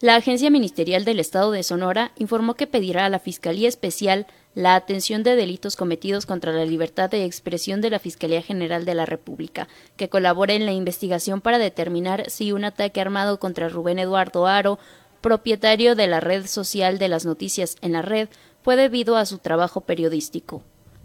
La 0.00 0.16
Agencia 0.16 0.50
Ministerial 0.50 1.04
del 1.04 1.18
Estado 1.18 1.50
de 1.50 1.62
Sonora 1.62 2.12
informó 2.18 2.54
que 2.54 2.66
pedirá 2.66 3.06
a 3.06 3.08
la 3.08 3.18
Fiscalía 3.18 3.68
Especial 3.68 4.26
la 4.54 4.74
atención 4.74 5.22
de 5.22 5.34
delitos 5.34 5.76
cometidos 5.76 6.26
contra 6.26 6.52
la 6.52 6.64
libertad 6.64 7.10
de 7.10 7.24
expresión 7.24 7.80
de 7.80 7.90
la 7.90 7.98
Fiscalía 7.98 8.42
General 8.42 8.84
de 8.84 8.94
la 8.94 9.06
República, 9.06 9.66
que 9.96 10.08
colabore 10.08 10.56
en 10.56 10.66
la 10.66 10.72
investigación 10.72 11.40
para 11.40 11.58
determinar 11.58 12.28
si 12.28 12.52
un 12.52 12.64
ataque 12.64 13.00
armado 13.00 13.40
contra 13.40 13.68
Rubén 13.68 13.98
Eduardo 13.98 14.46
Aro, 14.46 14.78
propietario 15.20 15.94
de 15.94 16.06
la 16.06 16.20
red 16.20 16.46
social 16.46 16.98
de 16.98 17.08
las 17.08 17.24
noticias 17.24 17.76
en 17.80 17.92
la 17.92 18.02
red, 18.02 18.28
fue 18.62 18.76
debido 18.76 19.16
a 19.16 19.26
su 19.26 19.38
trabajo 19.38 19.80
periodístico. 19.80 20.62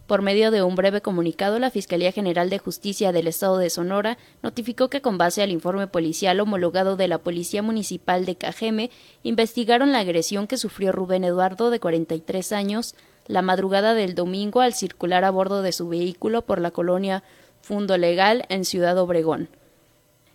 Por 0.10 0.24
medio 0.24 0.50
de 0.50 0.64
un 0.64 0.74
breve 0.74 1.02
comunicado, 1.02 1.60
la 1.60 1.70
Fiscalía 1.70 2.12
General 2.12 2.50
de 2.50 2.58
Justicia 2.58 3.12
del 3.12 3.28
Estado 3.28 3.60
de 3.60 3.70
Sonora 3.70 4.18
notificó 4.42 4.90
que 4.90 5.02
con 5.02 5.20
base 5.20 5.44
al 5.44 5.52
informe 5.52 5.86
policial 5.86 6.40
homologado 6.40 6.96
de 6.96 7.08
la 7.08 7.20
Policía 7.20 7.62
Municipal 7.62 8.26
de 8.26 8.36
Cajeme, 8.36 8.90
investigaron 9.22 9.92
la 9.92 10.00
agresión 10.00 10.48
que 10.48 10.58
sufrió 10.58 10.92
Rubén 10.92 11.26
Eduardo, 11.26 11.70
de 11.70 11.80
43 11.80 12.54
años, 12.54 12.96
la 13.28 13.44
madrugada 13.44 13.94
del 13.94 14.16
domingo 14.16 14.62
al 14.62 14.74
circular 14.74 15.26
a 15.26 15.30
bordo 15.30 15.62
de 15.62 15.74
su 15.74 15.88
vehículo 15.88 16.42
por 16.42 16.60
la 16.60 16.72
colonia 16.72 17.22
Fundo 17.62 17.96
Legal 17.96 18.48
en 18.50 18.66
Ciudad 18.66 18.98
Obregón. 18.98 19.48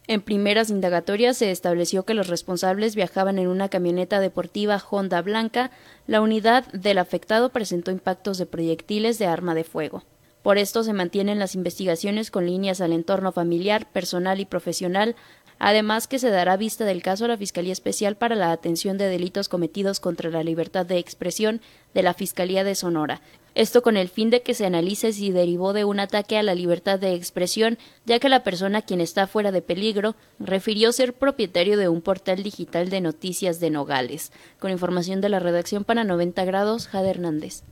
En 0.07 0.21
primeras 0.21 0.69
indagatorias 0.69 1.39
se 1.39 1.51
estableció 1.51 2.05
que 2.05 2.13
los 2.13 2.29
responsables 2.29 2.95
viajaban 2.95 3.39
en 3.39 3.49
una 3.49 3.71
camioneta 3.71 4.21
deportiva 4.21 4.83
Honda 4.91 5.23
blanca. 5.23 5.71
La 6.07 6.21
unidad 6.21 6.67
del 6.73 6.99
afectado 6.99 7.49
presentó 7.49 7.91
impactos 7.91 8.37
de 8.37 8.45
proyectiles 8.45 9.19
de 9.19 9.27
arma 9.27 9.55
de 9.55 9.65
fuego. 9.65 10.03
Por 10.43 10.59
esto 10.59 10.85
se 10.85 10.93
mantienen 10.93 11.39
las 11.39 11.55
investigaciones 11.55 12.31
con 12.31 12.45
líneas 12.45 12.83
al 12.83 12.93
entorno 12.93 13.33
familiar, 13.33 13.91
personal 13.91 14.41
y 14.41 14.45
profesional, 14.45 15.17
además 15.59 16.07
que 16.07 16.19
se 16.19 16.29
dará 16.29 16.59
vista 16.59 16.85
del 16.85 17.03
caso 17.03 17.25
a 17.25 17.29
la 17.29 17.39
Fiscalía 17.39 17.73
Especial 17.73 18.17
para 18.17 18.35
la 18.35 18.53
Atención 18.53 18.99
de 18.99 19.09
Delitos 19.09 19.49
Cometidos 19.49 20.01
contra 20.01 20.29
la 20.29 20.43
Libertad 20.43 20.85
de 20.85 20.99
Expresión 20.99 21.63
de 21.95 22.03
la 22.03 22.13
Fiscalía 22.13 22.63
de 22.63 22.75
Sonora, 22.75 23.23
esto 23.55 23.83
con 23.83 23.97
el 23.97 24.09
fin 24.09 24.31
de 24.31 24.43
que 24.43 24.53
se 24.53 24.67
analice 24.67 25.13
si 25.13 25.31
derivó 25.31 25.73
de 25.73 25.85
un 25.85 26.01
ataque 26.01 26.37
a 26.37 26.43
la 26.43 26.57
libertad 26.57 26.99
de 26.99 27.15
expresión, 27.15 27.79
ya 28.05 28.19
que 28.19 28.29
la 28.29 28.43
persona 28.43 28.83
quien 28.83 29.01
está 29.01 29.29
fuera 29.29 29.53
de 29.53 29.63
peligro 29.63 30.17
refirió 30.41 30.93
ser 30.93 31.15
propietario 31.15 31.77
de 31.77 31.89
un 31.89 32.03
portal 32.03 32.43
digital 32.43 32.91
de 32.91 33.01
noticias 33.01 33.61
de 33.61 33.71
Nogales. 33.71 34.33
Con 34.59 34.73
información 34.73 35.21
de 35.21 35.29
la 35.29 35.39
redacción 35.39 35.85
para 35.85 36.03
90 36.03 36.45
grados, 36.45 36.89
Jade 36.89 37.11
Hernández. 37.11 37.63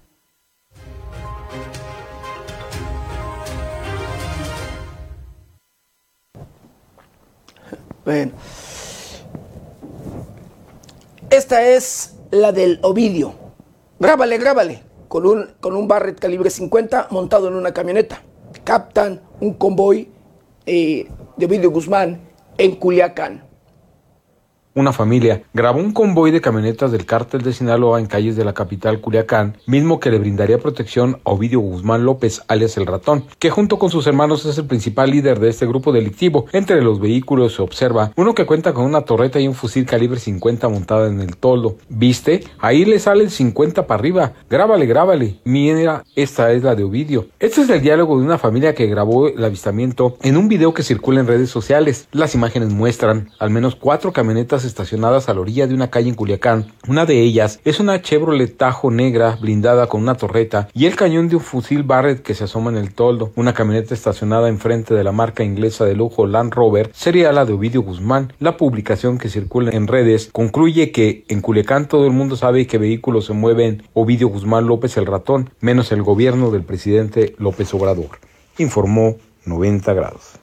Bueno. 8.05 8.33
Esta 11.31 11.67
es 11.67 12.15
la 12.31 12.53
del 12.53 12.79
Ovidio. 12.83 13.35
Grábale, 13.99 14.39
grábale 14.39 14.92
con 15.13 15.27
un, 15.27 15.47
con 15.61 15.77
un 15.77 15.87
Barrett 15.87 16.19
calibre 16.19 16.49
50 16.49 17.09
montado 17.11 17.47
en 17.49 17.55
una 17.55 17.75
camioneta. 17.75 18.23
Captan 18.65 19.21
un 19.41 19.53
convoy 19.53 20.09
eh, 20.65 21.07
de 21.37 21.45
Ovidio 21.45 21.71
Guzmán 21.71 22.19
en 22.57 22.77
Culiacán 22.77 23.52
una 24.75 24.93
familia, 24.93 25.43
grabó 25.53 25.81
un 25.81 25.93
convoy 25.93 26.31
de 26.31 26.41
camionetas 26.41 26.93
del 26.93 27.07
cártel 27.07 27.43
de 27.43 27.53
Sinaloa 27.53 28.01
en 28.01 28.07
calles 28.07 28.37
de 28.37 28.45
la 28.45 28.55
capital 28.55 29.01
Culiacán, 29.01 29.57
mismo 29.67 30.01
que 30.01 30.11
le 30.11 30.19
brindaría 30.19 30.59
protección 30.59 31.21
a 31.25 31.31
Ovidio 31.31 31.61
Guzmán 31.61 32.05
López, 32.05 32.43
alias 32.49 32.77
el 32.77 32.87
ratón, 32.87 33.25
que 33.39 33.51
junto 33.51 33.79
con 33.79 33.91
sus 33.91 34.07
hermanos 34.07 34.45
es 34.47 34.59
el 34.59 34.67
principal 34.67 35.11
líder 35.11 35.41
de 35.41 35.51
este 35.51 35.67
grupo 35.67 35.93
delictivo. 35.93 36.47
Entre 36.53 36.83
los 36.83 37.01
vehículos 37.01 37.55
se 37.55 37.63
observa 37.63 38.13
uno 38.17 38.35
que 38.35 38.47
cuenta 38.47 38.73
con 38.73 38.85
una 38.85 39.03
torreta 39.03 39.41
y 39.41 39.49
un 39.49 39.55
fusil 39.55 39.85
calibre 39.87 40.19
50 40.19 40.69
montada 40.69 41.09
en 41.09 41.21
el 41.21 41.37
toldo. 41.37 41.77
¿Viste? 41.89 42.45
Ahí 42.59 42.85
le 42.85 42.99
sale 42.99 43.25
el 43.25 43.31
50 43.31 43.87
para 43.87 43.99
arriba. 43.99 44.33
Grábale, 44.49 44.87
grábale. 44.87 45.37
Mira, 45.45 46.05
esta 46.17 46.53
es 46.53 46.63
la 46.63 46.75
de 46.75 46.85
Ovidio. 46.85 47.27
Este 47.39 47.63
es 47.63 47.71
el 47.71 47.83
diálogo 47.83 48.19
de 48.19 48.25
una 48.25 48.39
familia 48.39 48.75
que 48.75 48.87
grabó 48.87 49.29
el 49.29 49.45
avistamiento 49.45 50.17
en 50.23 50.37
un 50.37 50.49
video 50.49 50.75
que 50.75 50.83
circula 50.83 51.21
en 51.21 51.27
redes 51.27 51.51
sociales. 51.51 52.09
Las 52.13 52.35
imágenes 52.35 52.71
muestran 52.71 53.31
al 53.39 53.51
menos 53.51 53.77
cuatro 53.77 54.13
camionetas 54.13 54.62
estacionadas 54.65 55.29
a 55.29 55.35
la 55.35 55.41
orilla 55.41 55.67
de 55.67 55.75
una 55.75 55.91
calle 55.91 56.09
en 56.09 56.15
Culiacán. 56.15 56.73
Una 56.89 57.07
de 57.07 57.21
ellas 57.21 57.61
es 57.65 57.81
una 57.81 58.03
Chevrolet 58.03 58.57
Tajo 58.57 58.91
negra 58.91 59.37
blindada 59.41 59.87
con 59.87 60.03
una 60.03 60.15
torreta 60.15 60.69
y 60.75 60.87
el 60.87 60.97
cañón 60.97 61.29
de 61.29 61.37
un 61.37 61.43
fusil 61.43 61.83
Barrett 61.83 62.23
que 62.23 62.35
se 62.35 62.45
asoma 62.45 62.71
en 62.71 62.77
el 62.77 62.95
toldo. 62.95 63.33
Una 63.37 63.55
camioneta 63.55 63.95
estacionada 63.95 64.49
enfrente 64.49 64.95
de 64.95 65.05
la 65.05 65.13
marca 65.13 65.45
inglesa 65.45 65.85
de 65.85 65.95
lujo 65.95 66.27
Land 66.27 66.55
Rover 66.55 66.91
sería 66.95 67.33
la 67.33 67.45
de 67.45 67.53
Ovidio 67.53 67.83
Guzmán. 67.83 68.33
La 68.39 68.57
publicación 68.57 69.19
que 69.19 69.29
circula 69.29 69.71
en 69.73 69.87
redes 69.87 70.31
concluye 70.33 70.93
que 70.93 71.25
en 71.29 71.41
Culiacán 71.41 71.89
todo 71.89 72.07
el 72.07 72.13
mundo 72.13 72.37
sabe 72.37 72.67
que 72.67 72.79
vehículos 72.79 73.27
se 73.27 73.33
mueven 73.33 73.83
Ovidio 73.95 74.29
Guzmán 74.29 74.67
López 74.67 74.97
el 74.97 75.07
ratón, 75.07 75.51
menos 75.61 75.93
el 75.93 76.03
gobierno 76.03 76.51
del 76.51 76.63
presidente 76.63 77.35
López 77.39 77.73
Obrador. 77.75 78.19
Informó 78.59 79.17
90 79.45 79.93
grados. 79.95 80.42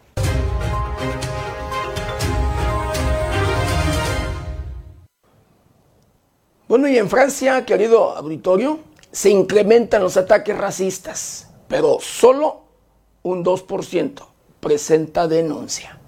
Bueno, 6.70 6.88
y 6.88 7.00
en 7.00 7.10
Francia, 7.10 7.66
querido 7.66 8.16
auditorio, 8.16 8.78
se 9.12 9.32
incrementan 9.32 10.04
los 10.04 10.18
ataques 10.18 10.56
racistas, 10.56 11.50
pero 11.68 11.98
solo 12.00 12.62
un 13.24 13.44
2% 13.44 14.22
presenta 14.60 15.28
denuncia. 15.28 16.00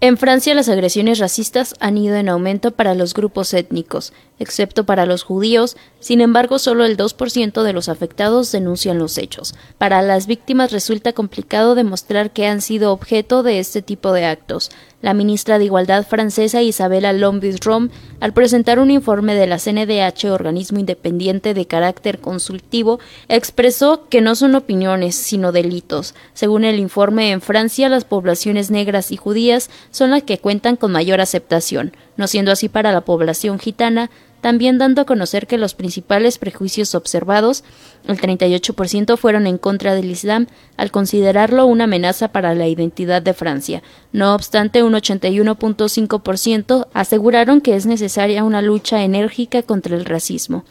En 0.00 0.18
Francia 0.18 0.54
las 0.54 0.68
agresiones 0.68 1.20
racistas 1.20 1.74
han 1.80 1.96
ido 1.96 2.16
en 2.16 2.28
aumento 2.28 2.72
para 2.72 2.94
los 2.94 3.14
grupos 3.14 3.54
étnicos, 3.54 4.12
excepto 4.38 4.84
para 4.84 5.06
los 5.06 5.22
judíos, 5.22 5.76
sin 6.00 6.20
embargo 6.20 6.58
solo 6.58 6.84
el 6.84 6.96
2% 6.96 7.62
de 7.62 7.72
los 7.72 7.88
afectados 7.88 8.52
denuncian 8.52 8.98
los 8.98 9.16
hechos. 9.18 9.54
Para 9.78 10.02
las 10.02 10.26
víctimas 10.26 10.72
resulta 10.72 11.12
complicado 11.12 11.74
demostrar 11.74 12.32
que 12.32 12.46
han 12.46 12.60
sido 12.60 12.92
objeto 12.92 13.42
de 13.42 13.58
este 13.58 13.82
tipo 13.82 14.12
de 14.12 14.24
actos. 14.24 14.70
La 15.00 15.12
ministra 15.12 15.58
de 15.58 15.66
Igualdad 15.66 16.06
francesa 16.06 16.62
Isabella 16.62 17.12
Lombis-Rom, 17.12 17.90
al 18.20 18.32
presentar 18.32 18.78
un 18.78 18.90
informe 18.90 19.34
de 19.34 19.46
la 19.46 19.58
CNDH, 19.58 20.30
organismo 20.30 20.78
independiente 20.78 21.52
de 21.52 21.66
carácter 21.66 22.20
consultivo, 22.20 23.00
expresó 23.28 24.08
que 24.08 24.22
no 24.22 24.34
son 24.34 24.54
opiniones, 24.54 25.14
sino 25.14 25.52
delitos. 25.52 26.14
Según 26.32 26.64
el 26.64 26.78
informe, 26.78 27.32
en 27.32 27.42
Francia 27.42 27.90
las 27.90 28.04
poblaciones 28.04 28.70
negras 28.70 29.12
y 29.12 29.18
judías 29.18 29.68
son 29.90 30.10
las 30.10 30.22
que 30.22 30.38
cuentan 30.38 30.76
con 30.76 30.92
mayor 30.92 31.20
aceptación, 31.20 31.92
no 32.16 32.26
siendo 32.26 32.52
así 32.52 32.68
para 32.68 32.92
la 32.92 33.02
población 33.02 33.58
gitana, 33.58 34.10
también 34.44 34.76
dando 34.76 35.00
a 35.00 35.06
conocer 35.06 35.46
que 35.46 35.56
los 35.56 35.72
principales 35.74 36.36
prejuicios 36.36 36.94
observados, 36.94 37.64
el 38.06 38.20
38% 38.20 39.16
fueron 39.16 39.46
en 39.46 39.56
contra 39.56 39.94
del 39.94 40.10
Islam, 40.10 40.48
al 40.76 40.90
considerarlo 40.90 41.64
una 41.64 41.84
amenaza 41.84 42.28
para 42.28 42.54
la 42.54 42.68
identidad 42.68 43.22
de 43.22 43.32
Francia. 43.32 43.82
No 44.12 44.34
obstante, 44.34 44.82
un 44.82 44.92
81.5% 44.92 46.88
aseguraron 46.92 47.62
que 47.62 47.74
es 47.74 47.86
necesaria 47.86 48.44
una 48.44 48.60
lucha 48.60 49.02
enérgica 49.02 49.62
contra 49.62 49.96
el 49.96 50.04
racismo. 50.04 50.64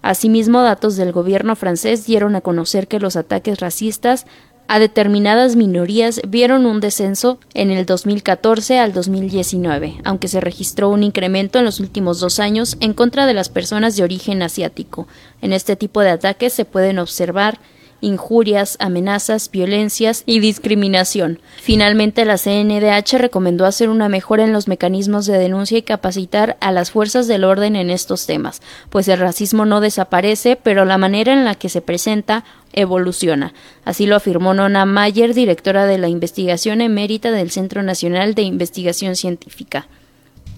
Asimismo, 0.00 0.62
datos 0.62 0.96
del 0.96 1.10
gobierno 1.10 1.56
francés 1.56 2.06
dieron 2.06 2.36
a 2.36 2.40
conocer 2.40 2.86
que 2.86 3.00
los 3.00 3.16
ataques 3.16 3.58
racistas 3.58 4.26
a 4.68 4.78
determinadas 4.78 5.56
minorías 5.56 6.20
vieron 6.28 6.66
un 6.66 6.80
descenso 6.80 7.40
en 7.54 7.70
el 7.70 7.86
2014 7.86 8.78
al 8.78 8.92
2019, 8.92 9.96
aunque 10.04 10.28
se 10.28 10.42
registró 10.42 10.90
un 10.90 11.02
incremento 11.02 11.58
en 11.58 11.64
los 11.64 11.80
últimos 11.80 12.20
dos 12.20 12.38
años 12.38 12.76
en 12.80 12.92
contra 12.92 13.24
de 13.24 13.32
las 13.32 13.48
personas 13.48 13.96
de 13.96 14.04
origen 14.04 14.42
asiático. 14.42 15.08
En 15.40 15.54
este 15.54 15.74
tipo 15.74 16.02
de 16.02 16.10
ataques 16.10 16.52
se 16.52 16.66
pueden 16.66 16.98
observar 16.98 17.58
injurias, 18.00 18.76
amenazas, 18.80 19.50
violencias 19.50 20.22
y 20.26 20.40
discriminación. 20.40 21.40
Finalmente, 21.60 22.24
la 22.24 22.38
CNDH 22.38 23.18
recomendó 23.18 23.66
hacer 23.66 23.88
una 23.88 24.08
mejora 24.08 24.44
en 24.44 24.52
los 24.52 24.68
mecanismos 24.68 25.26
de 25.26 25.38
denuncia 25.38 25.78
y 25.78 25.82
capacitar 25.82 26.56
a 26.60 26.72
las 26.72 26.90
fuerzas 26.90 27.26
del 27.26 27.44
orden 27.44 27.76
en 27.76 27.90
estos 27.90 28.26
temas, 28.26 28.62
pues 28.90 29.08
el 29.08 29.18
racismo 29.18 29.64
no 29.64 29.80
desaparece, 29.80 30.56
pero 30.56 30.84
la 30.84 30.98
manera 30.98 31.32
en 31.32 31.44
la 31.44 31.54
que 31.54 31.68
se 31.68 31.80
presenta 31.80 32.44
evoluciona. 32.72 33.54
Así 33.84 34.06
lo 34.06 34.16
afirmó 34.16 34.54
Nona 34.54 34.84
Mayer, 34.84 35.34
directora 35.34 35.86
de 35.86 35.98
la 35.98 36.08
investigación 36.08 36.80
emérita 36.80 37.30
del 37.30 37.50
Centro 37.50 37.82
Nacional 37.82 38.34
de 38.34 38.42
Investigación 38.42 39.16
Científica. 39.16 39.88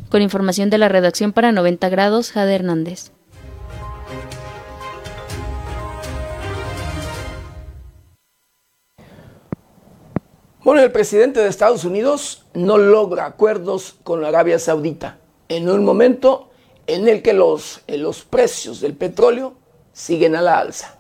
Con 0.09 0.23
información 0.23 0.71
de 0.71 0.79
la 0.79 0.89
redacción 0.89 1.33
para 1.33 1.53
90 1.53 1.89
grados, 1.89 2.33
Jade 2.33 2.57
Hernández. 2.57 3.13
Bueno, 10.63 10.83
el 10.83 10.93
presidente 10.93 11.41
de 11.41 11.49
Estados 11.49 11.85
Unidos 11.85 12.45
no 12.53 12.77
logra 12.77 13.25
acuerdos 13.25 13.97
con 14.03 14.27
Arabia 14.27 14.59
Saudita 14.59 15.19
en 15.49 15.71
un 15.71 15.87
momento 15.87 16.51
en 16.87 17.09
el 17.09 17.23
que 17.23 17.33
los, 17.33 17.81
los 17.89 18.25
precios 18.25 18.83
del 18.83 18.93
petróleo 18.93 19.55
siguen 19.95 20.37
a 20.37 20.43
la 20.43 20.59
alza. 20.59 20.99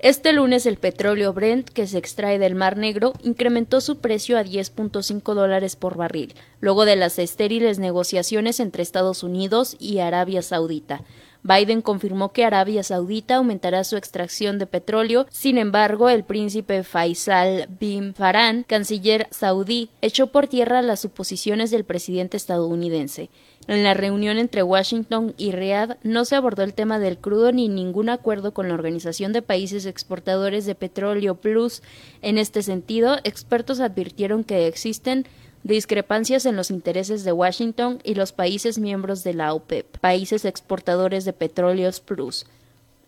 Este 0.00 0.32
lunes 0.32 0.66
el 0.66 0.78
petróleo 0.78 1.32
Brent, 1.32 1.68
que 1.68 1.86
se 1.86 1.98
extrae 1.98 2.40
del 2.40 2.56
Mar 2.56 2.76
Negro, 2.76 3.12
incrementó 3.22 3.80
su 3.80 3.98
precio 3.98 4.36
a 4.36 4.42
10.5 4.42 5.34
dólares 5.34 5.76
por 5.76 5.96
barril, 5.96 6.34
luego 6.58 6.84
de 6.84 6.96
las 6.96 7.20
estériles 7.20 7.78
negociaciones 7.78 8.58
entre 8.58 8.82
Estados 8.82 9.22
Unidos 9.22 9.76
y 9.78 10.00
Arabia 10.00 10.42
Saudita. 10.42 11.04
Biden 11.42 11.82
confirmó 11.82 12.32
que 12.32 12.44
Arabia 12.44 12.82
Saudita 12.82 13.36
aumentará 13.36 13.84
su 13.84 13.96
extracción 13.96 14.58
de 14.58 14.66
petróleo. 14.66 15.26
Sin 15.30 15.58
embargo, 15.58 16.08
el 16.08 16.24
príncipe 16.24 16.84
Faisal 16.84 17.68
bin 17.80 18.14
Farhan, 18.14 18.64
canciller 18.64 19.26
saudí, 19.30 19.90
echó 20.00 20.28
por 20.28 20.46
tierra 20.46 20.82
las 20.82 21.00
suposiciones 21.00 21.70
del 21.70 21.84
presidente 21.84 22.36
estadounidense. 22.36 23.30
En 23.68 23.84
la 23.84 23.94
reunión 23.94 24.38
entre 24.38 24.62
Washington 24.62 25.34
y 25.36 25.52
Riad 25.52 25.96
no 26.02 26.24
se 26.24 26.34
abordó 26.34 26.62
el 26.62 26.74
tema 26.74 26.98
del 26.98 27.18
crudo 27.18 27.52
ni 27.52 27.68
ningún 27.68 28.08
acuerdo 28.08 28.52
con 28.52 28.68
la 28.68 28.74
Organización 28.74 29.32
de 29.32 29.42
Países 29.42 29.86
Exportadores 29.86 30.66
de 30.66 30.74
Petróleo 30.74 31.36
Plus. 31.36 31.82
En 32.22 32.38
este 32.38 32.62
sentido, 32.62 33.18
expertos 33.22 33.78
advirtieron 33.78 34.42
que 34.42 34.66
existen 34.66 35.26
discrepancias 35.64 36.46
en 36.46 36.56
los 36.56 36.70
intereses 36.70 37.24
de 37.24 37.32
Washington 37.32 38.00
y 38.04 38.14
los 38.14 38.32
países 38.32 38.78
miembros 38.78 39.24
de 39.24 39.34
la 39.34 39.54
OPEP, 39.54 39.98
países 39.98 40.44
exportadores 40.44 41.24
de 41.24 41.32
petróleos 41.32 42.00
plus. 42.00 42.46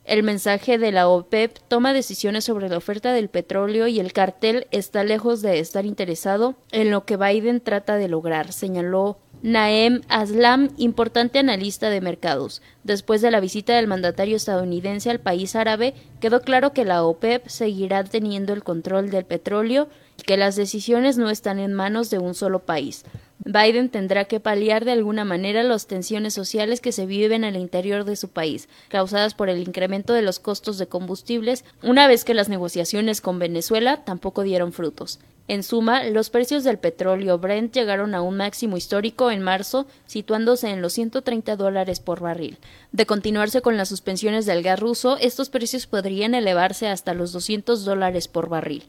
El 0.04 0.22
mensaje 0.22 0.76
de 0.76 0.92
la 0.92 1.08
OPEP 1.08 1.58
toma 1.66 1.94
decisiones 1.94 2.44
sobre 2.44 2.68
la 2.68 2.76
oferta 2.76 3.14
del 3.14 3.30
petróleo 3.30 3.86
y 3.86 4.00
el 4.00 4.12
cartel 4.12 4.66
está 4.70 5.02
lejos 5.02 5.40
de 5.40 5.58
estar 5.60 5.86
interesado 5.86 6.56
en 6.72 6.90
lo 6.90 7.06
que 7.06 7.16
Biden 7.16 7.60
trata 7.60 7.96
de 7.96 8.08
lograr, 8.08 8.52
señaló 8.52 9.18
Naem 9.42 10.02
Aslam, 10.08 10.70
importante 10.76 11.38
analista 11.38 11.88
de 11.88 12.00
mercados. 12.02 12.62
Después 12.82 13.22
de 13.22 13.30
la 13.30 13.40
visita 13.40 13.76
del 13.76 13.86
mandatario 13.86 14.36
estadounidense 14.36 15.10
al 15.10 15.20
país 15.20 15.56
árabe, 15.56 15.94
quedó 16.20 16.40
claro 16.42 16.72
que 16.72 16.84
la 16.84 17.02
OPEP 17.02 17.46
seguirá 17.48 18.04
teniendo 18.04 18.52
el 18.52 18.62
control 18.62 19.10
del 19.10 19.24
petróleo 19.24 19.88
que 20.26 20.36
las 20.36 20.56
decisiones 20.56 21.18
no 21.18 21.30
están 21.30 21.58
en 21.58 21.74
manos 21.74 22.10
de 22.10 22.18
un 22.18 22.34
solo 22.34 22.60
país. 22.60 23.04
Biden 23.46 23.90
tendrá 23.90 24.24
que 24.24 24.40
paliar 24.40 24.86
de 24.86 24.92
alguna 24.92 25.24
manera 25.24 25.62
las 25.62 25.86
tensiones 25.86 26.32
sociales 26.32 26.80
que 26.80 26.92
se 26.92 27.04
viven 27.04 27.44
en 27.44 27.54
el 27.54 27.60
interior 27.60 28.04
de 28.04 28.16
su 28.16 28.28
país, 28.28 28.68
causadas 28.88 29.34
por 29.34 29.50
el 29.50 29.58
incremento 29.58 30.14
de 30.14 30.22
los 30.22 30.38
costos 30.38 30.78
de 30.78 30.86
combustibles, 30.86 31.64
una 31.82 32.08
vez 32.08 32.24
que 32.24 32.32
las 32.32 32.48
negociaciones 32.48 33.20
con 33.20 33.38
Venezuela 33.38 34.02
tampoco 34.04 34.42
dieron 34.42 34.72
frutos. 34.72 35.20
En 35.46 35.62
suma, 35.62 36.04
los 36.04 36.30
precios 36.30 36.64
del 36.64 36.78
petróleo 36.78 37.38
Brent 37.38 37.74
llegaron 37.74 38.14
a 38.14 38.22
un 38.22 38.38
máximo 38.38 38.78
histórico 38.78 39.30
en 39.30 39.42
marzo, 39.42 39.86
situándose 40.06 40.70
en 40.70 40.80
los 40.80 40.94
130 40.94 41.56
dólares 41.56 42.00
por 42.00 42.20
barril. 42.20 42.56
De 42.92 43.04
continuarse 43.04 43.60
con 43.60 43.76
las 43.76 43.90
suspensiones 43.90 44.46
del 44.46 44.62
gas 44.62 44.80
ruso, 44.80 45.18
estos 45.18 45.50
precios 45.50 45.86
podrían 45.86 46.34
elevarse 46.34 46.88
hasta 46.88 47.12
los 47.12 47.32
200 47.32 47.84
dólares 47.84 48.26
por 48.26 48.48
barril. 48.48 48.84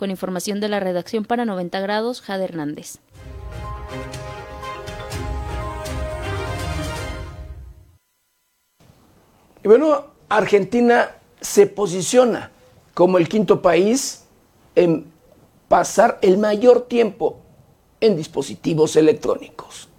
Con 0.00 0.10
información 0.10 0.60
de 0.60 0.70
la 0.70 0.80
redacción 0.80 1.26
para 1.26 1.44
90 1.44 1.78
grados, 1.78 2.22
Jade 2.22 2.44
Hernández. 2.44 3.00
Y 9.62 9.68
bueno, 9.68 10.06
Argentina 10.30 11.10
se 11.42 11.66
posiciona 11.66 12.50
como 12.94 13.18
el 13.18 13.28
quinto 13.28 13.60
país 13.60 14.24
en 14.74 15.04
pasar 15.68 16.18
el 16.22 16.38
mayor 16.38 16.88
tiempo 16.88 17.42
en 18.00 18.16
dispositivos 18.16 18.96
electrónicos. 18.96 19.90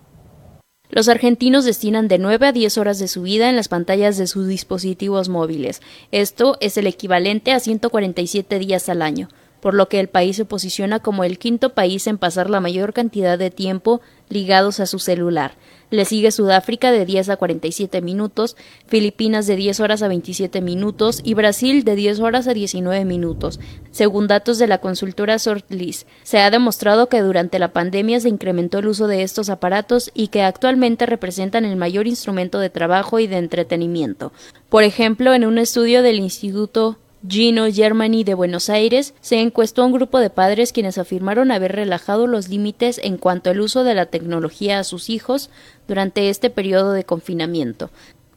Los 0.90 1.10
argentinos 1.10 1.64
destinan 1.64 2.08
de 2.08 2.18
9 2.18 2.48
a 2.48 2.52
10 2.52 2.80
horas 2.80 2.98
de 2.98 3.08
su 3.08 3.22
vida 3.22 3.52
en 3.52 3.56
las 3.56 3.68
pantallas 3.68 4.18
de 4.18 4.26
sus 4.26 4.48
dispositivos 4.48 5.30
móviles. 5.30 5.80
Esto 6.12 6.58
es 6.60 6.76
el 6.78 6.88
equivalente 6.88 7.52
a 7.52 7.60
147 7.60 8.58
días 8.58 8.90
al 8.90 9.04
año, 9.04 9.30
por 9.62 9.74
lo 9.74 9.88
que 9.88 10.00
el 10.00 10.10
país 10.10 10.36
se 10.36 10.46
posiciona 10.46 11.00
como 11.00 11.24
el 11.24 11.38
quinto 11.38 11.74
país 11.74 12.08
en 12.08 12.18
pasar 12.18 12.50
la 12.50 12.60
mayor 12.60 12.94
cantidad 12.94 13.38
de 13.38 13.52
tiempo 13.52 14.02
ligados 14.30 14.80
a 14.80 14.86
su 14.86 15.00
celular. 15.00 15.56
Le 15.92 16.06
sigue 16.06 16.32
Sudáfrica 16.32 16.94
de 16.94 17.06
10 17.06 17.30
a 17.30 17.36
47 17.36 18.02
minutos, 18.02 18.56
Filipinas 18.88 19.46
de 19.46 19.58
10 19.58 19.82
horas 19.82 20.02
a 20.02 20.08
27 20.08 20.62
minutos 20.62 21.20
y 21.22 21.34
Brasil 21.34 21.84
de 21.84 21.98
10 21.98 22.22
horas 22.22 22.48
a 22.48 22.54
19 22.54 23.04
minutos. 23.04 23.60
Según 23.92 24.28
datos 24.28 24.58
de 24.58 24.68
la 24.68 24.78
consultora 24.78 25.38
Sortlis, 25.38 26.06
se 26.24 26.40
ha 26.40 26.50
demostrado 26.50 27.10
que 27.10 27.20
durante 27.20 27.60
la 27.60 27.74
pandemia 27.74 28.22
se 28.22 28.30
incrementó 28.30 28.80
el 28.80 28.88
uso 28.88 29.08
de 29.08 29.24
estos 29.24 29.50
aparatos 29.50 30.12
y 30.14 30.30
que 30.30 30.44
actualmente 30.44 31.06
representan 31.06 31.66
el 31.66 31.76
mayor 31.76 32.08
instrumento 32.08 32.60
de 32.60 32.70
trabajo 32.70 33.20
y 33.20 33.28
de 33.28 33.38
entretenimiento. 33.38 34.32
Por 34.70 34.84
ejemplo, 34.84 35.34
en 35.34 35.46
un 35.46 35.58
estudio 35.58 36.04
del 36.04 36.20
Instituto 36.20 36.98
Gino 37.28 37.72
Germany 37.72 38.24
de 38.24 38.34
Buenos 38.34 38.68
Aires 38.72 39.14
se 39.22 39.40
encuestó 39.40 39.84
a 39.84 39.86
un 39.86 39.92
grupo 39.92 40.20
de 40.20 40.32
padres 40.32 40.74
quienes 40.74 40.98
afirmaron 40.98 41.52
haber 41.52 41.74
relajado 41.74 42.26
los 42.26 42.50
límites 42.50 43.00
en 43.04 43.18
cuanto 43.18 43.52
al 43.52 43.62
uso 43.62 43.84
de 43.84 43.94
la 43.94 44.08
tecnología 44.08 44.80
a 44.80 44.84
sus 44.84 45.08
hijos 45.12 45.52
durante 45.88 46.30
este 46.30 46.50
periodo 46.50 46.94
de 46.94 47.04
confinamiento. 47.04 47.92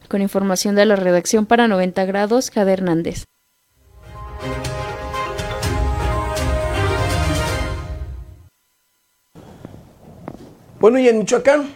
Con 0.09 0.21
información 0.21 0.75
de 0.75 0.85
la 0.85 0.97
redacción 0.97 1.47
para 1.47 1.67
90 1.67 2.05
grados, 2.05 2.51
Jade 2.51 2.75
Hernández. 2.75 3.25
Bueno, 10.79 10.99
y 10.99 11.09
en 11.09 11.21
Michoacán, 11.21 11.75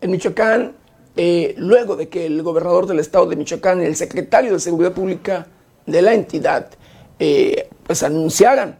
en 0.00 0.10
Michoacán, 0.10 0.72
eh, 1.14 1.54
luego 1.56 1.94
de 1.94 2.08
que 2.08 2.26
el 2.26 2.42
gobernador 2.42 2.88
del 2.88 2.98
estado 2.98 3.26
de 3.26 3.36
Michoacán 3.36 3.80
el 3.80 3.94
secretario 3.94 4.52
de 4.54 4.58
Seguridad 4.58 4.92
Pública 4.92 5.46
de 5.92 6.02
la 6.02 6.14
entidad 6.14 6.70
eh, 7.18 7.68
pues 7.84 8.02
anunciaran 8.02 8.78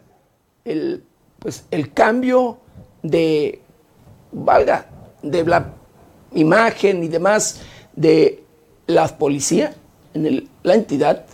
el, 0.64 1.04
pues, 1.38 1.64
el 1.70 1.92
cambio 1.92 2.58
de, 3.02 3.60
valga, 4.32 4.86
de 5.22 5.44
la 5.44 5.74
imagen 6.32 7.04
y 7.04 7.08
demás 7.08 7.60
de 7.94 8.42
la 8.86 9.06
policía, 9.06 9.74
en 10.14 10.48
la 10.62 10.74
entidad 10.74 11.24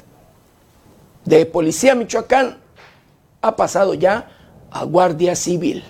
de 1.25 1.47
Policía 1.47 1.95
Michoacán, 1.95 2.59
ha 3.41 3.57
pasado 3.57 3.95
ya 3.95 4.29
a 4.71 4.85
Guardia 4.85 5.37
Civil. 5.37 5.85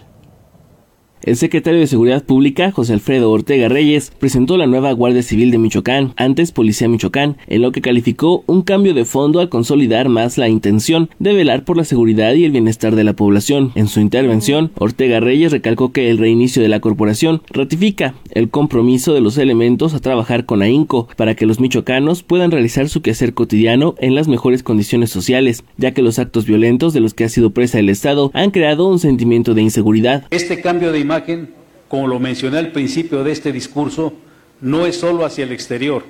El 1.28 1.36
secretario 1.36 1.78
de 1.78 1.86
Seguridad 1.86 2.24
Pública, 2.24 2.72
José 2.72 2.94
Alfredo 2.94 3.30
Ortega 3.30 3.68
Reyes, 3.68 4.12
presentó 4.18 4.56
la 4.56 4.66
nueva 4.66 4.92
Guardia 4.92 5.22
Civil 5.22 5.50
de 5.50 5.58
Michoacán, 5.58 6.14
antes 6.16 6.52
Policía 6.52 6.88
Michoacán, 6.88 7.36
en 7.48 7.60
lo 7.60 7.70
que 7.70 7.82
calificó 7.82 8.44
un 8.46 8.62
cambio 8.62 8.94
de 8.94 9.04
fondo 9.04 9.40
al 9.40 9.50
consolidar 9.50 10.08
más 10.08 10.38
la 10.38 10.48
intención 10.48 11.10
de 11.18 11.34
velar 11.34 11.66
por 11.66 11.76
la 11.76 11.84
seguridad 11.84 12.32
y 12.32 12.46
el 12.46 12.52
bienestar 12.52 12.96
de 12.96 13.04
la 13.04 13.12
población. 13.12 13.72
En 13.74 13.88
su 13.88 14.00
intervención, 14.00 14.70
Ortega 14.78 15.20
Reyes 15.20 15.52
recalcó 15.52 15.92
que 15.92 16.08
el 16.08 16.16
reinicio 16.16 16.62
de 16.62 16.70
la 16.70 16.80
corporación 16.80 17.42
ratifica 17.50 18.14
el 18.30 18.48
compromiso 18.48 19.12
de 19.12 19.20
los 19.20 19.36
elementos 19.36 19.92
a 19.92 20.00
trabajar 20.00 20.46
con 20.46 20.62
AINCO 20.62 21.08
para 21.14 21.34
que 21.34 21.44
los 21.44 21.60
michoacanos 21.60 22.22
puedan 22.22 22.50
realizar 22.50 22.88
su 22.88 23.02
quehacer 23.02 23.34
cotidiano 23.34 23.96
en 23.98 24.14
las 24.14 24.28
mejores 24.28 24.62
condiciones 24.62 25.10
sociales, 25.10 25.62
ya 25.76 25.92
que 25.92 26.00
los 26.00 26.18
actos 26.18 26.46
violentos 26.46 26.94
de 26.94 27.00
los 27.00 27.12
que 27.12 27.24
ha 27.24 27.28
sido 27.28 27.50
presa 27.50 27.78
el 27.80 27.90
Estado 27.90 28.30
han 28.32 28.50
creado 28.50 28.88
un 28.88 28.98
sentimiento 28.98 29.52
de 29.52 29.60
inseguridad. 29.60 30.24
Este 30.30 30.62
cambio 30.62 30.90
de 30.90 31.00
imagen, 31.18 31.50
como 31.88 32.06
lo 32.06 32.20
mencioné 32.20 32.58
al 32.58 32.72
principio 32.72 33.24
de 33.24 33.32
este 33.32 33.52
discurso, 33.52 34.12
no 34.60 34.86
es 34.86 34.96
solo 34.96 35.24
hacia 35.24 35.44
el 35.44 35.52
exterior. 35.52 36.04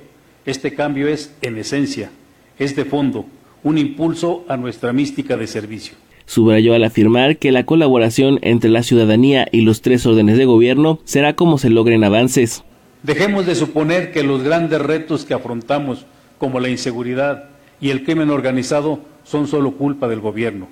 Este 0.45 0.73
cambio 0.73 1.07
es 1.07 1.33
en 1.41 1.57
esencia, 1.57 2.11
es 2.57 2.75
de 2.75 2.85
fondo, 2.85 3.25
un 3.63 3.77
impulso 3.77 4.45
a 4.47 4.57
nuestra 4.57 4.93
mística 4.93 5.37
de 5.37 5.47
servicio. 5.47 5.95
Subrayó 6.25 6.75
al 6.75 6.83
afirmar 6.83 7.37
que 7.37 7.51
la 7.51 7.65
colaboración 7.65 8.39
entre 8.41 8.69
la 8.69 8.83
ciudadanía 8.83 9.47
y 9.51 9.61
los 9.61 9.81
tres 9.81 10.05
órdenes 10.05 10.37
de 10.37 10.45
gobierno 10.45 10.99
será 11.03 11.33
como 11.33 11.57
se 11.57 11.69
logren 11.69 12.03
avances. 12.03 12.63
Dejemos 13.01 13.45
de 13.45 13.55
suponer 13.55 14.11
que 14.11 14.23
los 14.23 14.43
grandes 14.43 14.79
retos 14.79 15.25
que 15.25 15.33
afrontamos, 15.33 16.05
como 16.37 16.59
la 16.59 16.69
inseguridad 16.69 17.45
y 17.81 17.89
el 17.89 18.03
crimen 18.03 18.29
organizado, 18.29 18.99
son 19.23 19.47
solo 19.47 19.71
culpa 19.71 20.07
del 20.07 20.19
gobierno. 20.19 20.67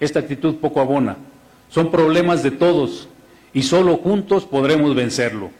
Esta 0.00 0.18
actitud 0.20 0.56
poco 0.56 0.80
abona. 0.80 1.16
Son 1.68 1.90
problemas 1.90 2.42
de 2.42 2.50
todos 2.50 3.09
y 3.52 3.62
solo 3.62 3.96
juntos 3.96 4.44
podremos 4.44 4.94
vencerlo. 4.94 5.50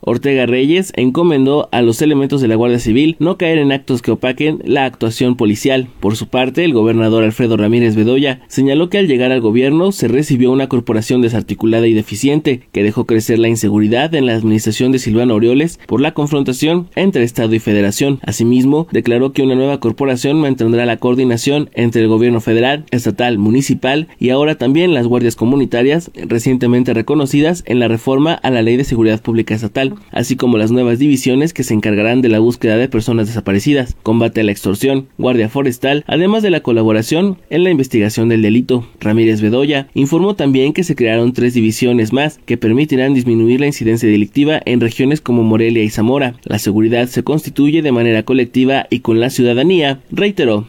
Ortega 0.00 0.46
Reyes 0.46 0.92
encomendó 0.96 1.68
a 1.72 1.82
los 1.82 2.00
elementos 2.02 2.40
de 2.40 2.48
la 2.48 2.54
Guardia 2.54 2.78
Civil 2.78 3.16
no 3.18 3.36
caer 3.36 3.58
en 3.58 3.72
actos 3.72 4.00
que 4.00 4.12
opaquen 4.12 4.60
la 4.64 4.84
actuación 4.84 5.36
policial. 5.36 5.88
Por 6.00 6.16
su 6.16 6.28
parte, 6.28 6.64
el 6.64 6.72
gobernador 6.72 7.24
Alfredo 7.24 7.56
Ramírez 7.56 7.96
Bedoya 7.96 8.40
señaló 8.46 8.88
que 8.90 8.98
al 8.98 9.08
llegar 9.08 9.32
al 9.32 9.40
gobierno 9.40 9.90
se 9.90 10.06
recibió 10.06 10.52
una 10.52 10.68
corporación 10.68 11.20
desarticulada 11.20 11.86
y 11.88 11.94
deficiente 11.94 12.62
que 12.72 12.82
dejó 12.82 13.06
crecer 13.06 13.38
la 13.38 13.48
inseguridad 13.48 14.14
en 14.14 14.26
la 14.26 14.34
administración 14.34 14.92
de 14.92 15.00
Silvano 15.00 15.34
Orioles 15.34 15.80
por 15.86 16.00
la 16.00 16.14
confrontación 16.14 16.88
entre 16.94 17.24
Estado 17.24 17.54
y 17.54 17.58
Federación. 17.58 18.20
Asimismo, 18.22 18.86
declaró 18.92 19.32
que 19.32 19.42
una 19.42 19.56
nueva 19.56 19.80
corporación 19.80 20.40
mantendrá 20.40 20.86
la 20.86 20.98
coordinación 20.98 21.70
entre 21.74 22.02
el 22.02 22.08
gobierno 22.08 22.40
federal, 22.40 22.84
estatal, 22.92 23.38
municipal 23.38 24.08
y 24.18 24.30
ahora 24.30 24.56
también 24.56 24.94
las 24.94 25.06
guardias 25.06 25.34
comunitarias 25.34 26.10
recientemente 26.14 26.94
reconocidas 26.94 27.64
en 27.66 27.80
la 27.80 27.88
reforma 27.88 28.34
a 28.34 28.50
la 28.50 28.62
Ley 28.62 28.76
de 28.76 28.84
Seguridad 28.84 29.20
Pública 29.20 29.54
Estatal 29.54 29.87
así 30.10 30.36
como 30.36 30.58
las 30.58 30.70
nuevas 30.70 30.98
divisiones 30.98 31.52
que 31.52 31.64
se 31.64 31.74
encargarán 31.74 32.22
de 32.22 32.28
la 32.28 32.38
búsqueda 32.38 32.76
de 32.76 32.88
personas 32.88 33.26
desaparecidas, 33.26 33.96
combate 34.02 34.40
a 34.40 34.44
la 34.44 34.52
extorsión, 34.52 35.08
guardia 35.18 35.48
forestal, 35.48 36.04
además 36.06 36.42
de 36.42 36.50
la 36.50 36.60
colaboración 36.60 37.38
en 37.50 37.64
la 37.64 37.70
investigación 37.70 38.28
del 38.28 38.42
delito. 38.42 38.86
Ramírez 39.00 39.40
Bedoya 39.40 39.88
informó 39.94 40.34
también 40.34 40.72
que 40.72 40.84
se 40.84 40.96
crearon 40.96 41.32
tres 41.32 41.54
divisiones 41.54 42.12
más 42.12 42.38
que 42.44 42.56
permitirán 42.56 43.14
disminuir 43.14 43.60
la 43.60 43.66
incidencia 43.66 44.08
delictiva 44.08 44.60
en 44.64 44.80
regiones 44.80 45.20
como 45.20 45.42
Morelia 45.42 45.82
y 45.82 45.90
Zamora. 45.90 46.34
La 46.44 46.58
seguridad 46.58 47.06
se 47.08 47.22
constituye 47.22 47.82
de 47.82 47.92
manera 47.92 48.22
colectiva 48.22 48.86
y 48.90 49.00
con 49.00 49.20
la 49.20 49.30
ciudadanía, 49.30 50.00
reiteró. 50.10 50.66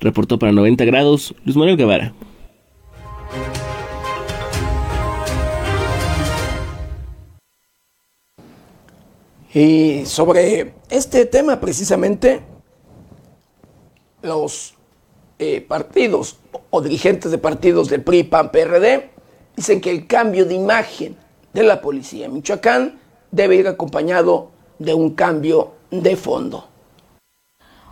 Reportó 0.00 0.38
para 0.38 0.52
90 0.52 0.84
grados 0.84 1.34
Luis 1.44 1.56
Manuel 1.56 1.76
Guevara. 1.76 2.12
Y 9.56 10.04
sobre 10.04 10.74
este 10.90 11.24
tema 11.24 11.58
precisamente, 11.58 12.42
los 14.20 14.74
eh, 15.38 15.62
partidos 15.62 16.36
o 16.68 16.82
dirigentes 16.82 17.30
de 17.30 17.38
partidos 17.38 17.88
del 17.88 18.02
PRI, 18.02 18.24
PAN, 18.24 18.50
PRD, 18.50 19.08
dicen 19.56 19.80
que 19.80 19.90
el 19.90 20.06
cambio 20.06 20.44
de 20.44 20.52
imagen 20.52 21.16
de 21.54 21.62
la 21.62 21.80
policía 21.80 22.26
en 22.26 22.34
Michoacán 22.34 22.98
debe 23.30 23.56
ir 23.56 23.66
acompañado 23.66 24.50
de 24.78 24.92
un 24.92 25.14
cambio 25.14 25.72
de 25.90 26.16
fondo. 26.16 26.68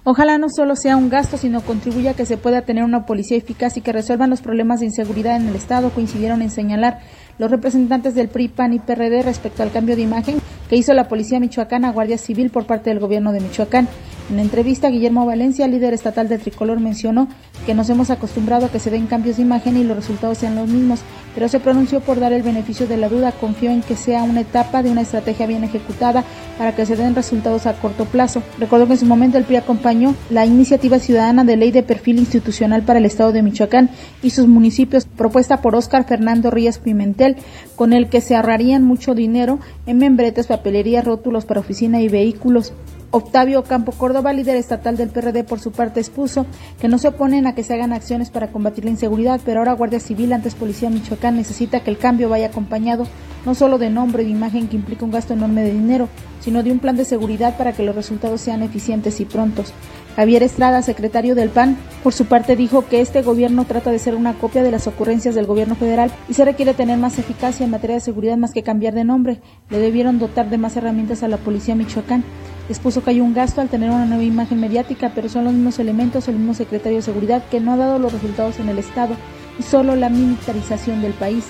Ojalá 0.06 0.36
no 0.36 0.48
solo 0.54 0.76
sea 0.76 0.98
un 0.98 1.08
gasto, 1.08 1.38
sino 1.38 1.62
contribuya 1.62 2.10
a 2.10 2.14
que 2.14 2.26
se 2.26 2.36
pueda 2.36 2.66
tener 2.66 2.84
una 2.84 3.06
policía 3.06 3.38
eficaz 3.38 3.78
y 3.78 3.80
que 3.80 3.90
resuelvan 3.90 4.28
los 4.28 4.42
problemas 4.42 4.80
de 4.80 4.86
inseguridad 4.86 5.36
en 5.36 5.48
el 5.48 5.56
Estado, 5.56 5.88
coincidieron 5.88 6.42
en 6.42 6.50
señalar 6.50 7.00
los 7.38 7.50
representantes 7.50 8.14
del 8.14 8.28
PRI, 8.28 8.48
PAN 8.48 8.72
y 8.72 8.78
PRD 8.78 9.22
respecto 9.22 9.62
al 9.62 9.72
cambio 9.72 9.96
de 9.96 10.02
imagen 10.02 10.38
que 10.68 10.76
hizo 10.76 10.92
la 10.94 11.08
Policía 11.08 11.40
Michoacana 11.40 11.88
a 11.88 11.92
Guardia 11.92 12.18
Civil 12.18 12.50
por 12.50 12.66
parte 12.66 12.90
del 12.90 13.00
gobierno 13.00 13.32
de 13.32 13.40
Michoacán. 13.40 13.88
En 14.30 14.38
entrevista, 14.38 14.88
Guillermo 14.88 15.26
Valencia, 15.26 15.68
líder 15.68 15.92
estatal 15.92 16.28
de 16.28 16.38
Tricolor, 16.38 16.80
mencionó 16.80 17.28
que 17.66 17.74
nos 17.74 17.90
hemos 17.90 18.10
acostumbrado 18.10 18.66
a 18.66 18.68
que 18.70 18.78
se 18.78 18.90
den 18.90 19.06
cambios 19.06 19.36
de 19.36 19.42
imagen 19.42 19.76
y 19.76 19.84
los 19.84 19.96
resultados 19.96 20.38
sean 20.38 20.56
los 20.56 20.68
mismos, 20.68 21.00
pero 21.34 21.48
se 21.48 21.60
pronunció 21.60 22.00
por 22.00 22.20
dar 22.20 22.32
el 22.32 22.42
beneficio 22.42 22.86
de 22.86 22.96
la 22.96 23.08
duda. 23.08 23.32
Confió 23.32 23.70
en 23.70 23.82
que 23.82 23.96
sea 23.96 24.22
una 24.22 24.40
etapa 24.40 24.82
de 24.82 24.90
una 24.90 25.02
estrategia 25.02 25.46
bien 25.46 25.64
ejecutada 25.64 26.24
para 26.58 26.74
que 26.74 26.86
se 26.86 26.96
den 26.96 27.14
resultados 27.14 27.66
a 27.66 27.74
corto 27.74 28.04
plazo. 28.04 28.42
Recordó 28.58 28.86
que 28.86 28.92
en 28.92 28.98
su 28.98 29.06
momento 29.06 29.38
el 29.38 29.44
PRI 29.44 29.56
acompañó 29.56 30.14
la 30.30 30.46
iniciativa 30.46 30.98
ciudadana 30.98 31.44
de 31.44 31.56
ley 31.56 31.70
de 31.70 31.82
perfil 31.82 32.18
institucional 32.18 32.82
para 32.82 32.98
el 32.98 33.06
Estado 33.06 33.32
de 33.32 33.42
Michoacán 33.42 33.90
y 34.22 34.30
sus 34.30 34.46
municipios, 34.46 35.06
propuesta 35.06 35.60
por 35.60 35.74
Óscar 35.74 36.04
Fernando 36.04 36.50
Rías 36.50 36.78
Pimentel, 36.78 37.36
con 37.76 37.92
el 37.92 38.08
que 38.08 38.20
se 38.20 38.36
ahorrarían 38.36 38.84
mucho 38.84 39.14
dinero 39.14 39.58
en 39.86 39.98
membretes, 39.98 40.46
papelería, 40.46 41.02
rótulos 41.02 41.44
para 41.44 41.60
oficina 41.60 42.00
y 42.00 42.08
vehículos. 42.08 42.72
Octavio 43.16 43.62
Campo 43.62 43.92
Córdoba, 43.92 44.32
líder 44.32 44.56
estatal 44.56 44.96
del 44.96 45.08
PRD, 45.08 45.44
por 45.44 45.60
su 45.60 45.70
parte 45.70 46.00
expuso 46.00 46.46
que 46.80 46.88
no 46.88 46.98
se 46.98 47.06
oponen 47.06 47.46
a 47.46 47.54
que 47.54 47.62
se 47.62 47.72
hagan 47.72 47.92
acciones 47.92 48.30
para 48.30 48.48
combatir 48.48 48.84
la 48.84 48.90
inseguridad, 48.90 49.40
pero 49.44 49.60
ahora 49.60 49.74
Guardia 49.74 50.00
Civil, 50.00 50.32
antes 50.32 50.56
Policía 50.56 50.90
Michoacán, 50.90 51.36
necesita 51.36 51.78
que 51.78 51.90
el 51.90 51.98
cambio 51.98 52.28
vaya 52.28 52.48
acompañado 52.48 53.06
no 53.46 53.54
solo 53.54 53.78
de 53.78 53.88
nombre 53.88 54.24
y 54.24 54.26
de 54.26 54.32
imagen 54.32 54.66
que 54.66 54.74
implica 54.74 55.04
un 55.04 55.12
gasto 55.12 55.32
enorme 55.32 55.62
de 55.62 55.72
dinero, 55.72 56.08
sino 56.40 56.64
de 56.64 56.72
un 56.72 56.80
plan 56.80 56.96
de 56.96 57.04
seguridad 57.04 57.56
para 57.56 57.72
que 57.72 57.84
los 57.84 57.94
resultados 57.94 58.40
sean 58.40 58.62
eficientes 58.62 59.20
y 59.20 59.26
prontos. 59.26 59.72
Javier 60.16 60.42
Estrada, 60.42 60.82
secretario 60.82 61.36
del 61.36 61.50
PAN, 61.50 61.76
por 62.02 62.12
su 62.12 62.26
parte 62.26 62.56
dijo 62.56 62.86
que 62.86 63.00
este 63.00 63.22
gobierno 63.22 63.64
trata 63.64 63.92
de 63.92 63.98
ser 64.00 64.16
una 64.16 64.34
copia 64.34 64.64
de 64.64 64.72
las 64.72 64.88
ocurrencias 64.88 65.36
del 65.36 65.46
gobierno 65.46 65.76
federal 65.76 66.10
y 66.28 66.34
se 66.34 66.44
requiere 66.44 66.74
tener 66.74 66.98
más 66.98 67.18
eficacia 67.18 67.64
en 67.64 67.70
materia 67.70 67.94
de 67.94 68.00
seguridad 68.00 68.36
más 68.36 68.52
que 68.52 68.64
cambiar 68.64 68.94
de 68.94 69.04
nombre. 69.04 69.40
Le 69.70 69.78
debieron 69.78 70.18
dotar 70.18 70.50
de 70.50 70.58
más 70.58 70.76
herramientas 70.76 71.22
a 71.22 71.28
la 71.28 71.36
policía 71.36 71.76
Michoacán. 71.76 72.24
Expuso 72.68 73.04
que 73.04 73.10
hay 73.10 73.20
un 73.20 73.34
gasto 73.34 73.60
al 73.60 73.68
tener 73.68 73.90
una 73.90 74.06
nueva 74.06 74.22
imagen 74.22 74.58
mediática, 74.58 75.12
pero 75.14 75.28
son 75.28 75.44
los 75.44 75.52
mismos 75.52 75.78
elementos, 75.78 76.28
el 76.28 76.36
mismo 76.36 76.54
secretario 76.54 76.98
de 76.98 77.02
Seguridad 77.02 77.44
que 77.50 77.60
no 77.60 77.72
ha 77.72 77.76
dado 77.76 77.98
los 77.98 78.12
resultados 78.12 78.58
en 78.58 78.70
el 78.70 78.78
Estado 78.78 79.16
y 79.58 79.62
solo 79.62 79.96
la 79.96 80.08
militarización 80.08 81.02
del 81.02 81.12
país. 81.12 81.44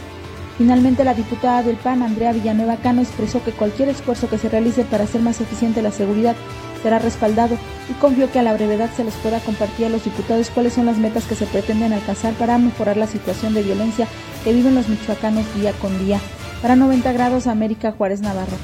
Finalmente, 0.59 1.05
la 1.05 1.15
diputada 1.15 1.62
del 1.62 1.77
PAN, 1.77 2.03
Andrea 2.03 2.33
Villanueva 2.33 2.77
Cano, 2.77 3.01
expresó 3.01 3.43
que 3.43 3.53
cualquier 3.53 3.89
esfuerzo 3.89 4.29
que 4.29 4.39
se 4.39 4.49
realice 4.49 4.85
para 4.85 5.05
hacer 5.05 5.21
más 5.21 5.41
eficiente 5.41 5.83
la 5.83 5.91
seguridad 5.91 6.37
será 6.83 6.99
respaldado 6.99 7.57
y 7.89 7.95
confió 7.95 8.31
que 8.31 8.39
a 8.39 8.43
la 8.43 8.53
brevedad 8.53 8.91
se 8.95 9.05
les 9.05 9.15
pueda 9.15 9.41
compartir 9.41 9.87
a 9.87 9.89
los 9.89 10.05
diputados 10.05 10.51
cuáles 10.51 10.75
son 10.75 10.87
las 10.87 10.99
metas 10.99 11.25
que 11.25 11.35
se 11.35 11.47
pretenden 11.47 11.93
alcanzar 11.93 12.35
para 12.35 12.59
mejorar 12.59 12.97
la 12.97 13.07
situación 13.07 13.55
de 13.55 13.62
violencia 13.62 14.07
que 14.45 14.53
viven 14.53 14.75
los 14.75 14.89
michoacanos 14.89 15.45
día 15.55 15.73
con 15.81 15.99
día. 16.05 16.21
Para 16.61 16.77
90 16.77 17.12
grados, 17.12 17.47
América 17.47 17.93
Juárez 17.93 18.21
Navarro. 18.21 18.57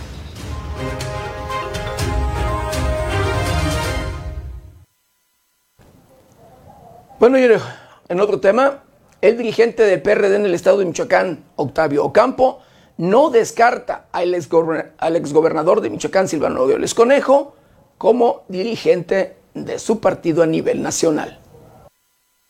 Bueno, 7.21 7.39
y 7.39 7.47
en 8.09 8.19
otro 8.19 8.41
tema, 8.41 8.83
el 9.21 9.37
dirigente 9.37 9.83
del 9.83 10.01
PRD 10.01 10.37
en 10.37 10.47
el 10.47 10.55
estado 10.55 10.79
de 10.79 10.87
Michoacán, 10.87 11.45
Octavio 11.57 12.03
Ocampo, 12.03 12.61
no 12.97 13.29
descarta 13.29 14.07
al 14.11 14.35
exgobernador 14.35 15.83
de 15.83 15.91
Michoacán, 15.91 16.29
Silvano 16.29 16.61
Aureoles 16.61 16.95
Conejo, 16.95 17.55
como 17.99 18.45
dirigente 18.49 19.37
de 19.53 19.79
su 19.79 20.01
partido 20.01 20.43
a 20.43 20.47
nivel 20.47 20.81
nacional. 20.81 21.39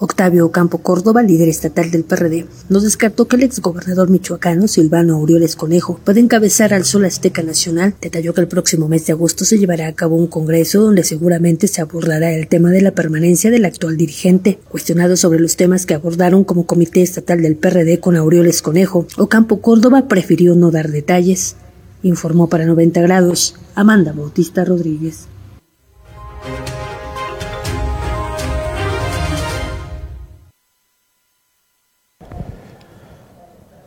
Octavio 0.02 0.46
Ocampo 0.46 0.78
Córdoba, 0.78 1.22
líder 1.22 1.50
estatal 1.50 1.90
del 1.90 2.04
PRD, 2.04 2.46
nos 2.70 2.84
descartó 2.84 3.28
que 3.28 3.36
el 3.36 3.42
exgobernador 3.42 4.08
michoacano 4.08 4.66
Silvano 4.66 5.16
Aureoles 5.16 5.56
Conejo 5.56 6.00
puede 6.02 6.20
encabezar 6.20 6.72
al 6.72 6.86
Sol 6.86 7.04
Azteca 7.04 7.42
Nacional. 7.42 7.94
Detalló 8.00 8.32
que 8.32 8.40
el 8.40 8.48
próximo 8.48 8.88
mes 8.88 9.04
de 9.04 9.12
agosto 9.12 9.44
se 9.44 9.58
llevará 9.58 9.88
a 9.88 9.92
cabo 9.92 10.16
un 10.16 10.26
congreso 10.26 10.80
donde 10.80 11.04
seguramente 11.04 11.68
se 11.68 11.82
abordará 11.82 12.32
el 12.32 12.48
tema 12.48 12.70
de 12.70 12.80
la 12.80 12.92
permanencia 12.92 13.50
del 13.50 13.66
actual 13.66 13.98
dirigente. 13.98 14.58
Cuestionado 14.70 15.18
sobre 15.18 15.38
los 15.38 15.56
temas 15.56 15.84
que 15.84 15.92
abordaron 15.92 16.44
como 16.44 16.64
comité 16.64 17.02
estatal 17.02 17.42
del 17.42 17.56
PRD 17.56 18.00
con 18.00 18.16
Aureoles 18.16 18.62
Conejo, 18.62 19.06
Ocampo 19.18 19.60
Córdoba 19.60 20.08
prefirió 20.08 20.54
no 20.54 20.70
dar 20.70 20.90
detalles. 20.90 21.56
Informó 22.02 22.48
para 22.48 22.64
90 22.64 23.02
grados 23.02 23.54
Amanda 23.74 24.12
Bautista 24.12 24.64
Rodríguez. 24.64 25.26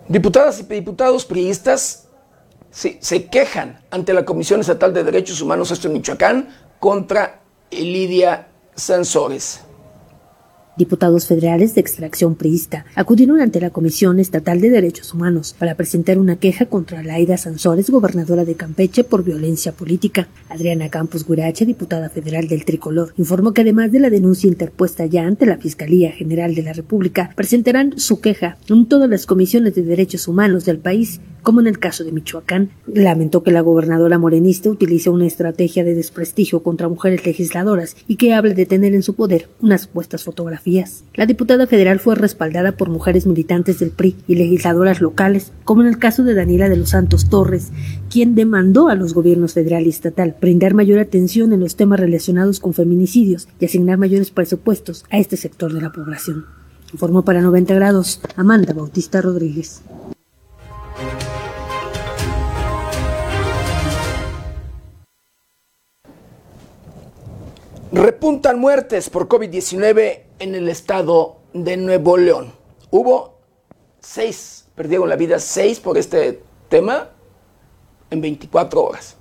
Diputadas 0.07 0.59
y 0.59 0.63
diputados 0.63 1.25
priistas 1.25 2.09
se 2.71 3.25
quejan 3.27 3.81
ante 3.91 4.13
la 4.13 4.25
Comisión 4.25 4.59
Estatal 4.59 4.93
de 4.93 5.03
Derechos 5.03 5.41
Humanos, 5.41 5.71
esto 5.71 5.87
en 5.87 5.93
Michoacán, 5.93 6.49
contra 6.79 7.41
Lidia 7.71 8.47
Sansores. 8.75 9.61
Diputados 10.75 11.27
federales 11.27 11.75
de 11.75 11.81
extracción 11.81 12.33
priista 12.33 12.85
acudieron 12.95 13.39
ante 13.39 13.61
la 13.61 13.69
Comisión 13.69 14.19
Estatal 14.19 14.59
de 14.59 14.71
Derechos 14.71 15.13
Humanos 15.13 15.55
para 15.59 15.75
presentar 15.75 16.17
una 16.17 16.37
queja 16.37 16.65
contra 16.65 17.03
Laida 17.03 17.37
Sansores, 17.37 17.91
gobernadora 17.91 18.43
de 18.43 18.55
Campeche, 18.55 19.03
por 19.03 19.23
violencia 19.23 19.71
política. 19.71 20.27
Adriana 20.49 20.89
Campos 20.89 21.27
Guirache, 21.27 21.67
diputada 21.67 22.09
federal 22.09 22.47
del 22.47 22.65
Tricolor, 22.65 23.13
informó 23.17 23.53
que 23.53 23.61
además 23.61 23.91
de 23.91 23.99
la 23.99 24.09
denuncia 24.09 24.47
interpuesta 24.47 25.05
ya 25.05 25.27
ante 25.27 25.45
la 25.45 25.57
Fiscalía 25.57 26.11
General 26.11 26.55
de 26.55 26.63
la 26.63 26.73
República, 26.73 27.31
presentarán 27.35 27.99
su 27.99 28.19
queja 28.19 28.57
en 28.67 28.87
todas 28.87 29.07
las 29.07 29.27
comisiones 29.27 29.75
de 29.75 29.83
derechos 29.83 30.27
humanos 30.27 30.65
del 30.65 30.79
país 30.79 31.21
como 31.43 31.61
en 31.61 31.67
el 31.67 31.77
caso 31.77 32.03
de 32.03 32.11
Michoacán. 32.11 32.71
Lamentó 32.87 33.43
que 33.43 33.51
la 33.51 33.61
gobernadora 33.61 34.17
morenista 34.17 34.69
utilice 34.69 35.09
una 35.09 35.27
estrategia 35.27 35.83
de 35.83 35.93
desprestigio 35.93 36.63
contra 36.63 36.89
mujeres 36.89 37.25
legisladoras 37.25 37.95
y 38.07 38.15
que 38.15 38.33
hable 38.33 38.53
de 38.53 38.65
tener 38.65 38.95
en 38.95 39.03
su 39.03 39.13
poder 39.15 39.49
unas 39.61 39.81
supuestas 39.81 40.23
fotografías. 40.23 41.03
La 41.13 41.25
diputada 41.25 41.67
federal 41.67 41.99
fue 41.99 42.15
respaldada 42.15 42.71
por 42.71 42.89
mujeres 42.89 43.27
militantes 43.27 43.79
del 43.79 43.91
PRI 43.91 44.15
y 44.27 44.35
legisladoras 44.35 45.01
locales, 45.01 45.51
como 45.63 45.81
en 45.81 45.89
el 45.89 45.99
caso 45.99 46.23
de 46.23 46.33
Daniela 46.33 46.69
de 46.69 46.77
los 46.77 46.89
Santos 46.89 47.29
Torres, 47.29 47.71
quien 48.09 48.35
demandó 48.35 48.87
a 48.87 48.95
los 48.95 49.13
gobiernos 49.13 49.53
federal 49.53 49.85
y 49.85 49.89
estatal 49.89 50.35
brindar 50.39 50.73
mayor 50.73 50.99
atención 50.99 51.53
en 51.53 51.59
los 51.59 51.75
temas 51.75 51.99
relacionados 51.99 52.59
con 52.59 52.73
feminicidios 52.73 53.47
y 53.59 53.65
asignar 53.65 53.97
mayores 53.97 54.31
presupuestos 54.31 55.05
a 55.09 55.19
este 55.19 55.37
sector 55.37 55.73
de 55.73 55.81
la 55.81 55.91
población. 55.91 56.45
Informó 56.93 57.25
para 57.25 57.41
90 57.41 57.73
grados 57.73 58.21
Amanda 58.35 58.73
Bautista 58.73 59.21
Rodríguez. 59.21 59.81
Repuntan 67.93 68.59
muertes 68.59 69.11
por 69.11 69.27
COVID-19 69.27 70.21
en 70.39 70.55
el 70.55 70.67
estado 70.67 71.37
de 71.53 71.77
Nuevo 71.77 72.17
León. 72.17 72.51
Hubo 72.89 73.37
seis, 73.99 74.65
perdieron 74.73 75.09
la 75.09 75.15
vida 75.15 75.37
seis 75.37 75.79
por 75.79 75.99
este 75.99 76.41
tema 76.69 77.11
en 78.09 78.19
24 78.19 78.83
horas. 78.83 79.17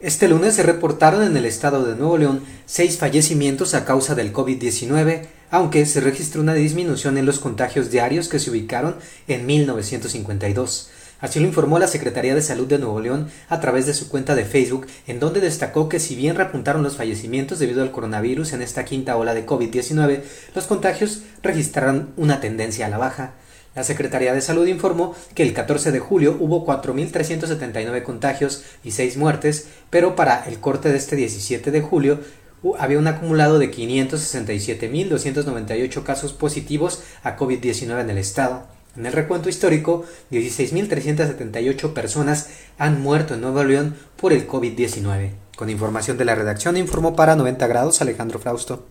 Este 0.00 0.26
lunes 0.26 0.54
se 0.54 0.64
reportaron 0.64 1.22
en 1.22 1.36
el 1.36 1.44
estado 1.44 1.84
de 1.84 1.94
Nuevo 1.94 2.18
León 2.18 2.42
seis 2.66 2.98
fallecimientos 2.98 3.74
a 3.74 3.84
causa 3.84 4.16
del 4.16 4.32
COVID-19, 4.32 5.28
aunque 5.52 5.86
se 5.86 6.00
registró 6.00 6.42
una 6.42 6.54
disminución 6.54 7.18
en 7.18 7.26
los 7.26 7.38
contagios 7.38 7.92
diarios 7.92 8.28
que 8.28 8.40
se 8.40 8.50
ubicaron 8.50 8.96
en 9.28 9.46
1952. 9.46 10.90
Así 11.20 11.38
lo 11.38 11.46
informó 11.46 11.78
la 11.78 11.86
Secretaría 11.86 12.34
de 12.34 12.42
Salud 12.42 12.66
de 12.66 12.78
Nuevo 12.78 13.00
León 13.00 13.28
a 13.48 13.60
través 13.60 13.86
de 13.86 13.94
su 13.94 14.08
cuenta 14.08 14.34
de 14.34 14.44
Facebook, 14.44 14.86
en 15.06 15.20
donde 15.20 15.40
destacó 15.40 15.88
que 15.88 16.00
si 16.00 16.16
bien 16.16 16.36
repuntaron 16.36 16.82
los 16.82 16.96
fallecimientos 16.96 17.58
debido 17.58 17.82
al 17.82 17.92
coronavirus 17.92 18.54
en 18.54 18.62
esta 18.62 18.84
quinta 18.84 19.16
ola 19.16 19.34
de 19.34 19.46
COVID-19, 19.46 20.22
los 20.54 20.66
contagios 20.66 21.22
registraron 21.42 22.10
una 22.16 22.40
tendencia 22.40 22.86
a 22.86 22.90
la 22.90 22.98
baja. 22.98 23.34
La 23.74 23.84
Secretaría 23.84 24.34
de 24.34 24.40
Salud 24.40 24.66
informó 24.66 25.14
que 25.34 25.44
el 25.44 25.52
14 25.52 25.92
de 25.92 26.00
julio 26.00 26.36
hubo 26.40 26.66
4.379 26.66 28.02
contagios 28.02 28.64
y 28.82 28.90
6 28.92 29.16
muertes, 29.16 29.68
pero 29.90 30.16
para 30.16 30.44
el 30.46 30.58
corte 30.58 30.90
de 30.90 30.96
este 30.96 31.14
17 31.16 31.70
de 31.70 31.80
julio 31.80 32.18
había 32.78 32.98
un 32.98 33.06
acumulado 33.06 33.58
de 33.58 33.70
567.298 33.70 36.02
casos 36.02 36.32
positivos 36.32 37.02
a 37.22 37.36
COVID-19 37.36 38.00
en 38.00 38.10
el 38.10 38.18
estado. 38.18 38.66
En 38.96 39.06
el 39.06 39.12
recuento 39.12 39.48
histórico, 39.48 40.04
16.378 40.32 41.92
personas 41.92 42.50
han 42.76 43.00
muerto 43.00 43.34
en 43.34 43.40
Nuevo 43.40 43.62
León 43.62 43.94
por 44.16 44.32
el 44.32 44.48
COVID-19. 44.48 45.30
Con 45.56 45.70
información 45.70 46.18
de 46.18 46.24
la 46.24 46.34
redacción, 46.34 46.76
informó 46.76 47.14
para 47.14 47.36
90 47.36 47.68
grados 47.68 48.00
Alejandro 48.00 48.40
Frausto. 48.40 48.86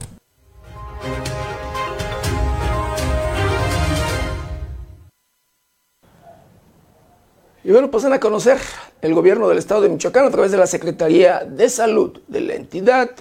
Y 7.66 7.72
bueno, 7.72 7.91
pasan 7.91 8.14
a 8.14 8.22
conocer 8.22 8.58
el 9.02 9.14
gobierno 9.14 9.50
del 9.50 9.58
estado 9.58 9.82
de 9.82 9.89
Michoacán 9.89 10.26
a 10.26 10.32
través 10.32 10.52
de 10.52 10.58
la 10.58 10.66
Secretaría 10.66 11.39
de 11.39 11.70
Salud 11.70 12.22
de 12.30 12.39
la 12.39 12.54
entidad 12.56 13.12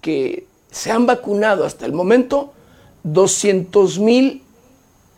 que 0.00 0.46
se 0.70 0.90
han 0.90 1.04
vacunado 1.04 1.66
hasta 1.66 1.84
el 1.84 1.92
momento 1.92 2.54
200 3.04 3.98
mil 3.98 4.42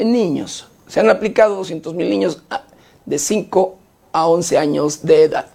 niños 0.00 0.68
se 0.88 1.00
han 1.00 1.10
aplicado 1.10 1.56
200 1.56 1.94
mil 1.94 2.10
niños 2.10 2.42
de 3.06 3.18
5 3.18 3.78
a 4.12 4.26
11 4.26 4.58
años 4.58 5.02
de 5.02 5.24
edad. 5.24 5.46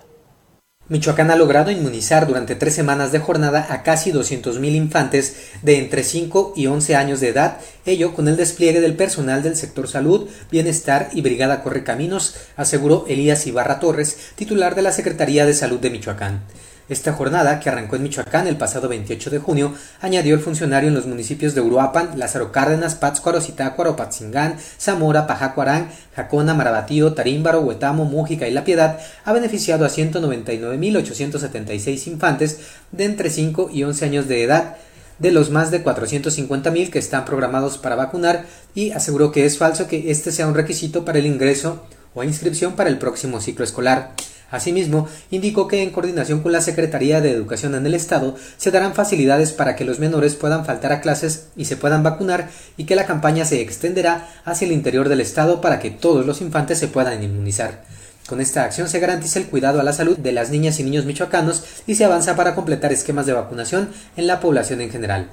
Michoacán 0.90 1.32
ha 1.32 1.38
logrado 1.38 1.72
inmunizar 1.72 2.28
durante 2.28 2.56
tres 2.56 2.76
semanas 2.76 3.14
de 3.14 3.20
jornada 3.20 3.68
a 3.70 3.84
casi 3.84 4.12
200.000 4.12 4.76
infantes 4.76 5.52
de 5.62 5.78
entre 5.78 6.04
5 6.04 6.54
y 6.58 6.68
11 6.68 6.96
años 6.98 7.22
de 7.22 7.30
edad, 7.30 7.58
ello 7.86 8.14
con 8.14 8.28
el 8.28 8.36
despliegue 8.36 8.82
del 8.82 8.96
personal 8.96 9.42
del 9.44 9.56
sector 9.56 9.88
salud, 9.88 10.28
bienestar 10.52 11.10
y 11.14 11.22
brigada 11.22 11.64
correcaminos, 11.64 12.36
aseguró 12.58 13.06
Elías 13.08 13.48
Ibarra 13.48 13.80
Torres, 13.80 14.18
titular 14.36 14.76
de 14.76 14.82
la 14.82 14.92
Secretaría 14.92 15.46
de 15.46 15.54
Salud 15.54 15.80
de 15.80 15.90
Michoacán. 15.90 16.44
Esta 16.90 17.14
jornada, 17.14 17.62
que 17.62 17.70
arrancó 17.70 17.96
en 17.96 18.04
Michoacán 18.04 18.46
el 18.46 18.58
pasado 18.58 18.90
28 18.90 19.30
de 19.30 19.40
junio, 19.40 19.74
añadió 20.02 20.36
el 20.36 20.42
funcionario 20.42 20.90
en 20.90 20.96
los 20.96 21.08
municipios 21.08 21.56
de 21.56 21.62
Uruapan, 21.62 22.20
Lázaro 22.20 22.52
Cárdenas, 22.52 22.96
Pátzcuaro, 22.96 23.40
Zitácuaro, 23.40 23.96
Patzingán, 23.96 24.58
Zamora, 24.78 25.26
Pajacuarán, 25.26 25.88
Jacona, 26.14 26.54
Marabatío, 26.54 27.14
Tarímbaro, 27.14 27.62
Huetamo, 27.62 28.04
Mújica 28.04 28.50
y 28.50 28.52
La 28.52 28.66
Piedad, 28.66 29.00
ha 29.24 29.32
beneficiado 29.32 29.86
a 29.86 29.90
199.876 29.90 32.08
infantes 32.08 32.60
de 32.92 33.06
entre 33.06 33.30
5 33.30 33.70
y 33.72 33.84
11 33.84 34.06
años 34.06 34.28
de 34.28 34.44
edad, 34.44 34.76
de 35.20 35.32
los 35.32 35.52
más 35.52 35.72
de 35.72 35.86
450.000 35.86 36.90
que 36.90 37.00
están 37.00 37.24
programados 37.24 37.78
para 37.78 37.96
vacunar 37.96 38.44
y 38.76 38.92
aseguró 38.92 39.32
que 39.32 39.46
es 39.46 39.58
falso 39.58 39.88
que 39.88 40.12
este 40.12 40.34
sea 40.34 40.48
un 40.48 40.56
requisito 40.56 41.06
para 41.06 41.20
el 41.20 41.28
ingreso 41.28 41.86
o 42.14 42.26
inscripción 42.26 42.74
para 42.74 42.90
el 42.90 42.98
próximo 42.98 43.40
ciclo 43.40 43.64
escolar. 43.64 44.12
Asimismo, 44.54 45.08
indicó 45.32 45.68
que 45.68 45.82
en 45.82 45.90
coordinación 45.90 46.42
con 46.42 46.52
la 46.52 46.62
Secretaría 46.62 47.22
de 47.22 47.32
Educación 47.32 47.74
en 47.74 47.88
el 47.88 47.96
Estado 47.96 48.36
se 48.58 48.70
darán 48.70 48.94
facilidades 48.94 49.52
para 49.52 49.76
que 49.76 49.84
los 49.84 49.98
menores 49.98 50.36
puedan 50.36 50.64
faltar 50.64 50.92
a 50.92 51.02
clases 51.02 51.48
y 51.56 51.66
se 51.66 51.76
puedan 51.76 52.04
vacunar 52.04 52.52
y 52.78 52.84
que 52.84 52.96
la 52.96 53.08
campaña 53.08 53.46
se 53.46 53.62
extenderá 53.62 54.30
hacia 54.46 54.68
el 54.68 54.72
interior 54.72 55.10
del 55.10 55.22
Estado 55.22 55.60
para 55.60 55.80
que 55.80 55.90
todos 55.90 56.28
los 56.28 56.40
infantes 56.40 56.78
se 56.78 56.88
puedan 56.88 57.24
inmunizar. 57.24 57.84
Con 58.28 58.42
esta 58.42 58.64
acción 58.64 58.88
se 58.90 59.00
garantiza 59.00 59.40
el 59.40 59.48
cuidado 59.48 59.80
a 59.80 59.84
la 59.84 59.92
salud 59.92 60.20
de 60.20 60.32
las 60.32 60.52
niñas 60.52 60.80
y 60.80 60.84
niños 60.84 61.06
michoacanos 61.06 61.64
y 61.88 61.96
se 61.96 62.06
avanza 62.06 62.36
para 62.36 62.54
completar 62.54 62.94
esquemas 62.94 63.26
de 63.26 63.34
vacunación 63.34 63.90
en 64.18 64.28
la 64.28 64.40
población 64.40 64.82
en 64.82 64.92
general. 64.92 65.32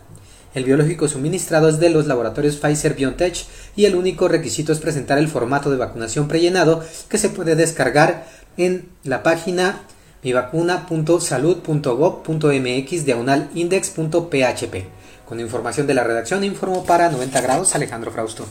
El 0.52 0.64
biológico 0.64 1.06
suministrado 1.06 1.68
es 1.68 1.78
de 1.78 1.90
los 1.90 2.08
laboratorios 2.08 2.56
Pfizer 2.56 2.94
BioNTech 2.94 3.36
y 3.76 3.84
el 3.84 3.94
único 3.94 4.26
requisito 4.26 4.72
es 4.72 4.80
presentar 4.80 5.18
el 5.18 5.28
formato 5.28 5.70
de 5.70 5.76
vacunación 5.76 6.26
prellenado 6.26 6.82
que 7.08 7.18
se 7.18 7.28
puede 7.28 7.54
descargar 7.54 8.26
en 8.60 8.88
la 9.04 9.22
página 9.22 9.80
mivacuna.salud.gov.mx 10.22 13.04
diagonal 13.06 13.48
index.php. 13.54 14.84
Con 15.26 15.40
información 15.40 15.86
de 15.86 15.94
la 15.94 16.04
redacción 16.04 16.44
informo 16.44 16.84
para 16.84 17.08
90 17.08 17.40
grados 17.40 17.74
Alejandro 17.74 18.10
Frausto. 18.10 18.44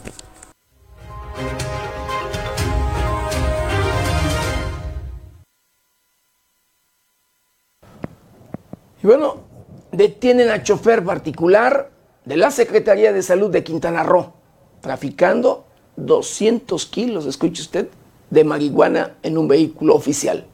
Y 9.01 9.07
bueno, 9.07 9.43
detienen 9.91 10.49
a 10.49 10.64
chofer 10.64 11.03
particular 11.03 11.91
de 12.26 12.36
la 12.36 12.49
Secretaría 12.51 13.14
de 13.14 13.22
Salud 13.22 13.51
de 13.51 13.64
Quintana 13.64 14.03
Roo, 14.03 14.34
traficando 14.82 15.66
200 15.95 16.86
kilos, 16.88 17.26
escuche 17.26 17.62
usted, 17.62 17.88
de 18.30 18.43
marihuana 18.43 19.15
en 19.23 19.38
un 19.38 19.47
vehículo 19.47 19.95
oficial. 19.95 20.45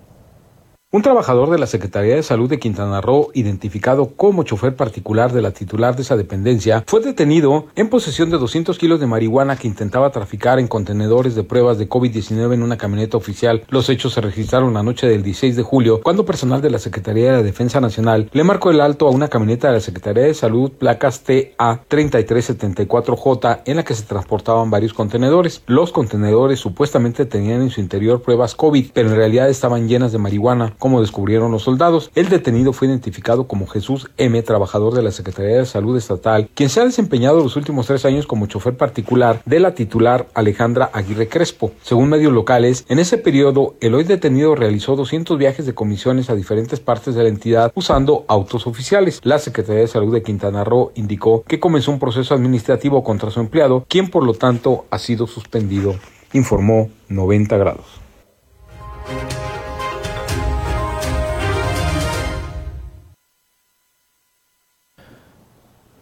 Un 0.96 1.02
trabajador 1.02 1.50
de 1.50 1.60
la 1.60 1.68
Secretaría 1.68 2.16
de 2.16 2.24
Salud 2.24 2.50
de 2.50 2.58
Quintana 2.58 3.02
Roo, 3.02 3.30
identificado 3.34 4.14
como 4.16 4.44
chofer 4.44 4.78
particular 4.78 5.34
de 5.34 5.42
la 5.42 5.52
titular 5.52 5.98
de 5.98 6.04
esa 6.04 6.16
dependencia, 6.16 6.86
fue 6.88 7.02
detenido 7.02 7.66
en 7.76 7.90
posesión 7.90 8.30
de 8.30 8.38
200 8.38 8.78
kilos 8.78 9.02
de 9.02 9.06
marihuana 9.06 9.58
que 9.58 9.68
intentaba 9.68 10.10
traficar 10.12 10.58
en 10.58 10.70
contenedores 10.70 11.36
de 11.36 11.44
pruebas 11.44 11.80
de 11.80 11.90
COVID-19 11.90 12.54
en 12.54 12.64
una 12.64 12.78
camioneta 12.78 13.18
oficial. 13.18 13.66
Los 13.68 13.90
hechos 13.90 14.14
se 14.14 14.22
registraron 14.22 14.74
la 14.74 14.84
noche 14.84 15.06
del 15.06 15.22
16 15.22 15.58
de 15.58 15.64
julio, 15.64 16.00
cuando 16.02 16.24
personal 16.24 16.62
de 16.62 16.70
la 16.70 16.80
Secretaría 16.80 17.34
de 17.34 17.44
Defensa 17.44 17.82
Nacional 17.82 18.30
le 18.32 18.46
marcó 18.46 18.72
el 18.72 18.80
alto 18.80 19.10
a 19.10 19.12
una 19.12 19.28
camioneta 19.28 19.68
de 19.68 19.74
la 19.74 19.82
Secretaría 19.82 20.24
de 20.24 20.34
Salud, 20.34 20.72
placas 20.72 21.24
TA 21.24 21.84
3374J, 21.90 23.64
en 23.66 23.76
la 23.76 23.84
que 23.84 23.96
se 23.96 24.04
transportaban 24.04 24.72
varios 24.72 24.94
contenedores. 24.94 25.62
Los 25.68 25.92
contenedores 25.92 26.62
supuestamente 26.62 27.26
tenían 27.26 27.64
en 27.64 27.70
su 27.70 27.82
interior 27.82 28.22
pruebas 28.22 28.56
COVID, 28.56 28.92
pero 28.94 29.10
en 29.10 29.18
realidad 29.18 29.50
estaban 29.50 29.90
llenas 29.90 30.14
de 30.14 30.20
marihuana, 30.20 30.74
como 30.86 31.02
descubrieron 31.02 31.52
los 31.52 31.64
soldados. 31.64 32.12
El 32.14 32.30
detenido 32.30 32.72
fue 32.72 32.88
identificado 32.88 33.48
como 33.48 33.66
Jesús 33.66 34.12
M., 34.18 34.40
trabajador 34.44 34.94
de 34.94 35.02
la 35.02 35.10
Secretaría 35.10 35.58
de 35.58 35.66
Salud 35.66 35.98
Estatal, 35.98 36.48
quien 36.54 36.70
se 36.70 36.80
ha 36.80 36.86
desempeñado 36.86 37.42
los 37.42 37.56
últimos 37.56 37.88
tres 37.88 38.06
años 38.06 38.28
como 38.28 38.46
chofer 38.46 38.78
particular 38.78 39.42
de 39.46 39.60
la 39.60 39.74
titular 39.74 40.28
Alejandra 40.36 40.92
Aguirre 40.94 41.28
Crespo. 41.28 41.72
Según 41.82 42.10
medios 42.10 42.32
locales, 42.32 42.86
en 42.88 43.00
ese 43.00 43.18
periodo, 43.18 43.74
el 43.82 43.96
hoy 43.96 44.04
detenido 44.04 44.54
realizó 44.54 44.96
200 44.96 45.40
viajes 45.40 45.66
de 45.66 45.74
comisiones 45.74 46.30
a 46.30 46.36
diferentes 46.36 46.80
partes 46.80 47.16
de 47.16 47.24
la 47.24 47.30
entidad 47.30 47.72
usando 47.74 48.24
autos 48.28 48.68
oficiales. 48.68 49.22
La 49.24 49.40
Secretaría 49.40 49.82
de 49.82 49.88
Salud 49.88 50.14
de 50.14 50.22
Quintana 50.22 50.64
Roo 50.64 50.92
indicó 50.94 51.44
que 51.48 51.60
comenzó 51.60 51.90
un 51.90 51.98
proceso 51.98 52.36
administrativo 52.36 53.04
contra 53.04 53.32
su 53.32 53.40
empleado, 53.40 53.88
quien 53.90 54.12
por 54.12 54.24
lo 54.24 54.36
tanto 54.36 54.86
ha 54.92 55.00
sido 55.00 55.26
suspendido, 55.26 55.96
informó 56.32 56.92
90 57.10 57.58
grados. 57.58 58.06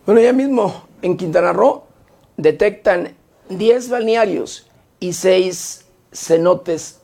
Bueno, 0.06 0.20
ya 0.20 0.34
mismo 0.34 0.86
en 1.02 1.16
Quintana 1.16 1.54
Roo 1.54 1.84
detectan 2.36 3.16
10 3.50 3.90
balnearios 3.90 4.68
y 5.00 5.14
6 5.14 5.86
cenotes 6.12 7.00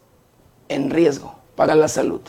en 0.67 0.89
riesgo 0.89 1.35
para 1.55 1.75
la 1.75 1.87
salud. 1.87 2.21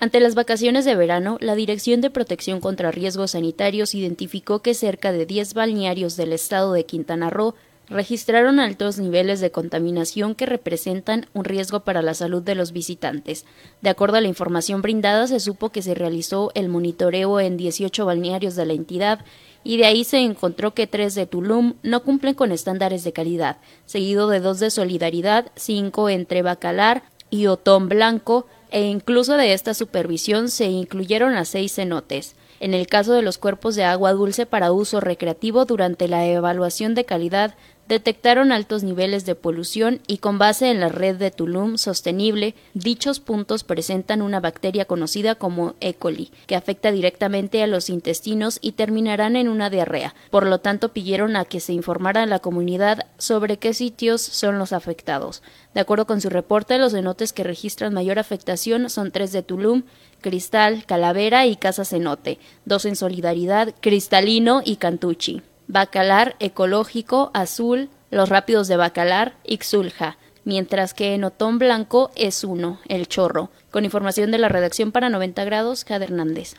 Ante 0.00 0.18
las 0.18 0.34
vacaciones 0.34 0.84
de 0.84 0.96
verano, 0.96 1.38
la 1.40 1.54
Dirección 1.54 2.00
de 2.00 2.10
Protección 2.10 2.58
contra 2.58 2.90
Riesgos 2.90 3.32
Sanitarios 3.32 3.94
identificó 3.94 4.62
que 4.62 4.74
cerca 4.74 5.12
de 5.12 5.26
10 5.26 5.54
balnearios 5.54 6.16
del 6.16 6.32
estado 6.32 6.72
de 6.72 6.84
Quintana 6.84 7.30
Roo 7.30 7.54
registraron 7.88 8.58
altos 8.58 8.98
niveles 8.98 9.40
de 9.40 9.52
contaminación 9.52 10.34
que 10.34 10.46
representan 10.46 11.26
un 11.34 11.44
riesgo 11.44 11.80
para 11.80 12.02
la 12.02 12.14
salud 12.14 12.42
de 12.42 12.54
los 12.54 12.72
visitantes. 12.72 13.44
De 13.80 13.90
acuerdo 13.90 14.16
a 14.16 14.20
la 14.20 14.28
información 14.28 14.82
brindada, 14.82 15.26
se 15.26 15.40
supo 15.40 15.70
que 15.70 15.82
se 15.82 15.94
realizó 15.94 16.50
el 16.54 16.68
monitoreo 16.68 17.38
en 17.38 17.56
18 17.56 18.04
balnearios 18.04 18.56
de 18.56 18.66
la 18.66 18.72
entidad 18.72 19.24
y 19.64 19.76
de 19.76 19.86
ahí 19.86 20.04
se 20.04 20.18
encontró 20.18 20.74
que 20.74 20.86
tres 20.86 21.14
de 21.14 21.26
Tulum 21.26 21.74
no 21.82 22.02
cumplen 22.02 22.34
con 22.34 22.52
estándares 22.52 23.04
de 23.04 23.12
calidad, 23.12 23.58
seguido 23.86 24.28
de 24.28 24.40
dos 24.40 24.60
de 24.60 24.70
Solidaridad, 24.70 25.52
cinco 25.56 26.08
entre 26.08 26.42
Bacalar 26.42 27.02
y 27.30 27.46
Otón 27.46 27.88
Blanco, 27.88 28.46
e 28.70 28.86
incluso 28.86 29.36
de 29.36 29.52
esta 29.52 29.74
supervisión 29.74 30.48
se 30.48 30.66
incluyeron 30.66 31.34
a 31.34 31.44
seis 31.44 31.74
cenotes. 31.74 32.34
En 32.60 32.74
el 32.74 32.86
caso 32.86 33.12
de 33.12 33.22
los 33.22 33.38
cuerpos 33.38 33.74
de 33.74 33.84
agua 33.84 34.12
dulce 34.12 34.46
para 34.46 34.70
uso 34.70 35.00
recreativo 35.00 35.64
durante 35.64 36.06
la 36.06 36.26
evaluación 36.26 36.94
de 36.94 37.04
calidad 37.04 37.56
detectaron 37.92 38.52
altos 38.52 38.84
niveles 38.84 39.26
de 39.26 39.34
polución 39.34 40.00
y 40.06 40.16
con 40.16 40.38
base 40.38 40.70
en 40.70 40.80
la 40.80 40.88
red 40.88 41.16
de 41.16 41.30
Tulum 41.30 41.76
sostenible, 41.76 42.54
dichos 42.72 43.20
puntos 43.20 43.64
presentan 43.64 44.22
una 44.22 44.40
bacteria 44.40 44.86
conocida 44.86 45.34
como 45.34 45.74
E. 45.80 45.92
coli, 45.92 46.30
que 46.46 46.56
afecta 46.56 46.90
directamente 46.90 47.62
a 47.62 47.66
los 47.66 47.90
intestinos 47.90 48.58
y 48.62 48.72
terminarán 48.72 49.36
en 49.36 49.46
una 49.46 49.68
diarrea. 49.68 50.14
Por 50.30 50.46
lo 50.46 50.58
tanto, 50.58 50.94
pidieron 50.94 51.36
a 51.36 51.44
que 51.44 51.60
se 51.60 51.74
informara 51.74 52.22
a 52.22 52.26
la 52.26 52.38
comunidad 52.38 53.08
sobre 53.18 53.58
qué 53.58 53.74
sitios 53.74 54.22
son 54.22 54.58
los 54.58 54.72
afectados. 54.72 55.42
De 55.74 55.82
acuerdo 55.82 56.06
con 56.06 56.22
su 56.22 56.30
reporte, 56.30 56.78
los 56.78 56.92
cenotes 56.92 57.34
que 57.34 57.44
registran 57.44 57.92
mayor 57.92 58.18
afectación 58.18 58.88
son 58.88 59.10
tres 59.10 59.32
de 59.32 59.42
Tulum, 59.42 59.82
Cristal, 60.22 60.86
Calavera 60.86 61.44
y 61.44 61.56
Casa 61.56 61.84
Cenote, 61.84 62.38
dos 62.64 62.86
en 62.86 62.96
Solidaridad, 62.96 63.74
Cristalino 63.82 64.62
y 64.64 64.76
Cantucci. 64.76 65.42
Bacalar 65.68 66.36
Ecológico 66.40 67.30
Azul, 67.34 67.88
Los 68.10 68.28
Rápidos 68.28 68.68
de 68.68 68.76
Bacalar, 68.76 69.34
Ixulja, 69.44 70.18
mientras 70.44 70.94
que 70.94 71.14
en 71.14 71.24
Otón 71.24 71.58
Blanco 71.58 72.10
es 72.14 72.44
uno, 72.44 72.80
El 72.88 73.08
Chorro. 73.08 73.50
Con 73.70 73.84
información 73.84 74.30
de 74.30 74.38
la 74.38 74.48
redacción 74.48 74.92
para 74.92 75.08
90 75.08 75.44
grados, 75.44 75.84
Jade 75.84 76.06
Hernández. 76.06 76.56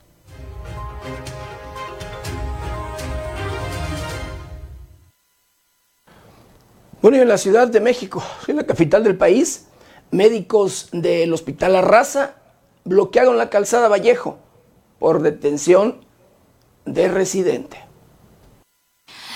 Bueno, 7.01 7.17
y 7.17 7.19
en 7.19 7.27
la 7.27 7.37
Ciudad 7.37 7.67
de 7.67 7.81
México, 7.81 8.23
en 8.47 8.55
la 8.55 8.65
capital 8.65 9.03
del 9.03 9.17
país, 9.17 9.67
médicos 10.11 10.87
del 10.93 11.33
Hospital 11.33 11.75
Arrasa 11.75 12.35
bloquearon 12.85 13.37
la 13.37 13.49
calzada 13.49 13.89
Vallejo 13.89 14.37
por 14.99 15.21
detención 15.21 16.05
de 16.85 17.09
residente. 17.09 17.92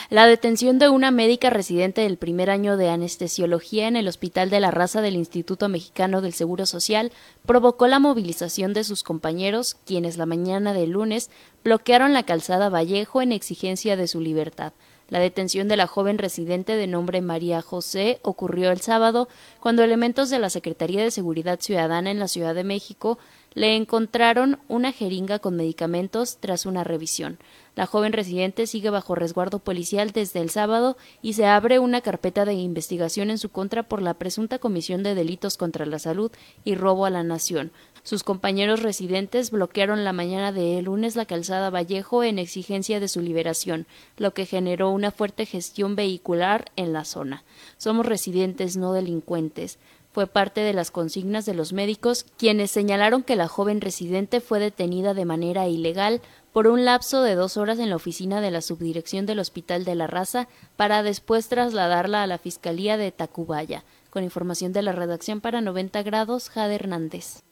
La 0.09 0.25
detención 0.25 0.79
de 0.79 0.87
una 0.87 1.11
médica 1.11 1.49
residente 1.49 1.99
del 1.99 2.15
primer 2.15 2.49
año 2.49 2.77
de 2.77 2.89
anestesiología 2.89 3.89
en 3.89 3.97
el 3.97 4.07
Hospital 4.07 4.49
de 4.49 4.61
la 4.61 4.71
Raza 4.71 5.01
del 5.01 5.17
Instituto 5.17 5.67
Mexicano 5.67 6.21
del 6.21 6.31
Seguro 6.31 6.65
Social 6.65 7.11
provocó 7.45 7.87
la 7.87 7.99
movilización 7.99 8.71
de 8.71 8.85
sus 8.85 9.03
compañeros, 9.03 9.75
quienes 9.85 10.15
la 10.15 10.25
mañana 10.25 10.71
del 10.71 10.91
lunes 10.91 11.29
bloquearon 11.61 12.13
la 12.13 12.23
calzada 12.23 12.69
Vallejo 12.69 13.21
en 13.21 13.33
exigencia 13.33 13.97
de 13.97 14.07
su 14.07 14.21
libertad. 14.21 14.71
La 15.09 15.19
detención 15.19 15.67
de 15.67 15.75
la 15.75 15.87
joven 15.87 16.17
residente 16.17 16.77
de 16.77 16.87
nombre 16.87 17.21
María 17.21 17.61
José 17.61 18.19
ocurrió 18.23 18.71
el 18.71 18.79
sábado 18.79 19.27
cuando 19.59 19.83
elementos 19.83 20.29
de 20.29 20.39
la 20.39 20.49
Secretaría 20.49 21.03
de 21.03 21.11
Seguridad 21.11 21.59
Ciudadana 21.59 22.11
en 22.11 22.19
la 22.19 22.29
Ciudad 22.29 22.55
de 22.55 22.63
México 22.63 23.19
le 23.57 23.75
encontraron 23.75 24.59
una 24.67 24.91
jeringa 24.91 25.39
con 25.39 25.55
medicamentos 25.55 26.37
tras 26.39 26.67
una 26.67 26.83
revisión. 26.83 27.39
La 27.73 27.87
joven 27.87 28.13
residente 28.13 28.67
sigue 28.67 28.91
bajo 28.91 29.15
resguardo 29.15 29.57
policial 29.57 30.11
desde 30.11 30.41
el 30.41 30.51
sábado 30.51 30.95
y 31.23 31.33
se 31.33 31.47
abre 31.47 31.79
una 31.79 32.01
carpeta 32.01 32.45
de 32.45 32.53
investigación 32.53 33.31
en 33.31 33.39
su 33.39 33.49
contra 33.49 33.81
por 33.81 34.03
la 34.03 34.13
presunta 34.13 34.59
comisión 34.59 35.01
de 35.01 35.15
delitos 35.15 35.57
contra 35.57 35.87
la 35.87 35.97
salud 35.97 36.31
y 36.65 36.75
robo 36.75 37.07
a 37.07 37.09
la 37.09 37.23
nación. 37.23 37.71
Sus 38.03 38.23
compañeros 38.23 38.83
residentes 38.83 39.49
bloquearon 39.49 40.03
la 40.03 40.13
mañana 40.13 40.51
de 40.51 40.79
lunes 40.83 41.15
la 41.15 41.25
calzada 41.25 41.71
Vallejo 41.71 42.23
en 42.23 42.37
exigencia 42.37 42.99
de 42.99 43.07
su 43.07 43.21
liberación, 43.21 43.87
lo 44.17 44.35
que 44.35 44.45
generó 44.45 44.91
una 44.91 45.09
fuerte 45.09 45.47
gestión 45.47 45.95
vehicular 45.95 46.65
en 46.75 46.93
la 46.93 47.05
zona. 47.05 47.43
Somos 47.77 48.05
residentes, 48.05 48.77
no 48.77 48.93
delincuentes 48.93 49.79
fue 50.17 50.25
parte 50.25 50.61
de 50.61 50.73
las 50.73 50.89
consignas 50.89 51.45
de 51.45 51.53
los 51.53 51.73
médicos, 51.73 52.25
quienes 52.37 52.71
señalaron 52.71 53.21
que 53.21 53.35
la 53.35 53.47
joven 53.47 53.81
residente 53.81 54.41
fue 54.41 54.59
detenida 54.59 55.13
de 55.13 55.25
manera 55.25 55.67
ilegal 55.67 56.21
por 56.51 56.65
un 56.65 56.85
lapso 56.85 57.21
de 57.21 57.35
dos 57.35 57.55
horas 57.55 57.77
en 57.77 57.91
la 57.91 57.97
oficina 57.97 58.41
de 58.41 58.49
la 58.49 58.61
subdirección 58.61 59.27
del 59.27 59.37
Hospital 59.37 59.85
de 59.85 59.93
la 59.93 60.07
Raza 60.07 60.47
para 60.75 61.03
después 61.03 61.49
trasladarla 61.49 62.23
a 62.23 62.25
la 62.25 62.39
Fiscalía 62.39 62.97
de 62.97 63.11
Tacubaya. 63.11 63.83
Con 64.09 64.23
información 64.23 64.73
de 64.73 64.81
la 64.81 64.91
redacción 64.91 65.39
para 65.39 65.61
90 65.61 66.01
grados, 66.01 66.49
Jade 66.49 66.73
Hernández. 66.73 67.43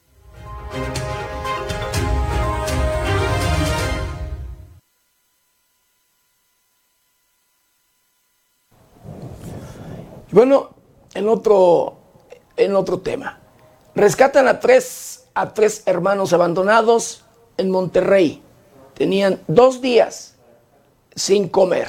Bueno, 10.32 10.72
en 11.14 11.30
otro, 11.30 12.05
en 12.58 12.76
otro 12.76 13.00
tema. 13.00 13.40
Rescatan 13.96 14.48
a 14.48 14.60
tres, 14.60 15.26
a 15.34 15.54
tres 15.54 15.84
hermanos 15.86 16.34
abandonados 16.34 17.24
en 17.58 17.72
Monterrey 17.72 18.42
tenían 18.96 19.42
dos 19.48 19.82
días 19.82 20.36
sin 21.16 21.48
comer. 21.48 21.88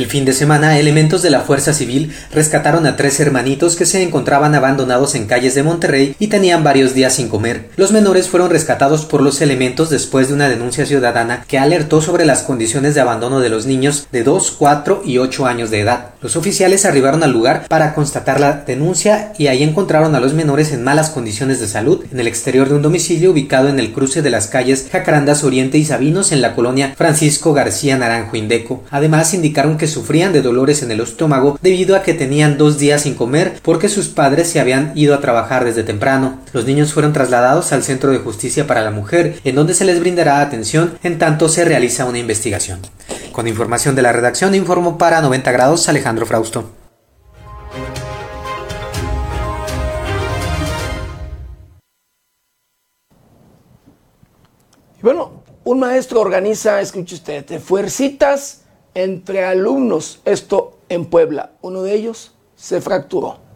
El 0.00 0.06
fin 0.06 0.24
de 0.24 0.32
semana, 0.32 0.78
elementos 0.78 1.20
de 1.20 1.28
la 1.28 1.42
Fuerza 1.42 1.74
Civil 1.74 2.10
rescataron 2.32 2.86
a 2.86 2.96
tres 2.96 3.20
hermanitos 3.20 3.76
que 3.76 3.84
se 3.84 4.02
encontraban 4.02 4.54
abandonados 4.54 5.14
en 5.14 5.26
calles 5.26 5.54
de 5.54 5.62
Monterrey 5.62 6.16
y 6.18 6.28
tenían 6.28 6.64
varios 6.64 6.94
días 6.94 7.12
sin 7.16 7.28
comer. 7.28 7.68
Los 7.76 7.92
menores 7.92 8.26
fueron 8.26 8.48
rescatados 8.48 9.04
por 9.04 9.20
los 9.20 9.42
elementos 9.42 9.90
después 9.90 10.28
de 10.28 10.32
una 10.32 10.48
denuncia 10.48 10.86
ciudadana 10.86 11.44
que 11.46 11.58
alertó 11.58 12.00
sobre 12.00 12.24
las 12.24 12.44
condiciones 12.44 12.94
de 12.94 13.02
abandono 13.02 13.40
de 13.40 13.50
los 13.50 13.66
niños 13.66 14.06
de 14.10 14.22
2, 14.22 14.52
4 14.58 15.02
y 15.04 15.18
8 15.18 15.46
años 15.46 15.70
de 15.70 15.80
edad. 15.80 16.14
Los 16.22 16.34
oficiales 16.34 16.86
arribaron 16.86 17.22
al 17.22 17.32
lugar 17.32 17.66
para 17.68 17.92
constatar 17.92 18.40
la 18.40 18.52
denuncia 18.52 19.34
y 19.36 19.48
ahí 19.48 19.62
encontraron 19.62 20.14
a 20.14 20.20
los 20.20 20.32
menores 20.32 20.72
en 20.72 20.82
malas 20.82 21.10
condiciones 21.10 21.60
de 21.60 21.68
salud 21.68 22.06
en 22.10 22.20
el 22.20 22.26
exterior 22.26 22.70
de 22.70 22.76
un 22.76 22.82
domicilio 22.82 23.32
ubicado 23.32 23.68
en 23.68 23.78
el 23.78 23.92
cruce 23.92 24.22
de 24.22 24.30
las 24.30 24.46
calles 24.46 24.88
Jacarandas 24.90 25.44
Oriente 25.44 25.76
y 25.76 25.84
Sabinos 25.84 26.32
en 26.32 26.40
la 26.40 26.54
colonia 26.54 26.94
Francisco 26.96 27.52
García 27.52 27.98
Naranjo 27.98 28.38
Indeco. 28.38 28.82
Además 28.90 29.34
indicaron 29.34 29.76
que 29.76 29.89
sufrían 29.90 30.32
de 30.32 30.40
dolores 30.40 30.82
en 30.82 30.90
el 30.90 31.00
estómago 31.00 31.58
debido 31.60 31.94
a 31.94 32.02
que 32.02 32.14
tenían 32.14 32.56
dos 32.56 32.78
días 32.78 33.02
sin 33.02 33.14
comer 33.14 33.60
porque 33.62 33.90
sus 33.90 34.08
padres 34.08 34.48
se 34.48 34.60
habían 34.60 34.92
ido 34.94 35.14
a 35.14 35.20
trabajar 35.20 35.64
desde 35.64 35.82
temprano. 35.82 36.40
Los 36.54 36.64
niños 36.64 36.94
fueron 36.94 37.12
trasladados 37.12 37.72
al 37.72 37.82
Centro 37.82 38.10
de 38.10 38.18
Justicia 38.18 38.66
para 38.66 38.82
la 38.82 38.90
Mujer, 38.90 39.38
en 39.44 39.54
donde 39.54 39.74
se 39.74 39.84
les 39.84 40.00
brindará 40.00 40.40
atención 40.40 40.98
en 41.02 41.18
tanto 41.18 41.48
se 41.48 41.64
realiza 41.64 42.06
una 42.06 42.18
investigación. 42.18 42.80
Con 43.32 43.46
información 43.46 43.94
de 43.94 44.02
la 44.02 44.12
redacción, 44.12 44.54
informó 44.54 44.96
para 44.96 45.20
90 45.20 45.52
grados 45.52 45.88
Alejandro 45.88 46.26
Frausto. 46.26 46.70
Bueno, 55.02 55.42
un 55.64 55.78
maestro 55.78 56.20
organiza, 56.20 56.80
escuche 56.80 57.14
usted, 57.14 57.60
fuercitas 57.60 58.59
entre 58.94 59.44
alumnos, 59.44 60.20
esto 60.24 60.78
en 60.88 61.06
Puebla. 61.06 61.52
Uno 61.62 61.82
de 61.82 61.94
ellos 61.94 62.32
se 62.56 62.80
fracturó. 62.80 63.49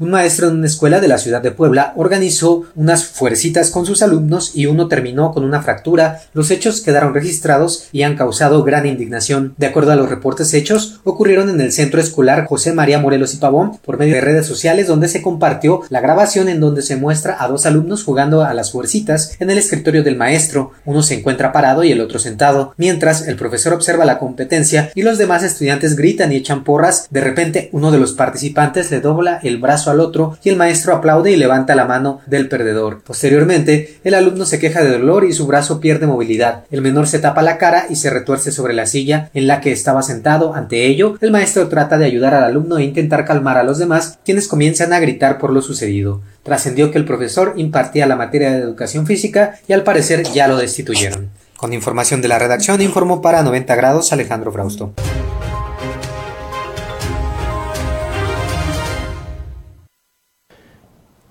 Un 0.00 0.12
maestro 0.12 0.48
en 0.48 0.54
una 0.54 0.66
escuela 0.66 0.98
de 0.98 1.08
la 1.08 1.18
ciudad 1.18 1.42
de 1.42 1.50
Puebla 1.50 1.92
organizó 1.94 2.64
unas 2.74 3.04
fuercitas 3.04 3.68
con 3.68 3.84
sus 3.84 4.00
alumnos 4.00 4.52
y 4.54 4.64
uno 4.64 4.88
terminó 4.88 5.30
con 5.30 5.44
una 5.44 5.60
fractura. 5.60 6.22
Los 6.32 6.50
hechos 6.50 6.80
quedaron 6.80 7.12
registrados 7.12 7.86
y 7.92 8.02
han 8.04 8.16
causado 8.16 8.64
gran 8.64 8.86
indignación. 8.86 9.52
De 9.58 9.66
acuerdo 9.66 9.92
a 9.92 9.96
los 9.96 10.08
reportes 10.08 10.54
hechos, 10.54 11.02
ocurrieron 11.04 11.50
en 11.50 11.60
el 11.60 11.70
centro 11.70 12.00
escolar 12.00 12.46
José 12.46 12.72
María 12.72 12.98
Morelos 12.98 13.34
y 13.34 13.36
Pavón 13.36 13.76
por 13.84 13.98
medio 13.98 14.14
de 14.14 14.22
redes 14.22 14.46
sociales 14.46 14.86
donde 14.86 15.06
se 15.06 15.20
compartió 15.20 15.82
la 15.90 16.00
grabación 16.00 16.48
en 16.48 16.60
donde 16.60 16.80
se 16.80 16.96
muestra 16.96 17.36
a 17.38 17.46
dos 17.48 17.66
alumnos 17.66 18.02
jugando 18.02 18.40
a 18.42 18.54
las 18.54 18.72
fuercitas 18.72 19.36
en 19.38 19.50
el 19.50 19.58
escritorio 19.58 20.02
del 20.02 20.16
maestro. 20.16 20.70
Uno 20.86 21.02
se 21.02 21.18
encuentra 21.18 21.52
parado 21.52 21.84
y 21.84 21.92
el 21.92 22.00
otro 22.00 22.18
sentado. 22.18 22.72
Mientras 22.78 23.28
el 23.28 23.36
profesor 23.36 23.74
observa 23.74 24.06
la 24.06 24.18
competencia 24.18 24.92
y 24.94 25.02
los 25.02 25.18
demás 25.18 25.42
estudiantes 25.42 25.94
gritan 25.94 26.32
y 26.32 26.36
echan 26.36 26.64
porras, 26.64 27.06
de 27.10 27.20
repente 27.20 27.68
uno 27.72 27.90
de 27.90 27.98
los 27.98 28.14
participantes 28.14 28.90
le 28.90 29.02
dobla 29.02 29.40
el 29.42 29.58
brazo 29.58 29.89
al 29.90 30.00
otro 30.00 30.38
y 30.42 30.48
el 30.48 30.56
maestro 30.56 30.94
aplaude 30.94 31.30
y 31.30 31.36
levanta 31.36 31.74
la 31.74 31.84
mano 31.84 32.20
del 32.26 32.48
perdedor. 32.48 33.02
Posteriormente, 33.02 33.98
el 34.04 34.14
alumno 34.14 34.44
se 34.44 34.58
queja 34.58 34.82
de 34.82 34.92
dolor 34.92 35.24
y 35.24 35.32
su 35.32 35.46
brazo 35.46 35.80
pierde 35.80 36.06
movilidad. 36.06 36.64
El 36.70 36.82
menor 36.82 37.06
se 37.06 37.18
tapa 37.18 37.42
la 37.42 37.58
cara 37.58 37.86
y 37.90 37.96
se 37.96 38.10
retuerce 38.10 38.52
sobre 38.52 38.74
la 38.74 38.86
silla 38.86 39.30
en 39.34 39.46
la 39.46 39.60
que 39.60 39.72
estaba 39.72 40.02
sentado. 40.02 40.54
Ante 40.54 40.86
ello, 40.86 41.16
el 41.20 41.30
maestro 41.30 41.68
trata 41.68 41.98
de 41.98 42.06
ayudar 42.06 42.34
al 42.34 42.44
alumno 42.44 42.78
e 42.78 42.84
intentar 42.84 43.24
calmar 43.24 43.58
a 43.58 43.64
los 43.64 43.78
demás, 43.78 44.18
quienes 44.24 44.48
comienzan 44.48 44.92
a 44.92 45.00
gritar 45.00 45.38
por 45.38 45.52
lo 45.52 45.62
sucedido. 45.62 46.22
Trascendió 46.42 46.90
que 46.90 46.98
el 46.98 47.04
profesor 47.04 47.54
impartía 47.56 48.06
la 48.06 48.16
materia 48.16 48.50
de 48.50 48.58
educación 48.58 49.06
física 49.06 49.58
y 49.68 49.72
al 49.72 49.82
parecer 49.82 50.22
ya 50.32 50.48
lo 50.48 50.56
destituyeron. 50.56 51.30
Con 51.56 51.74
información 51.74 52.22
de 52.22 52.28
la 52.28 52.38
redacción 52.38 52.80
informó 52.80 53.20
para 53.20 53.42
90 53.42 53.74
grados 53.76 54.12
Alejandro 54.12 54.50
Frausto. 54.50 54.94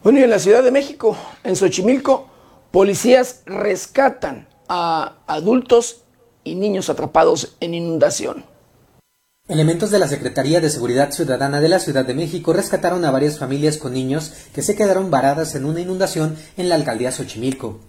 Bueno, 0.01 0.19
y 0.19 0.23
en 0.23 0.29
la 0.29 0.39
Ciudad 0.39 0.63
de 0.63 0.71
México, 0.71 1.17
en 1.43 1.57
Xochimilco, 1.57 2.29
policías 2.71 3.41
rescatan 3.45 4.47
a 4.69 5.17
adultos 5.27 6.03
y 6.45 6.55
niños 6.55 6.89
atrapados 6.89 7.57
en 7.59 7.73
inundación. 7.73 8.45
Elementos 9.49 9.91
de 9.91 9.99
la 9.99 10.07
Secretaría 10.07 10.61
de 10.61 10.69
Seguridad 10.69 11.11
Ciudadana 11.11 11.59
de 11.59 11.67
la 11.67 11.79
Ciudad 11.79 12.05
de 12.05 12.13
México 12.13 12.53
rescataron 12.53 13.03
a 13.03 13.11
varias 13.11 13.39
familias 13.39 13.77
con 13.77 13.93
niños 13.93 14.31
que 14.53 14.61
se 14.61 14.75
quedaron 14.75 15.11
varadas 15.11 15.55
en 15.55 15.65
una 15.65 15.81
inundación 15.81 16.37
en 16.55 16.69
la 16.69 16.75
alcaldía 16.75 17.11
Xochimilco. 17.11 17.79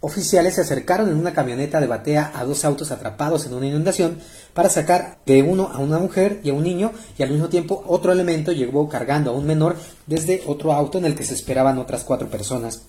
Oficiales 0.00 0.54
se 0.54 0.60
acercaron 0.60 1.08
en 1.08 1.16
una 1.16 1.32
camioneta 1.32 1.80
de 1.80 1.88
batea 1.88 2.30
a 2.32 2.44
dos 2.44 2.64
autos 2.64 2.92
atrapados 2.92 3.46
en 3.46 3.54
una 3.54 3.66
inundación 3.66 4.18
para 4.54 4.68
sacar 4.68 5.18
de 5.26 5.42
uno 5.42 5.70
a 5.72 5.78
una 5.78 5.98
mujer 5.98 6.40
y 6.44 6.50
a 6.50 6.54
un 6.54 6.62
niño 6.62 6.92
y 7.18 7.24
al 7.24 7.30
mismo 7.30 7.48
tiempo 7.48 7.82
otro 7.84 8.12
elemento 8.12 8.52
llegó 8.52 8.88
cargando 8.88 9.32
a 9.32 9.34
un 9.34 9.44
menor 9.44 9.74
desde 10.06 10.44
otro 10.46 10.72
auto 10.72 10.98
en 10.98 11.04
el 11.04 11.16
que 11.16 11.24
se 11.24 11.34
esperaban 11.34 11.78
otras 11.78 12.04
cuatro 12.04 12.30
personas. 12.30 12.82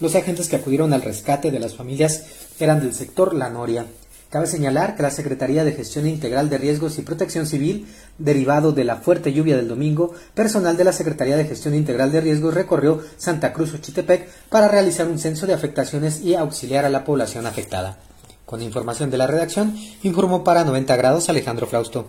Los 0.00 0.14
agentes 0.14 0.48
que 0.48 0.56
acudieron 0.56 0.92
al 0.92 1.00
rescate 1.00 1.50
de 1.50 1.60
las 1.60 1.76
familias 1.76 2.24
eran 2.58 2.80
del 2.80 2.94
sector 2.94 3.32
La 3.34 3.48
Noria. 3.48 3.86
Cabe 4.30 4.46
señalar 4.46 4.94
que 4.94 5.02
la 5.02 5.10
Secretaría 5.10 5.64
de 5.64 5.72
Gestión 5.72 6.06
Integral 6.06 6.48
de 6.48 6.56
Riesgos 6.56 6.96
y 7.00 7.02
Protección 7.02 7.46
Civil, 7.46 7.88
derivado 8.16 8.70
de 8.70 8.84
la 8.84 8.94
fuerte 8.94 9.32
lluvia 9.32 9.56
del 9.56 9.66
domingo, 9.66 10.14
personal 10.34 10.76
de 10.76 10.84
la 10.84 10.92
Secretaría 10.92 11.36
de 11.36 11.46
Gestión 11.46 11.74
Integral 11.74 12.12
de 12.12 12.20
Riesgos 12.20 12.54
recorrió 12.54 13.02
Santa 13.16 13.52
Cruz 13.52 13.74
Ochitepec 13.74 14.28
para 14.48 14.68
realizar 14.68 15.08
un 15.08 15.18
censo 15.18 15.48
de 15.48 15.54
afectaciones 15.54 16.20
y 16.20 16.36
auxiliar 16.36 16.84
a 16.84 16.90
la 16.90 17.04
población 17.04 17.44
afectada. 17.44 17.98
Con 18.46 18.62
información 18.62 19.10
de 19.10 19.18
la 19.18 19.26
redacción, 19.26 19.76
informó 20.04 20.44
para 20.44 20.62
90 20.62 20.94
grados 20.94 21.28
Alejandro 21.28 21.66
Flausto. 21.66 22.08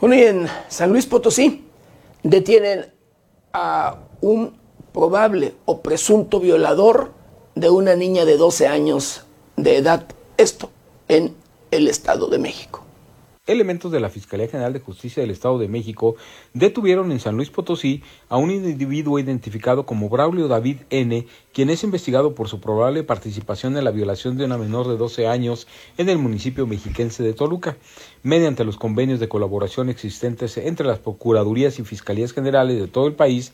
Bueno, 0.00 0.14
en 0.14 0.46
San 0.68 0.90
Luis 0.90 1.06
Potosí 1.06 1.64
detienen 2.22 2.86
a 3.52 3.96
un 4.20 4.63
probable 4.94 5.54
o 5.66 5.82
presunto 5.82 6.38
violador 6.38 7.12
de 7.56 7.68
una 7.68 7.96
niña 7.96 8.24
de 8.24 8.36
12 8.36 8.68
años 8.68 9.26
de 9.56 9.76
edad. 9.76 10.06
Esto 10.38 10.70
en 11.08 11.34
el 11.72 11.88
Estado 11.88 12.28
de 12.28 12.38
México. 12.38 12.84
Elementos 13.46 13.92
de 13.92 14.00
la 14.00 14.08
Fiscalía 14.08 14.48
General 14.48 14.72
de 14.72 14.80
Justicia 14.80 15.20
del 15.20 15.32
Estado 15.32 15.58
de 15.58 15.68
México 15.68 16.16
detuvieron 16.54 17.12
en 17.12 17.20
San 17.20 17.36
Luis 17.36 17.50
Potosí 17.50 18.02
a 18.30 18.38
un 18.38 18.50
individuo 18.50 19.18
identificado 19.18 19.84
como 19.84 20.08
Braulio 20.08 20.48
David 20.48 20.78
N., 20.88 21.26
quien 21.52 21.68
es 21.68 21.84
investigado 21.84 22.34
por 22.34 22.48
su 22.48 22.60
probable 22.60 23.02
participación 23.02 23.76
en 23.76 23.84
la 23.84 23.90
violación 23.90 24.38
de 24.38 24.46
una 24.46 24.56
menor 24.56 24.88
de 24.88 24.96
12 24.96 25.26
años 25.26 25.66
en 25.98 26.08
el 26.08 26.16
municipio 26.16 26.66
mexiquense 26.66 27.22
de 27.22 27.34
Toluca, 27.34 27.76
mediante 28.22 28.64
los 28.64 28.78
convenios 28.78 29.20
de 29.20 29.28
colaboración 29.28 29.90
existentes 29.90 30.56
entre 30.56 30.86
las 30.86 31.00
Procuradurías 31.00 31.78
y 31.78 31.84
Fiscalías 31.84 32.32
Generales 32.32 32.80
de 32.80 32.88
todo 32.88 33.08
el 33.08 33.14
país 33.14 33.52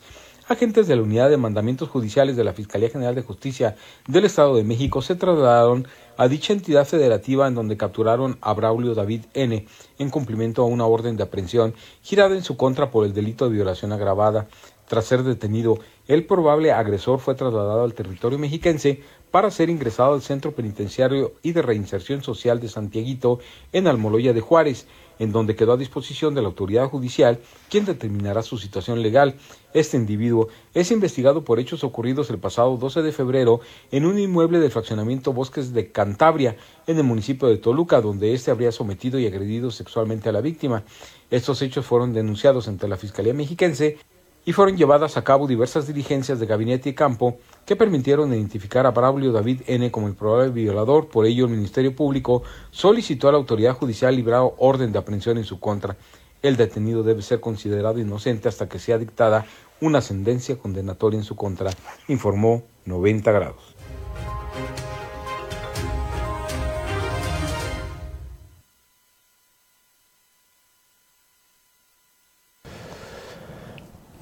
agentes 0.51 0.87
de 0.87 0.95
la 0.95 1.01
Unidad 1.01 1.29
de 1.29 1.37
Mandamientos 1.37 1.89
Judiciales 1.89 2.35
de 2.35 2.43
la 2.43 2.53
Fiscalía 2.53 2.89
General 2.89 3.15
de 3.15 3.21
Justicia 3.21 3.75
del 4.07 4.25
Estado 4.25 4.55
de 4.55 4.63
México 4.63 5.01
se 5.01 5.15
trasladaron 5.15 5.87
a 6.17 6.27
dicha 6.27 6.53
entidad 6.53 6.85
federativa 6.85 7.47
en 7.47 7.55
donde 7.55 7.77
capturaron 7.77 8.37
a 8.41 8.53
Braulio 8.53 8.93
David 8.93 9.25
N. 9.33 9.65
en 9.97 10.09
cumplimiento 10.09 10.61
a 10.61 10.65
una 10.65 10.85
orden 10.85 11.17
de 11.17 11.23
aprehensión 11.23 11.73
girada 12.01 12.35
en 12.35 12.43
su 12.43 12.57
contra 12.57 12.91
por 12.91 13.05
el 13.05 13.13
delito 13.13 13.45
de 13.45 13.55
violación 13.55 13.93
agravada. 13.93 14.47
Tras 14.87 15.05
ser 15.05 15.23
detenido, 15.23 15.79
el 16.07 16.25
probable 16.25 16.73
agresor 16.73 17.19
fue 17.19 17.35
trasladado 17.35 17.83
al 17.83 17.93
territorio 17.93 18.37
mexiquense 18.37 19.01
para 19.31 19.49
ser 19.49 19.69
ingresado 19.69 20.13
al 20.13 20.21
Centro 20.21 20.51
Penitenciario 20.51 21.33
y 21.41 21.53
de 21.53 21.61
Reinserción 21.61 22.21
Social 22.21 22.59
de 22.59 22.67
Santiaguito 22.67 23.39
en 23.71 23.87
Almoloya 23.87 24.33
de 24.33 24.41
Juárez, 24.41 24.87
en 25.21 25.31
donde 25.31 25.55
quedó 25.55 25.73
a 25.73 25.77
disposición 25.77 26.33
de 26.33 26.41
la 26.41 26.47
autoridad 26.47 26.89
judicial, 26.89 27.39
quien 27.69 27.85
determinará 27.85 28.41
su 28.41 28.57
situación 28.57 29.03
legal. 29.03 29.35
Este 29.71 29.95
individuo 29.95 30.47
es 30.73 30.89
investigado 30.89 31.43
por 31.43 31.59
hechos 31.59 31.83
ocurridos 31.83 32.31
el 32.31 32.39
pasado 32.39 32.75
12 32.75 33.03
de 33.03 33.11
febrero 33.11 33.61
en 33.91 34.05
un 34.05 34.17
inmueble 34.17 34.57
del 34.57 34.71
fraccionamiento 34.71 35.31
Bosques 35.31 35.73
de 35.73 35.91
Cantabria, 35.91 36.57
en 36.87 36.97
el 36.97 37.03
municipio 37.03 37.47
de 37.47 37.57
Toluca, 37.57 38.01
donde 38.01 38.33
éste 38.33 38.49
habría 38.49 38.71
sometido 38.71 39.19
y 39.19 39.27
agredido 39.27 39.69
sexualmente 39.69 40.27
a 40.27 40.31
la 40.31 40.41
víctima. 40.41 40.85
Estos 41.29 41.61
hechos 41.61 41.85
fueron 41.85 42.13
denunciados 42.13 42.67
ante 42.67 42.87
la 42.87 42.97
Fiscalía 42.97 43.35
Mexiquense 43.35 43.99
y 44.45 44.53
fueron 44.53 44.75
llevadas 44.75 45.17
a 45.17 45.23
cabo 45.23 45.47
diversas 45.47 45.87
diligencias 45.87 46.39
de 46.39 46.45
gabinete 46.45 46.89
y 46.89 46.93
campo 46.93 47.37
que 47.65 47.75
permitieron 47.75 48.33
identificar 48.33 48.85
a 48.85 48.91
Braulio 48.91 49.31
David 49.31 49.61
N. 49.67 49.91
como 49.91 50.07
el 50.07 50.15
probable 50.15 50.51
violador. 50.51 51.07
Por 51.07 51.25
ello, 51.25 51.45
el 51.45 51.51
Ministerio 51.51 51.95
Público 51.95 52.43
solicitó 52.71 53.29
a 53.29 53.33
la 53.33 53.37
autoridad 53.37 53.75
judicial 53.75 54.15
librar 54.15 54.41
orden 54.57 54.91
de 54.91 54.99
aprehensión 54.99 55.37
en 55.37 55.43
su 55.43 55.59
contra. 55.59 55.95
El 56.41 56.57
detenido 56.57 57.03
debe 57.03 57.21
ser 57.21 57.39
considerado 57.39 57.99
inocente 57.99 58.49
hasta 58.49 58.67
que 58.67 58.79
sea 58.79 58.97
dictada 58.97 59.45
una 59.79 60.01
sentencia 60.01 60.57
condenatoria 60.57 61.19
en 61.19 61.23
su 61.23 61.35
contra, 61.35 61.71
informó 62.07 62.63
90 62.85 63.31
grados. 63.31 63.70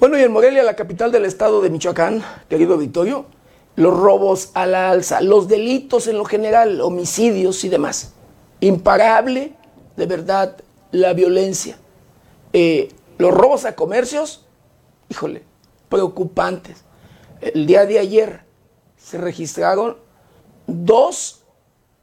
Bueno, 0.00 0.16
y 0.16 0.22
en 0.22 0.32
Morelia, 0.32 0.62
la 0.62 0.76
capital 0.76 1.12
del 1.12 1.26
estado 1.26 1.60
de 1.60 1.68
Michoacán, 1.68 2.24
querido 2.48 2.78
Victorio, 2.78 3.26
los 3.76 3.94
robos 3.94 4.50
a 4.54 4.64
la 4.64 4.88
alza, 4.90 5.20
los 5.20 5.46
delitos 5.46 6.06
en 6.06 6.16
lo 6.16 6.24
general, 6.24 6.80
homicidios 6.80 7.64
y 7.64 7.68
demás. 7.68 8.14
Imparable, 8.60 9.52
de 9.98 10.06
verdad, 10.06 10.56
la 10.90 11.12
violencia. 11.12 11.76
Eh, 12.54 12.88
los 13.18 13.30
robos 13.34 13.66
a 13.66 13.74
comercios, 13.74 14.46
híjole, 15.10 15.42
preocupantes. 15.90 16.82
El 17.42 17.66
día 17.66 17.84
de 17.84 17.98
ayer 17.98 18.40
se 18.96 19.18
registraron 19.18 19.98
dos 20.66 21.42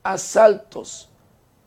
asaltos 0.03 1.09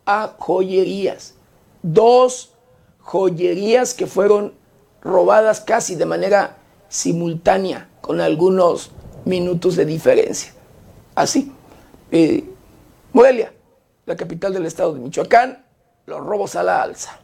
a 0.06 0.36
joyerías, 0.38 1.34
dos 1.82 2.54
joyerías 3.00 3.94
que 3.94 4.06
fueron 4.06 4.59
robadas 5.02 5.60
casi 5.60 5.94
de 5.94 6.06
manera 6.06 6.56
simultánea, 6.88 7.88
con 8.00 8.20
algunos 8.20 8.90
minutos 9.24 9.76
de 9.76 9.84
diferencia. 9.84 10.52
Así. 11.14 11.52
Eh, 12.10 12.44
Morelia, 13.12 13.52
la 14.06 14.16
capital 14.16 14.52
del 14.52 14.66
estado 14.66 14.94
de 14.94 15.00
Michoacán, 15.00 15.64
los 16.06 16.20
robos 16.20 16.56
a 16.56 16.62
la 16.62 16.82
alza. 16.82 17.20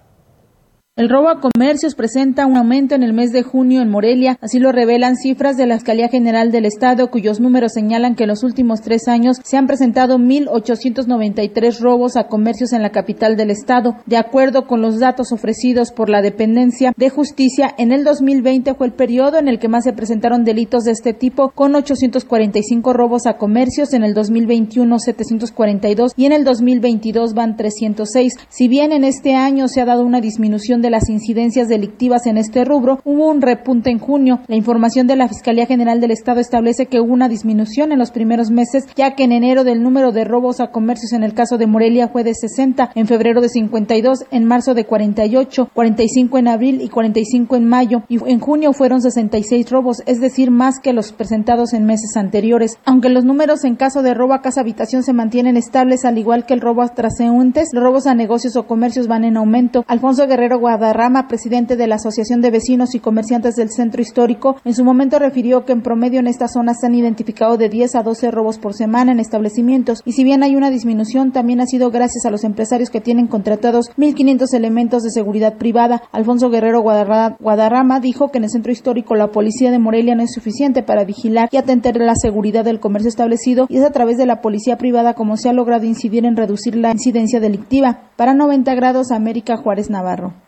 El 0.98 1.10
robo 1.10 1.28
a 1.28 1.42
comercios 1.42 1.94
presenta 1.94 2.46
un 2.46 2.56
aumento 2.56 2.94
en 2.94 3.02
el 3.02 3.12
mes 3.12 3.30
de 3.30 3.42
junio 3.42 3.82
en 3.82 3.90
Morelia, 3.90 4.38
así 4.40 4.58
lo 4.58 4.72
revelan 4.72 5.16
cifras 5.16 5.58
de 5.58 5.66
la 5.66 5.74
Fiscalía 5.74 6.08
General 6.08 6.50
del 6.50 6.64
Estado, 6.64 7.10
cuyos 7.10 7.38
números 7.38 7.74
señalan 7.74 8.14
que 8.14 8.22
en 8.22 8.30
los 8.30 8.42
últimos 8.42 8.80
tres 8.80 9.06
años 9.06 9.36
se 9.44 9.58
han 9.58 9.66
presentado 9.66 10.16
1.893 10.16 11.80
robos 11.80 12.16
a 12.16 12.28
comercios 12.28 12.72
en 12.72 12.80
la 12.80 12.92
capital 12.92 13.36
del 13.36 13.50
Estado. 13.50 13.96
De 14.06 14.16
acuerdo 14.16 14.66
con 14.66 14.80
los 14.80 14.98
datos 14.98 15.32
ofrecidos 15.32 15.92
por 15.92 16.08
la 16.08 16.22
Dependencia 16.22 16.94
de 16.96 17.10
Justicia, 17.10 17.74
en 17.76 17.92
el 17.92 18.02
2020 18.02 18.72
fue 18.72 18.86
el 18.86 18.94
periodo 18.94 19.36
en 19.36 19.48
el 19.48 19.58
que 19.58 19.68
más 19.68 19.84
se 19.84 19.92
presentaron 19.92 20.44
delitos 20.44 20.84
de 20.84 20.92
este 20.92 21.12
tipo, 21.12 21.50
con 21.50 21.74
845 21.74 22.94
robos 22.94 23.26
a 23.26 23.36
comercios, 23.36 23.92
en 23.92 24.02
el 24.02 24.14
2021 24.14 24.98
742 24.98 26.12
y 26.16 26.24
en 26.24 26.32
el 26.32 26.44
2022 26.44 27.34
van 27.34 27.56
306. 27.58 28.32
Si 28.48 28.68
bien 28.68 28.92
en 28.92 29.04
este 29.04 29.34
año 29.34 29.68
se 29.68 29.82
ha 29.82 29.84
dado 29.84 30.02
una 30.02 30.22
disminución 30.22 30.80
de 30.80 30.85
de 30.86 30.90
las 30.90 31.08
incidencias 31.08 31.66
delictivas 31.66 32.26
en 32.26 32.38
este 32.38 32.64
rubro, 32.64 33.00
hubo 33.04 33.28
un 33.28 33.42
repunte 33.42 33.90
en 33.90 33.98
junio. 33.98 34.38
La 34.46 34.54
información 34.54 35.08
de 35.08 35.16
la 35.16 35.26
Fiscalía 35.26 35.66
General 35.66 36.00
del 36.00 36.12
Estado 36.12 36.38
establece 36.38 36.86
que 36.86 37.00
hubo 37.00 37.12
una 37.12 37.28
disminución 37.28 37.90
en 37.90 37.98
los 37.98 38.12
primeros 38.12 38.52
meses, 38.52 38.84
ya 38.94 39.16
que 39.16 39.24
en 39.24 39.32
enero 39.32 39.64
del 39.64 39.82
número 39.82 40.12
de 40.12 40.24
robos 40.24 40.60
a 40.60 40.68
comercios 40.68 41.12
en 41.12 41.24
el 41.24 41.34
caso 41.34 41.58
de 41.58 41.66
Morelia 41.66 42.06
fue 42.06 42.22
de 42.22 42.34
60, 42.34 42.92
en 42.94 43.06
febrero 43.08 43.40
de 43.40 43.48
52, 43.48 44.26
en 44.30 44.44
marzo 44.44 44.74
de 44.74 44.84
48, 44.84 45.70
45 45.74 46.38
en 46.38 46.46
abril 46.46 46.80
y 46.80 46.88
45 46.88 47.56
en 47.56 47.68
mayo, 47.68 48.04
y 48.08 48.18
en 48.30 48.38
junio 48.38 48.72
fueron 48.72 49.02
66 49.02 49.68
robos, 49.68 50.04
es 50.06 50.20
decir, 50.20 50.52
más 50.52 50.78
que 50.78 50.92
los 50.92 51.10
presentados 51.10 51.72
en 51.72 51.84
meses 51.84 52.16
anteriores. 52.16 52.78
Aunque 52.84 53.08
los 53.08 53.24
números 53.24 53.64
en 53.64 53.74
caso 53.74 54.02
de 54.02 54.14
robo 54.14 54.34
a 54.34 54.40
casa 54.40 54.60
habitación 54.60 55.02
se 55.02 55.12
mantienen 55.12 55.56
estables, 55.56 56.04
al 56.04 56.16
igual 56.16 56.46
que 56.46 56.54
el 56.54 56.60
robo 56.60 56.82
a 56.82 56.88
transeúntes, 56.88 57.70
los 57.72 57.82
robos 57.82 58.06
a 58.06 58.14
negocios 58.14 58.54
o 58.54 58.68
comercios 58.68 59.08
van 59.08 59.24
en 59.24 59.36
aumento. 59.36 59.84
Alfonso 59.88 60.28
Guerrero 60.28 60.60
Guadarrama, 60.76 61.28
presidente 61.28 61.76
de 61.76 61.86
la 61.86 61.96
Asociación 61.96 62.40
de 62.40 62.50
Vecinos 62.50 62.94
y 62.94 63.00
Comerciantes 63.00 63.56
del 63.56 63.70
Centro 63.70 64.02
Histórico, 64.02 64.56
en 64.64 64.74
su 64.74 64.84
momento 64.84 65.18
refirió 65.18 65.64
que 65.64 65.72
en 65.72 65.82
promedio 65.82 66.20
en 66.20 66.26
esta 66.26 66.48
zona 66.48 66.74
se 66.74 66.86
han 66.86 66.94
identificado 66.94 67.56
de 67.56 67.68
10 67.68 67.94
a 67.96 68.02
12 68.02 68.30
robos 68.30 68.58
por 68.58 68.74
semana 68.74 69.12
en 69.12 69.20
establecimientos 69.20 70.02
y 70.04 70.12
si 70.12 70.24
bien 70.24 70.42
hay 70.42 70.56
una 70.56 70.70
disminución, 70.70 71.32
también 71.32 71.60
ha 71.60 71.66
sido 71.66 71.90
gracias 71.90 72.24
a 72.26 72.30
los 72.30 72.44
empresarios 72.44 72.90
que 72.90 73.00
tienen 73.00 73.26
contratados 73.26 73.90
1.500 73.96 74.54
elementos 74.54 75.02
de 75.02 75.10
seguridad 75.10 75.54
privada. 75.54 76.02
Alfonso 76.12 76.50
Guerrero 76.50 76.82
Guadarrama 76.82 78.00
dijo 78.00 78.30
que 78.30 78.38
en 78.38 78.44
el 78.44 78.50
Centro 78.50 78.72
Histórico 78.72 79.14
la 79.14 79.30
policía 79.30 79.70
de 79.70 79.78
Morelia 79.78 80.14
no 80.14 80.22
es 80.22 80.32
suficiente 80.32 80.82
para 80.82 81.04
vigilar 81.04 81.48
y 81.52 81.56
atender 81.56 81.96
la 81.96 82.14
seguridad 82.14 82.64
del 82.64 82.80
comercio 82.80 83.08
establecido 83.08 83.66
y 83.68 83.78
es 83.78 83.84
a 83.84 83.90
través 83.90 84.18
de 84.18 84.26
la 84.26 84.40
policía 84.40 84.76
privada 84.78 85.14
como 85.14 85.36
se 85.36 85.48
ha 85.48 85.52
logrado 85.52 85.84
incidir 85.84 86.24
en 86.24 86.36
reducir 86.36 86.76
la 86.76 86.92
incidencia 86.92 87.40
delictiva. 87.40 88.10
Para 88.16 88.34
90 88.34 88.74
grados, 88.74 89.10
América 89.10 89.56
Juárez 89.56 89.90
Navarro. 89.90 90.45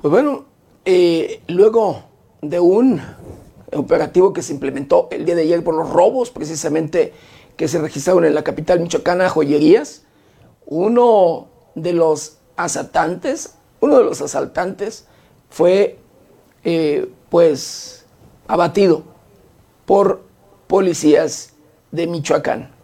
Pues 0.00 0.12
bueno, 0.12 0.44
eh, 0.84 1.42
luego 1.48 2.04
de 2.40 2.60
un 2.60 3.02
operativo 3.72 4.32
que 4.32 4.42
se 4.42 4.52
implementó 4.52 5.08
el 5.10 5.24
día 5.24 5.34
de 5.34 5.42
ayer 5.42 5.64
por 5.64 5.74
los 5.74 5.90
robos, 5.90 6.30
precisamente 6.30 7.12
que 7.56 7.68
se 7.68 7.78
registraron 7.78 8.24
en 8.24 8.34
la 8.34 8.44
capital 8.44 8.80
michoacana, 8.80 9.28
joyerías, 9.28 10.04
uno 10.66 11.48
de 11.74 11.92
los 11.92 12.38
asaltantes, 12.56 13.54
uno 13.80 13.98
de 13.98 14.04
los 14.04 14.22
asaltantes 14.22 15.06
fue 15.50 15.98
eh, 16.64 17.10
pues 17.28 18.06
abatido 18.46 19.02
por 19.84 20.22
policías 20.68 21.54
de 21.90 22.06
Michoacán. 22.06 22.77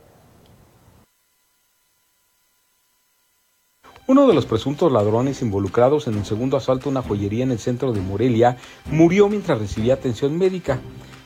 Uno 4.06 4.26
de 4.26 4.34
los 4.34 4.44
presuntos 4.44 4.92
ladrones 4.92 5.40
involucrados 5.40 6.08
en 6.08 6.16
un 6.16 6.26
segundo 6.26 6.58
asalto 6.58 6.88
a 6.88 6.92
una 6.92 7.00
joyería 7.00 7.42
en 7.42 7.52
el 7.52 7.58
centro 7.58 7.94
de 7.94 8.02
Morelia 8.02 8.58
murió 8.90 9.30
mientras 9.30 9.58
recibía 9.58 9.94
atención 9.94 10.36
médica. 10.36 10.78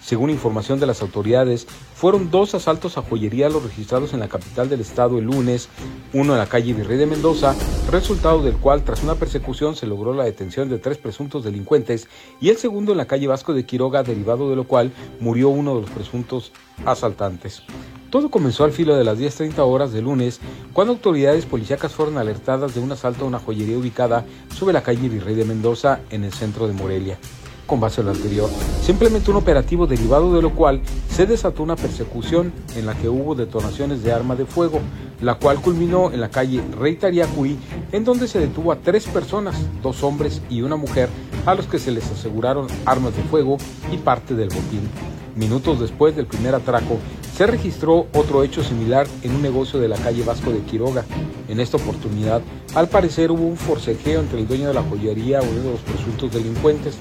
Según 0.09 0.31
información 0.31 0.81
de 0.81 0.87
las 0.87 1.03
autoridades, 1.03 1.67
fueron 1.95 2.31
dos 2.31 2.55
asaltos 2.55 2.97
a 2.97 3.03
joyería 3.03 3.51
los 3.51 3.63
registrados 3.63 4.15
en 4.15 4.21
la 4.21 4.29
capital 4.29 4.71
del 4.71 4.81
estado 4.81 5.19
el 5.19 5.27
lunes, 5.27 5.69
uno 6.15 6.33
en 6.33 6.39
la 6.39 6.47
calle 6.47 6.73
Virrey 6.73 6.97
de 6.97 7.05
Mendoza, 7.05 7.55
resultado 7.91 8.41
del 8.41 8.57
cual 8.57 8.85
tras 8.85 9.03
una 9.03 9.17
persecución 9.17 9.77
se 9.77 9.87
logró 9.87 10.15
la 10.15 10.25
detención 10.25 10.71
de 10.71 10.79
tres 10.79 10.97
presuntos 10.97 11.45
delincuentes, 11.45 12.09
y 12.41 12.49
el 12.49 12.57
segundo 12.57 12.93
en 12.93 12.97
la 12.97 13.05
calle 13.05 13.27
Vasco 13.27 13.53
de 13.53 13.67
Quiroga, 13.67 14.03
derivado 14.03 14.49
de 14.49 14.57
lo 14.57 14.65
cual 14.65 14.93
murió 15.21 15.51
uno 15.51 15.75
de 15.75 15.83
los 15.83 15.91
presuntos 15.91 16.53
asaltantes. 16.87 17.63
Todo 18.09 18.31
comenzó 18.31 18.65
al 18.65 18.73
filo 18.73 18.97
de 18.97 19.05
las 19.05 19.19
10.30 19.19 19.59
horas 19.59 19.93
de 19.93 20.01
lunes, 20.01 20.41
cuando 20.73 20.95
autoridades 20.95 21.45
policíacas 21.45 21.93
fueron 21.93 22.17
alertadas 22.17 22.75
de 22.75 22.81
un 22.81 22.93
asalto 22.93 23.27
a 23.27 23.29
una 23.29 23.41
joyería 23.41 23.77
ubicada 23.77 24.25
sobre 24.57 24.73
la 24.73 24.83
calle 24.83 25.11
Virrey 25.11 25.35
de 25.35 25.45
Mendoza, 25.45 26.01
en 26.09 26.25
el 26.25 26.33
centro 26.33 26.67
de 26.67 26.73
Morelia. 26.73 27.19
Con 27.69 27.81
base 27.81 28.01
en 28.01 28.07
lo 28.07 28.15
anterior, 28.15 28.49
se 28.81 28.93
implementó 28.93 29.31
un 29.31 29.37
operativo 29.37 29.87
derivado 29.87 30.35
de 30.35 30.41
lo 30.41 30.55
cual 30.55 30.81
se 31.11 31.27
desató 31.27 31.63
una 31.63 31.77
persecución 31.77 32.51
en 32.75 32.87
la 32.87 32.95
que 32.95 33.11
hubo 33.11 33.35
detonaciones 33.35 34.03
de 34.03 34.11
arma 34.11 34.37
de 34.37 34.47
fuego, 34.47 34.81
la 35.21 35.35
cual 35.35 35.61
culminó 35.61 36.11
en 36.11 36.23
la 36.23 36.31
calle 36.31 36.63
Rey 36.81 36.97
Tariacuí, 36.97 37.59
en 37.93 38.05
donde 38.05 38.27
se 38.27 38.41
detuvo 38.41 38.73
a 38.73 38.77
tres 38.77 39.05
personas, 39.05 39.55
dos 39.83 40.03
hombres 40.03 40.41
y 40.49 40.63
una 40.63 40.77
mujer, 40.77 41.11
a 41.45 41.55
los 41.55 41.67
que 41.67 41.79
se 41.79 41.91
les 41.91 42.11
aseguraron 42.11 42.69
armas 42.87 43.15
de 43.15 43.23
fuego 43.25 43.59
y 43.93 43.99
parte 43.99 44.35
del 44.35 44.49
botín. 44.49 44.89
Minutos 45.37 45.79
después 45.79 46.17
del 46.17 46.25
primer 46.25 46.55
atraco, 46.55 46.97
se 47.37 47.47
registró 47.47 48.07
otro 48.15 48.45
hecho 48.45 48.65
similar 48.65 49.07
en 49.23 49.35
un 49.35 49.43
negocio 49.43 49.79
de 49.79 49.89
la 49.89 49.97
calle 49.97 50.25
Vasco 50.25 50.51
de 50.53 50.61
Quiroga. 50.61 51.05
En 51.49 51.61
esta 51.61 51.77
oportunidad, 51.77 52.41
al 52.75 52.89
parecer 52.89 53.31
hubo 53.31 53.47
un 53.47 53.59
forcejeo 53.59 54.21
entre 54.21 54.41
el 54.41 54.49
dueño 54.49 54.69
de 54.69 54.75
la 54.75 54.83
joyería 54.83 55.41
y 55.43 55.49
uno 55.49 55.65
de 55.65 55.73
los 55.73 55.81
presuntos 55.81 56.33
delincuentes. 56.33 56.97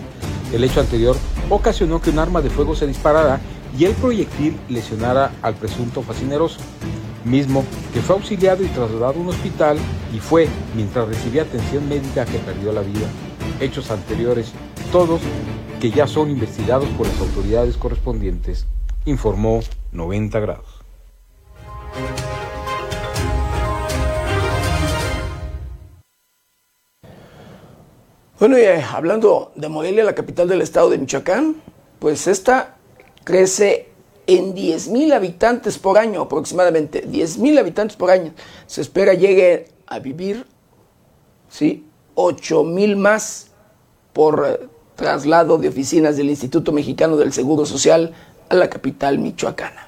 El 0.53 0.63
hecho 0.63 0.79
anterior 0.79 1.17
ocasionó 1.49 2.01
que 2.01 2.09
un 2.09 2.19
arma 2.19 2.41
de 2.41 2.49
fuego 2.49 2.75
se 2.75 2.87
disparara 2.87 3.39
y 3.77 3.85
el 3.85 3.93
proyectil 3.93 4.57
lesionara 4.69 5.33
al 5.41 5.55
presunto 5.55 6.01
fascineroso, 6.01 6.59
mismo 7.25 7.65
que 7.93 8.01
fue 8.01 8.15
auxiliado 8.15 8.63
y 8.63 8.67
trasladado 8.67 9.19
a 9.19 9.21
un 9.21 9.29
hospital 9.29 9.77
y 10.15 10.19
fue 10.19 10.47
mientras 10.75 11.07
recibía 11.07 11.41
atención 11.41 11.87
médica 11.89 12.25
que 12.25 12.39
perdió 12.39 12.71
la 12.71 12.81
vida. 12.81 13.07
Hechos 13.59 13.91
anteriores, 13.91 14.53
todos 14.91 15.21
que 15.81 15.91
ya 15.91 16.07
son 16.07 16.31
investigados 16.31 16.87
por 16.97 17.07
las 17.07 17.19
autoridades 17.19 17.75
correspondientes 17.77 18.65
informó 19.05 19.59
90 19.91 20.39
grados. 20.39 20.76
Bueno, 28.39 28.59
y 28.59 28.61
eh, 28.61 28.83
hablando 28.83 29.51
de 29.55 29.67
Morelia, 29.67 30.03
la 30.03 30.13
capital 30.13 30.47
del 30.47 30.61
estado 30.61 30.91
de 30.91 30.99
Michoacán, 30.99 31.55
pues 31.97 32.27
esta 32.27 32.75
crece 33.23 33.89
en 34.27 34.53
10 34.53 34.89
mil 34.89 35.11
habitantes 35.11 35.79
por 35.79 35.97
año 35.97 36.21
aproximadamente, 36.21 37.01
10 37.01 37.39
mil 37.39 37.57
habitantes 37.57 37.97
por 37.97 38.11
año. 38.11 38.33
Se 38.67 38.81
espera 38.81 39.15
llegue 39.15 39.69
a 39.88 39.97
vivir, 39.97 40.45
¿sí? 41.49 41.88
8 42.13 42.63
mil 42.63 42.95
más 42.95 43.47
por 44.13 44.45
eh, 44.47 44.67
traslado 44.95 45.57
de 45.57 45.69
oficinas 45.69 46.15
del 46.15 46.29
Instituto 46.29 46.71
Mexicano 46.71 47.17
del 47.17 47.33
Seguro 47.33 47.65
Social 47.65 48.13
a 48.49 48.55
la 48.55 48.69
capital 48.69 49.17
michoacana. 49.17 49.86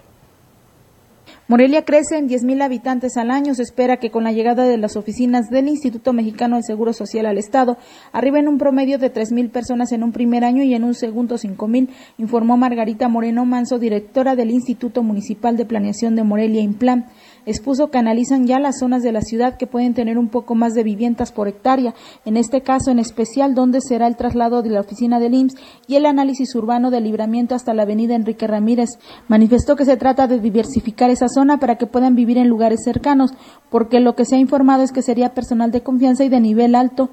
Morelia 1.49 1.83
crece 1.83 2.15
en 2.15 2.29
10.000 2.29 2.61
habitantes 2.61 3.17
al 3.17 3.31
año. 3.31 3.55
Se 3.55 3.63
espera 3.63 3.97
que 3.97 4.11
con 4.11 4.23
la 4.23 4.31
llegada 4.31 4.65
de 4.65 4.77
las 4.77 4.95
oficinas 4.95 5.49
del 5.49 5.67
Instituto 5.67 6.13
Mexicano 6.13 6.57
del 6.57 6.63
Seguro 6.63 6.93
Social 6.93 7.25
al 7.25 7.39
Estado 7.39 7.75
arriben 8.11 8.47
un 8.47 8.59
promedio 8.59 8.99
de 8.99 9.11
3.000 9.11 9.49
personas 9.49 9.91
en 9.91 10.03
un 10.03 10.11
primer 10.11 10.43
año 10.43 10.61
y 10.61 10.75
en 10.75 10.83
un 10.83 10.93
segundo 10.93 11.37
5.000, 11.37 11.89
informó 12.19 12.55
Margarita 12.55 13.07
Moreno 13.07 13.45
Manso, 13.45 13.79
directora 13.79 14.35
del 14.35 14.51
Instituto 14.51 15.01
Municipal 15.01 15.57
de 15.57 15.65
Planeación 15.65 16.15
de 16.15 16.23
Morelia, 16.23 16.61
Implan 16.61 17.07
expuso 17.49 17.89
que 17.89 17.97
analizan 17.97 18.47
ya 18.47 18.59
las 18.59 18.79
zonas 18.79 19.03
de 19.03 19.11
la 19.11 19.21
ciudad 19.21 19.57
que 19.57 19.67
pueden 19.67 19.93
tener 19.93 20.17
un 20.17 20.29
poco 20.29 20.55
más 20.55 20.73
de 20.73 20.83
viviendas 20.83 21.31
por 21.31 21.47
hectárea, 21.47 21.93
en 22.25 22.37
este 22.37 22.61
caso 22.61 22.91
en 22.91 22.99
especial 22.99 23.55
donde 23.55 23.81
será 23.81 24.07
el 24.07 24.15
traslado 24.15 24.61
de 24.61 24.69
la 24.69 24.81
oficina 24.81 25.19
del 25.19 25.33
IMSS 25.33 25.55
y 25.87 25.95
el 25.95 26.05
análisis 26.05 26.53
urbano 26.55 26.91
del 26.91 27.05
libramiento 27.05 27.55
hasta 27.55 27.73
la 27.73 27.83
avenida 27.83 28.15
Enrique 28.15 28.47
Ramírez. 28.47 28.99
Manifestó 29.27 29.75
que 29.75 29.85
se 29.85 29.97
trata 29.97 30.27
de 30.27 30.39
diversificar 30.39 31.09
esa 31.09 31.27
zona 31.27 31.59
para 31.59 31.77
que 31.77 31.87
puedan 31.87 32.15
vivir 32.15 32.37
en 32.37 32.47
lugares 32.47 32.81
cercanos, 32.83 33.31
porque 33.69 33.99
lo 33.99 34.15
que 34.15 34.25
se 34.25 34.35
ha 34.35 34.39
informado 34.39 34.83
es 34.83 34.91
que 34.91 35.01
sería 35.01 35.33
personal 35.33 35.71
de 35.71 35.81
confianza 35.81 36.23
y 36.23 36.29
de 36.29 36.39
nivel 36.39 36.75
alto 36.75 37.09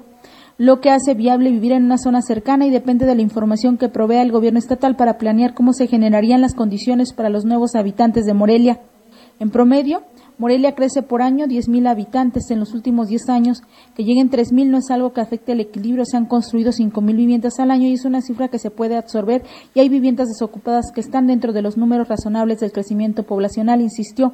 lo 0.57 0.81
que 0.81 0.89
hace 0.89 1.13
viable 1.13 1.51
vivir 1.51 1.71
en 1.71 1.85
una 1.85 1.99
zona 1.99 2.21
cercana 2.21 2.65
y 2.65 2.71
depende 2.71 3.05
de 3.05 3.15
la 3.15 3.21
información 3.21 3.77
que 3.77 3.89
provea 3.89 4.23
el 4.23 4.31
gobierno 4.31 4.57
estatal 4.57 4.95
para 4.95 5.17
planear 5.19 5.53
cómo 5.53 5.71
se 5.71 5.87
generarían 5.87 6.41
las 6.41 6.55
condiciones 6.55 7.13
para 7.13 7.29
los 7.29 7.45
nuevos 7.45 7.75
habitantes 7.75 8.25
de 8.25 8.33
Morelia. 8.33 8.81
En 9.39 9.51
promedio, 9.51 10.01
Morelia 10.39 10.75
crece 10.75 11.01
por 11.01 11.23
año 11.23 11.47
10.000 11.47 11.89
habitantes 11.89 12.51
en 12.51 12.59
los 12.59 12.75
últimos 12.75 13.07
10 13.07 13.29
años. 13.29 13.63
Que 13.95 14.03
lleguen 14.03 14.29
3.000 14.29 14.67
no 14.67 14.77
es 14.77 14.91
algo 14.91 15.11
que 15.11 15.21
afecte 15.21 15.53
el 15.53 15.61
equilibrio. 15.61 16.05
Se 16.05 16.15
han 16.15 16.27
construido 16.27 16.71
5.000 16.71 17.15
viviendas 17.15 17.59
al 17.59 17.71
año 17.71 17.87
y 17.87 17.93
es 17.93 18.05
una 18.05 18.21
cifra 18.21 18.47
que 18.47 18.59
se 18.59 18.69
puede 18.69 18.97
absorber 18.97 19.43
y 19.73 19.79
hay 19.79 19.89
viviendas 19.89 20.27
desocupadas 20.27 20.91
que 20.93 21.01
están 21.01 21.25
dentro 21.25 21.53
de 21.53 21.63
los 21.63 21.75
números 21.75 22.07
razonables 22.07 22.59
del 22.59 22.71
crecimiento 22.71 23.23
poblacional, 23.23 23.81
insistió. 23.81 24.33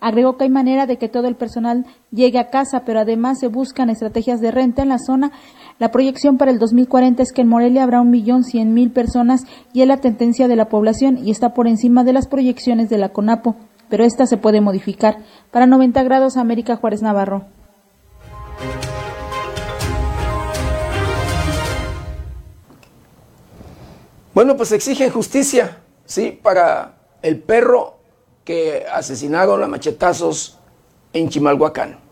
Agregó 0.00 0.36
que 0.36 0.44
hay 0.44 0.50
manera 0.50 0.86
de 0.86 0.96
que 0.96 1.08
todo 1.08 1.26
el 1.26 1.34
personal 1.34 1.86
llegue 2.12 2.38
a 2.38 2.50
casa, 2.50 2.84
pero 2.84 3.00
además 3.00 3.40
se 3.40 3.48
buscan 3.48 3.90
estrategias 3.90 4.40
de 4.40 4.50
renta 4.50 4.82
en 4.82 4.90
la 4.90 4.98
zona. 4.98 5.32
La 5.78 5.90
proyección 5.90 6.36
para 6.36 6.50
el 6.50 6.58
2040 6.58 7.22
es 7.22 7.32
que 7.32 7.40
en 7.40 7.48
Morelia 7.48 7.82
habrá 7.84 8.02
un 8.02 8.10
millón 8.10 8.44
cien 8.44 8.74
mil 8.74 8.90
personas 8.90 9.44
y 9.72 9.80
es 9.80 9.88
la 9.88 9.96
tendencia 9.96 10.46
de 10.46 10.56
la 10.56 10.68
población 10.68 11.18
y 11.26 11.30
está 11.30 11.54
por 11.54 11.66
encima 11.66 12.04
de 12.04 12.12
las 12.12 12.28
proyecciones 12.28 12.90
de 12.90 12.98
la 12.98 13.08
CONAPO 13.08 13.56
pero 13.88 14.04
esta 14.04 14.26
se 14.26 14.36
puede 14.36 14.60
modificar. 14.60 15.18
Para 15.50 15.66
90 15.66 16.02
grados, 16.02 16.36
América 16.36 16.76
Juárez 16.76 17.02
Navarro. 17.02 17.46
Bueno, 24.34 24.56
pues 24.56 24.70
exigen 24.72 25.10
justicia, 25.10 25.78
sí, 26.04 26.38
para 26.42 26.94
el 27.22 27.40
perro 27.40 27.98
que 28.44 28.86
asesinaron 28.92 29.62
a 29.62 29.66
machetazos 29.66 30.58
en 31.12 31.28
Chimalhuacán. 31.28 32.07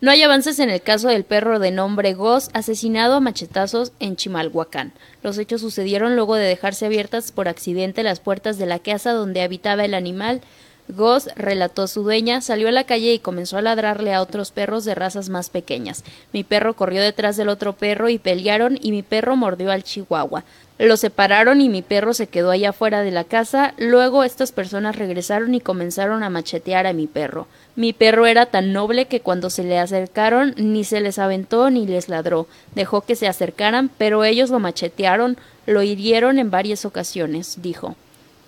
No 0.00 0.10
hay 0.10 0.22
avances 0.22 0.58
en 0.60 0.70
el 0.70 0.80
caso 0.80 1.08
del 1.08 1.24
perro 1.24 1.58
de 1.58 1.70
nombre 1.70 2.14
Goz 2.14 2.48
asesinado 2.54 3.16
a 3.16 3.20
machetazos 3.20 3.92
en 4.00 4.16
Chimalhuacán. 4.16 4.94
Los 5.22 5.36
hechos 5.36 5.60
sucedieron 5.60 6.16
luego 6.16 6.36
de 6.36 6.46
dejarse 6.46 6.86
abiertas 6.86 7.32
por 7.32 7.48
accidente 7.48 8.02
las 8.02 8.18
puertas 8.18 8.56
de 8.56 8.64
la 8.64 8.78
casa 8.78 9.12
donde 9.12 9.42
habitaba 9.42 9.84
el 9.84 9.92
animal. 9.92 10.40
Goz, 10.88 11.28
relató 11.36 11.86
su 11.86 12.02
dueña, 12.02 12.40
salió 12.40 12.68
a 12.68 12.72
la 12.72 12.84
calle 12.84 13.12
y 13.12 13.18
comenzó 13.18 13.58
a 13.58 13.62
ladrarle 13.62 14.14
a 14.14 14.22
otros 14.22 14.52
perros 14.52 14.86
de 14.86 14.94
razas 14.94 15.28
más 15.28 15.50
pequeñas. 15.50 16.02
Mi 16.32 16.44
perro 16.44 16.74
corrió 16.74 17.02
detrás 17.02 17.36
del 17.36 17.50
otro 17.50 17.74
perro 17.74 18.08
y 18.08 18.18
pelearon 18.18 18.78
y 18.80 18.92
mi 18.92 19.02
perro 19.02 19.36
mordió 19.36 19.70
al 19.70 19.84
chihuahua. 19.84 20.44
Lo 20.80 20.96
separaron 20.96 21.60
y 21.60 21.68
mi 21.68 21.82
perro 21.82 22.14
se 22.14 22.26
quedó 22.26 22.50
allá 22.50 22.70
afuera 22.70 23.02
de 23.02 23.10
la 23.10 23.24
casa. 23.24 23.74
Luego 23.76 24.24
estas 24.24 24.50
personas 24.50 24.96
regresaron 24.96 25.54
y 25.54 25.60
comenzaron 25.60 26.22
a 26.22 26.30
machetear 26.30 26.86
a 26.86 26.94
mi 26.94 27.06
perro. 27.06 27.46
Mi 27.76 27.92
perro 27.92 28.24
era 28.24 28.46
tan 28.46 28.72
noble 28.72 29.04
que 29.04 29.20
cuando 29.20 29.50
se 29.50 29.62
le 29.62 29.78
acercaron 29.78 30.54
ni 30.56 30.84
se 30.84 31.02
les 31.02 31.18
aventó 31.18 31.68
ni 31.68 31.86
les 31.86 32.08
ladró. 32.08 32.46
Dejó 32.74 33.02
que 33.02 33.14
se 33.14 33.28
acercaran, 33.28 33.90
pero 33.98 34.24
ellos 34.24 34.48
lo 34.48 34.58
machetearon, 34.58 35.36
lo 35.66 35.82
hirieron 35.82 36.38
en 36.38 36.50
varias 36.50 36.86
ocasiones, 36.86 37.60
dijo. 37.60 37.94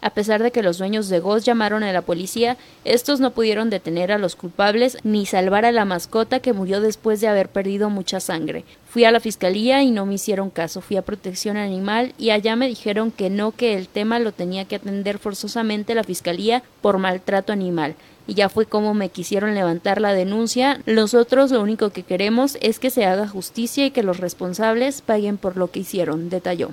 A 0.03 0.11
pesar 0.11 0.43
de 0.43 0.51
que 0.51 0.65
los 0.65 0.79
dueños 0.79 1.09
de 1.09 1.21
Goz 1.21 1.45
llamaron 1.45 1.85
a 1.85 1.93
la 1.93 2.03
policía, 2.03 2.57
estos 2.85 3.21
no 3.21 3.31
pudieron 3.31 3.71
detener 3.71 4.11
a 4.11 4.19
los 4.19 4.35
culpables 4.35 4.99
ni 5.05 5.27
salvar 5.27 5.65
a 5.65 5.71
la 5.71 5.85
mascota 5.85 6.41
que 6.41 6.53
murió 6.53 6.81
después 6.81 7.21
de 7.21 7.29
haber 7.29 7.49
perdido 7.49 7.89
mucha 7.89 8.19
sangre. 8.19 8.65
Fui 8.89 9.05
a 9.05 9.13
la 9.13 9.21
fiscalía 9.21 9.81
y 9.85 9.93
no 9.93 10.05
me 10.05 10.15
hicieron 10.15 10.51
caso. 10.51 10.81
Fui 10.81 10.97
a 10.97 11.03
protección 11.03 11.57
animal 11.57 12.15
y 12.19 12.31
allá 12.31 12.57
me 12.57 12.67
dijeron 12.67 13.13
que 13.13 13.31
no, 13.31 13.53
que 13.53 13.75
el 13.75 13.87
tema 13.87 14.19
lo 14.19 14.33
tenía 14.33 14.65
que 14.65 14.75
atender 14.75 15.21
forzosamente 15.21 15.95
la 15.95 16.03
fiscalía 16.03 16.65
por 16.81 16.99
maltrato 16.99 17.53
animal. 17.53 17.95
Y 18.27 18.35
ya 18.35 18.49
fue 18.49 18.67
como 18.67 18.95
me 18.95 19.09
quisieron 19.09 19.55
levantar 19.55 20.01
la 20.01 20.15
denuncia. 20.15 20.81
Nosotros 20.85 21.53
lo 21.53 21.63
único 21.63 21.91
que 21.91 22.03
queremos 22.03 22.59
es 22.61 22.81
que 22.81 22.91
se 22.91 23.05
haga 23.05 23.29
justicia 23.29 23.87
y 23.87 23.93
que 23.93 24.03
los 24.03 24.19
responsables 24.19 25.01
paguen 25.01 25.39
por 25.39 25.57
lo 25.57 25.71
que 25.71 25.81
hicieron, 25.81 26.29
detalló. 26.29 26.71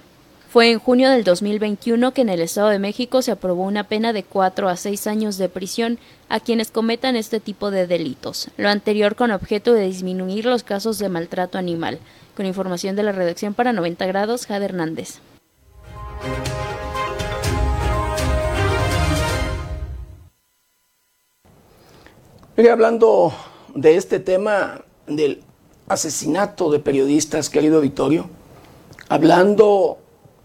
Fue 0.49 0.71
en 0.71 0.79
junio 0.79 1.11
del 1.11 1.23
2021 1.23 2.11
que 2.11 2.21
en 2.21 2.29
el 2.29 2.41
Estado 2.41 2.69
de 2.69 2.79
México 2.79 3.21
se 3.21 3.29
aprobó 3.29 3.65
una 3.65 3.83
pena 3.83 4.13
de 4.13 4.23
cuatro 4.23 4.67
a 4.67 4.77
seis 4.77 5.05
años 5.05 5.37
de 5.37 5.47
prisión 5.47 5.99
a 6.27 6.39
quienes 6.39 6.71
cometan 6.71 7.15
este 7.15 7.39
tipo 7.39 7.69
de 7.69 7.85
delitos, 7.85 8.49
lo 8.57 8.67
anterior 8.69 9.15
con 9.15 9.29
objeto 9.29 9.73
de 9.73 9.85
disminuir 9.85 10.45
los 10.45 10.63
casos 10.63 10.97
de 10.97 11.07
maltrato 11.07 11.59
animal. 11.59 11.99
Con 12.35 12.47
información 12.47 12.95
de 12.95 13.03
la 13.03 13.11
redacción 13.11 13.53
para 13.53 13.73
90 13.73 14.07
grados, 14.07 14.47
Jade 14.47 14.65
Hernández. 14.65 15.19
Mire, 22.57 22.71
hablando 22.71 23.31
de 23.75 23.97
este 23.97 24.19
tema 24.19 24.81
del 25.05 25.43
asesinato 25.87 26.71
de 26.71 26.79
periodistas, 26.79 27.51
querido 27.51 27.81
Vittorio, 27.81 28.31
hablando 29.09 29.99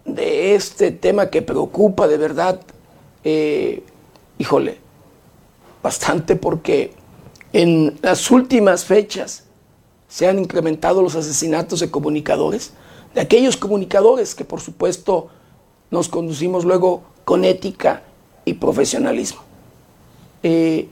de 0.05 0.53
este 0.55 0.91
tema 0.91 1.29
que 1.29 1.41
preocupa 1.41 2.07
de 2.07 2.17
verdad, 2.17 2.61
eh, 3.23 3.83
híjole, 4.37 4.77
bastante 5.81 6.35
porque 6.35 6.93
en 7.53 7.97
las 8.01 8.29
últimas 8.31 8.85
fechas 8.85 9.45
se 10.07 10.27
han 10.27 10.39
incrementado 10.39 11.01
los 11.01 11.15
asesinatos 11.15 11.79
de 11.79 11.89
comunicadores, 11.89 12.73
de 13.13 13.21
aquellos 13.21 13.57
comunicadores 13.57 14.35
que 14.35 14.45
por 14.45 14.61
supuesto 14.61 15.29
nos 15.89 16.07
conducimos 16.07 16.65
luego 16.65 17.03
con 17.23 17.43
ética 17.43 18.03
y 18.45 18.53
profesionalismo. 18.53 19.41
Eh, 20.43 20.87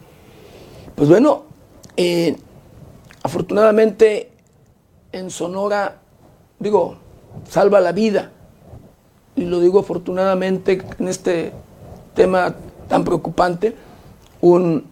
pues 0.95 1.07
bueno, 1.07 1.43
eh, 1.95 2.36
afortunadamente 3.22 4.32
en 5.11 5.30
Sonora, 5.30 6.01
digo, 6.59 6.97
salva 7.47 7.80
la 7.80 7.91
vida 7.91 8.32
y 9.36 9.45
lo 9.45 9.59
digo 9.59 9.79
afortunadamente 9.79 10.81
en 10.99 11.07
este 11.07 11.51
tema 12.13 12.55
tan 12.88 13.03
preocupante, 13.03 13.75
un, 14.41 14.86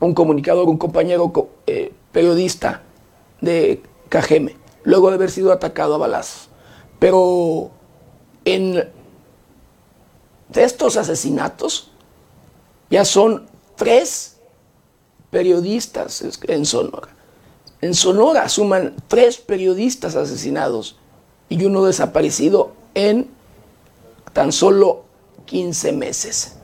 un 0.00 0.14
comunicador, 0.14 0.68
un 0.68 0.78
compañero 0.78 1.32
eh, 1.66 1.92
periodista 2.12 2.82
de 3.40 3.82
Cajeme, 4.08 4.56
luego 4.82 5.10
de 5.10 5.16
haber 5.16 5.30
sido 5.30 5.52
atacado 5.52 5.94
a 5.94 5.98
balazos. 5.98 6.48
Pero 6.98 7.70
en 8.44 8.88
de 10.48 10.64
estos 10.64 10.96
asesinatos 10.96 11.90
ya 12.90 13.04
son 13.04 13.46
tres 13.76 14.38
periodistas 15.30 16.24
en 16.42 16.64
Sonora. 16.64 17.08
En 17.80 17.94
Sonora 17.94 18.48
suman 18.48 18.94
tres 19.08 19.38
periodistas 19.38 20.16
asesinados 20.16 20.96
y 21.48 21.64
uno 21.64 21.84
desaparecido 21.84 22.72
en 22.94 23.30
tan 24.32 24.52
solo 24.52 25.04
15 25.46 25.92
meses. 25.92 26.56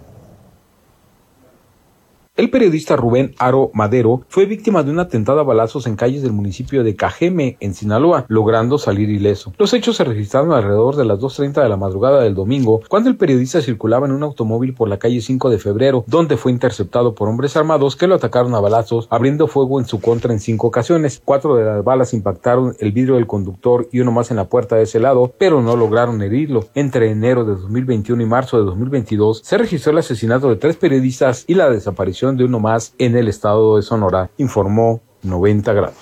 El 2.40 2.48
periodista 2.48 2.96
Rubén 2.96 3.34
Aro 3.36 3.70
Madero 3.74 4.22
fue 4.28 4.46
víctima 4.46 4.82
de 4.82 4.90
un 4.90 4.98
atentado 4.98 5.40
a 5.40 5.42
balazos 5.42 5.86
en 5.86 5.94
calles 5.94 6.22
del 6.22 6.32
municipio 6.32 6.82
de 6.82 6.96
Cajeme, 6.96 7.58
en 7.60 7.74
Sinaloa, 7.74 8.24
logrando 8.28 8.78
salir 8.78 9.10
ileso. 9.10 9.52
Los 9.58 9.74
hechos 9.74 9.96
se 9.96 10.04
registraron 10.04 10.52
alrededor 10.52 10.96
de 10.96 11.04
las 11.04 11.18
2.30 11.18 11.62
de 11.62 11.68
la 11.68 11.76
madrugada 11.76 12.22
del 12.22 12.34
domingo, 12.34 12.80
cuando 12.88 13.10
el 13.10 13.18
periodista 13.18 13.60
circulaba 13.60 14.06
en 14.06 14.12
un 14.12 14.22
automóvil 14.22 14.72
por 14.72 14.88
la 14.88 14.98
calle 14.98 15.20
5 15.20 15.50
de 15.50 15.58
febrero, 15.58 16.02
donde 16.06 16.38
fue 16.38 16.50
interceptado 16.50 17.14
por 17.14 17.28
hombres 17.28 17.58
armados 17.58 17.94
que 17.94 18.06
lo 18.06 18.14
atacaron 18.14 18.54
a 18.54 18.60
balazos, 18.60 19.06
abriendo 19.10 19.46
fuego 19.46 19.78
en 19.78 19.84
su 19.84 20.00
contra 20.00 20.32
en 20.32 20.40
cinco 20.40 20.68
ocasiones. 20.68 21.20
Cuatro 21.22 21.56
de 21.56 21.66
las 21.66 21.84
balas 21.84 22.14
impactaron 22.14 22.74
el 22.78 22.92
vidrio 22.92 23.16
del 23.16 23.26
conductor 23.26 23.86
y 23.92 24.00
uno 24.00 24.12
más 24.12 24.30
en 24.30 24.38
la 24.38 24.48
puerta 24.48 24.76
de 24.76 24.84
ese 24.84 24.98
lado, 24.98 25.30
pero 25.36 25.60
no 25.60 25.76
lograron 25.76 26.22
herirlo. 26.22 26.64
Entre 26.74 27.10
enero 27.10 27.44
de 27.44 27.52
2021 27.52 28.22
y 28.22 28.26
marzo 28.26 28.56
de 28.56 28.64
2022 28.64 29.42
se 29.44 29.58
registró 29.58 29.92
el 29.92 29.98
asesinato 29.98 30.48
de 30.48 30.56
tres 30.56 30.76
periodistas 30.76 31.44
y 31.46 31.52
la 31.52 31.68
desaparición 31.68 32.29
de 32.36 32.44
uno 32.44 32.60
más 32.60 32.94
en 32.98 33.16
el 33.16 33.28
estado 33.28 33.76
de 33.76 33.82
Sonora, 33.82 34.30
informó 34.36 35.00
90 35.22 35.72
grados. 35.72 35.96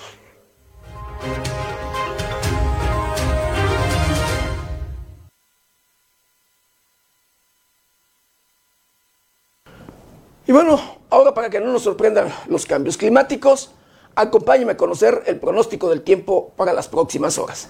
Y 10.47 10.51
bueno, 10.51 10.79
ahora 11.11 11.33
para 11.35 11.51
que 11.51 11.59
no 11.59 11.71
nos 11.71 11.83
sorprendan 11.83 12.29
los 12.47 12.65
cambios 12.65 12.97
climáticos, 12.97 13.71
acompáñeme 14.15 14.71
a 14.71 14.77
conocer 14.77 15.21
el 15.27 15.39
pronóstico 15.39 15.89
del 15.89 16.01
tiempo 16.01 16.51
para 16.55 16.73
las 16.73 16.87
próximas 16.87 17.37
horas. 17.37 17.69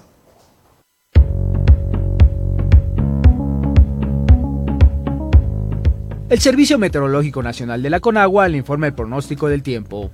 El 6.29 6.39
Servicio 6.39 6.77
Meteorológico 6.77 7.41
Nacional 7.41 7.81
de 7.81 7.89
la 7.89 8.01
Conagua 8.01 8.47
le 8.47 8.59
informa 8.59 8.85
el 8.85 8.93
pronóstico 8.93 9.47
del 9.47 9.63
tiempo. 9.63 10.11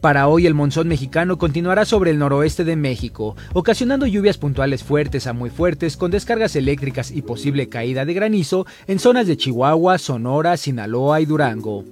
Para 0.00 0.26
hoy 0.26 0.46
el 0.46 0.54
monzón 0.54 0.88
mexicano 0.88 1.36
continuará 1.36 1.84
sobre 1.84 2.10
el 2.10 2.18
noroeste 2.18 2.64
de 2.64 2.76
México, 2.76 3.36
ocasionando 3.52 4.06
lluvias 4.06 4.38
puntuales 4.38 4.82
fuertes 4.82 5.26
a 5.26 5.34
muy 5.34 5.50
fuertes 5.50 5.98
con 5.98 6.10
descargas 6.10 6.56
eléctricas 6.56 7.10
y 7.10 7.20
posible 7.20 7.68
caída 7.68 8.06
de 8.06 8.14
granizo 8.14 8.64
en 8.86 8.98
zonas 8.98 9.26
de 9.26 9.36
Chihuahua, 9.36 9.98
Sonora, 9.98 10.56
Sinaloa 10.56 11.20
y 11.20 11.26
Durango. 11.26 11.84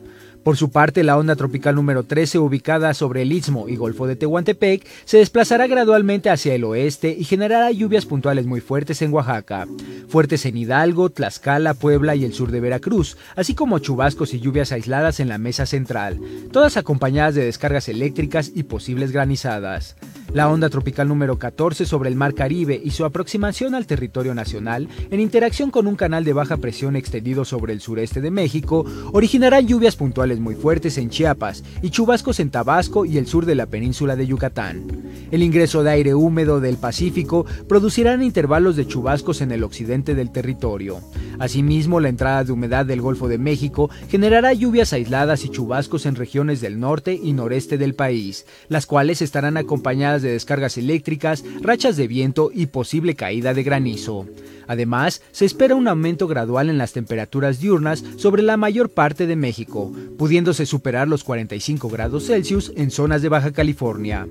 Por 0.42 0.56
su 0.56 0.70
parte, 0.70 1.04
la 1.04 1.18
onda 1.18 1.36
tropical 1.36 1.74
número 1.74 2.04
13, 2.04 2.38
ubicada 2.38 2.94
sobre 2.94 3.22
el 3.22 3.32
Istmo 3.32 3.68
y 3.68 3.76
Golfo 3.76 4.06
de 4.06 4.16
Tehuantepec, 4.16 4.86
se 5.04 5.18
desplazará 5.18 5.66
gradualmente 5.66 6.30
hacia 6.30 6.54
el 6.54 6.64
oeste 6.64 7.14
y 7.18 7.24
generará 7.24 7.70
lluvias 7.70 8.06
puntuales 8.06 8.46
muy 8.46 8.60
fuertes 8.60 9.02
en 9.02 9.12
Oaxaca, 9.12 9.66
fuertes 10.08 10.46
en 10.46 10.56
Hidalgo, 10.56 11.10
Tlaxcala, 11.10 11.74
Puebla 11.74 12.14
y 12.14 12.24
el 12.24 12.32
sur 12.32 12.50
de 12.50 12.60
Veracruz, 12.60 13.16
así 13.36 13.54
como 13.54 13.78
chubascos 13.78 14.32
y 14.32 14.40
lluvias 14.40 14.72
aisladas 14.72 15.20
en 15.20 15.28
la 15.28 15.38
mesa 15.38 15.66
central, 15.66 16.20
todas 16.52 16.76
acompañadas 16.76 17.34
de 17.34 17.44
descargas 17.44 17.88
eléctricas 17.88 18.50
y 18.54 18.62
posibles 18.62 19.12
granizadas. 19.12 19.96
La 20.34 20.50
onda 20.50 20.68
tropical 20.68 21.08
número 21.08 21.38
14 21.38 21.86
sobre 21.86 22.10
el 22.10 22.14
Mar 22.14 22.34
Caribe 22.34 22.78
y 22.84 22.90
su 22.90 23.06
aproximación 23.06 23.74
al 23.74 23.86
territorio 23.86 24.34
nacional, 24.34 24.86
en 25.10 25.20
interacción 25.20 25.70
con 25.70 25.86
un 25.86 25.96
canal 25.96 26.22
de 26.22 26.34
baja 26.34 26.58
presión 26.58 26.96
extendido 26.96 27.46
sobre 27.46 27.72
el 27.72 27.80
sureste 27.80 28.20
de 28.20 28.30
México, 28.30 28.84
originarán 29.12 29.66
lluvias 29.66 29.96
puntuales 29.96 30.38
muy 30.38 30.54
fuertes 30.54 30.98
en 30.98 31.08
Chiapas 31.08 31.64
y 31.80 31.88
chubascos 31.88 32.40
en 32.40 32.50
Tabasco 32.50 33.06
y 33.06 33.16
el 33.16 33.26
sur 33.26 33.46
de 33.46 33.54
la 33.54 33.66
península 33.66 34.16
de 34.16 34.26
Yucatán. 34.26 34.86
El 35.30 35.42
ingreso 35.42 35.82
de 35.82 35.90
aire 35.90 36.14
húmedo 36.14 36.60
del 36.60 36.76
Pacífico 36.76 37.46
producirán 37.66 38.22
intervalos 38.22 38.76
de 38.76 38.86
chubascos 38.86 39.40
en 39.40 39.50
el 39.50 39.64
occidente 39.64 40.14
del 40.14 40.30
territorio. 40.30 41.00
Asimismo, 41.38 42.00
la 42.00 42.08
entrada 42.08 42.44
de 42.44 42.52
humedad 42.52 42.84
del 42.84 43.00
Golfo 43.00 43.28
de 43.28 43.38
México 43.38 43.90
generará 44.08 44.52
lluvias 44.52 44.92
aisladas 44.92 45.44
y 45.44 45.50
chubascos 45.50 46.04
en 46.04 46.16
regiones 46.16 46.60
del 46.60 46.80
norte 46.80 47.14
y 47.14 47.32
noreste 47.32 47.78
del 47.78 47.94
país, 47.94 48.44
las 48.68 48.86
cuales 48.86 49.22
estarán 49.22 49.56
acompañadas 49.56 50.17
de 50.22 50.32
descargas 50.32 50.78
eléctricas, 50.78 51.44
rachas 51.60 51.96
de 51.96 52.08
viento 52.08 52.50
y 52.52 52.66
posible 52.66 53.14
caída 53.14 53.54
de 53.54 53.62
granizo. 53.62 54.26
Además, 54.66 55.22
se 55.32 55.46
espera 55.46 55.74
un 55.74 55.88
aumento 55.88 56.28
gradual 56.28 56.68
en 56.68 56.76
las 56.76 56.92
temperaturas 56.92 57.58
diurnas 57.58 58.04
sobre 58.16 58.42
la 58.42 58.56
mayor 58.56 58.90
parte 58.90 59.26
de 59.26 59.34
México, 59.34 59.90
pudiéndose 60.18 60.66
superar 60.66 61.08
los 61.08 61.24
45 61.24 61.88
grados 61.88 62.26
Celsius 62.26 62.72
en 62.76 62.90
zonas 62.90 63.22
de 63.22 63.30
Baja 63.30 63.52
California. 63.52 64.28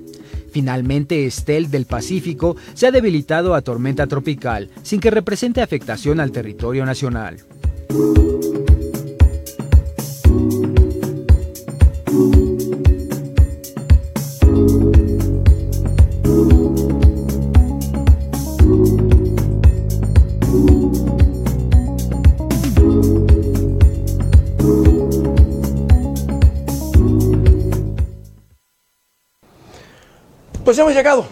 Finalmente, 0.52 1.26
Estel 1.26 1.70
del 1.70 1.86
Pacífico 1.86 2.56
se 2.74 2.86
ha 2.86 2.92
debilitado 2.92 3.54
a 3.54 3.62
tormenta 3.62 4.06
tropical, 4.06 4.70
sin 4.82 5.00
que 5.00 5.10
represente 5.10 5.60
afectación 5.60 6.20
al 6.20 6.30
territorio 6.30 6.86
nacional. 6.86 7.38
Pues 30.68 30.76
hemos 30.76 30.92
llegado, 30.92 31.24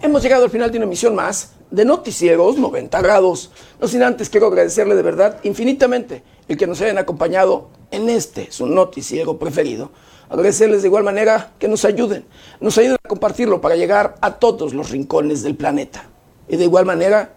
hemos 0.00 0.22
llegado 0.22 0.44
al 0.44 0.50
final 0.50 0.70
de 0.70 0.78
una 0.78 0.86
emisión 0.86 1.12
más 1.16 1.54
de 1.72 1.84
Noticieros 1.84 2.56
90 2.56 3.02
grados. 3.02 3.50
No 3.80 3.88
sin 3.88 4.04
antes 4.04 4.30
quiero 4.30 4.46
agradecerle 4.46 4.94
de 4.94 5.02
verdad 5.02 5.40
infinitamente 5.42 6.22
el 6.46 6.56
que 6.56 6.68
nos 6.68 6.80
hayan 6.80 6.96
acompañado 6.96 7.68
en 7.90 8.08
este, 8.08 8.52
su 8.52 8.64
noticiero 8.64 9.40
preferido. 9.40 9.90
Agradecerles 10.28 10.82
de 10.82 10.86
igual 10.86 11.02
manera 11.02 11.50
que 11.58 11.66
nos 11.66 11.84
ayuden, 11.84 12.26
nos 12.60 12.78
ayuden 12.78 12.96
a 13.04 13.08
compartirlo 13.08 13.60
para 13.60 13.74
llegar 13.74 14.14
a 14.20 14.36
todos 14.36 14.72
los 14.72 14.90
rincones 14.90 15.42
del 15.42 15.56
planeta. 15.56 16.08
Y 16.46 16.56
de 16.56 16.62
igual 16.62 16.86
manera, 16.86 17.34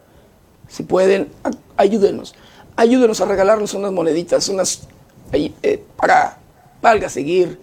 si 0.67 0.83
pueden, 0.83 1.29
ayúdenos. 1.77 2.35
Ayúdenos 2.75 3.21
a 3.21 3.25
regalarnos 3.25 3.73
unas 3.73 3.91
moneditas, 3.91 4.49
unas 4.49 4.87
eh, 5.33 5.83
para 5.95 6.37
valga 6.79 7.09
seguir 7.09 7.59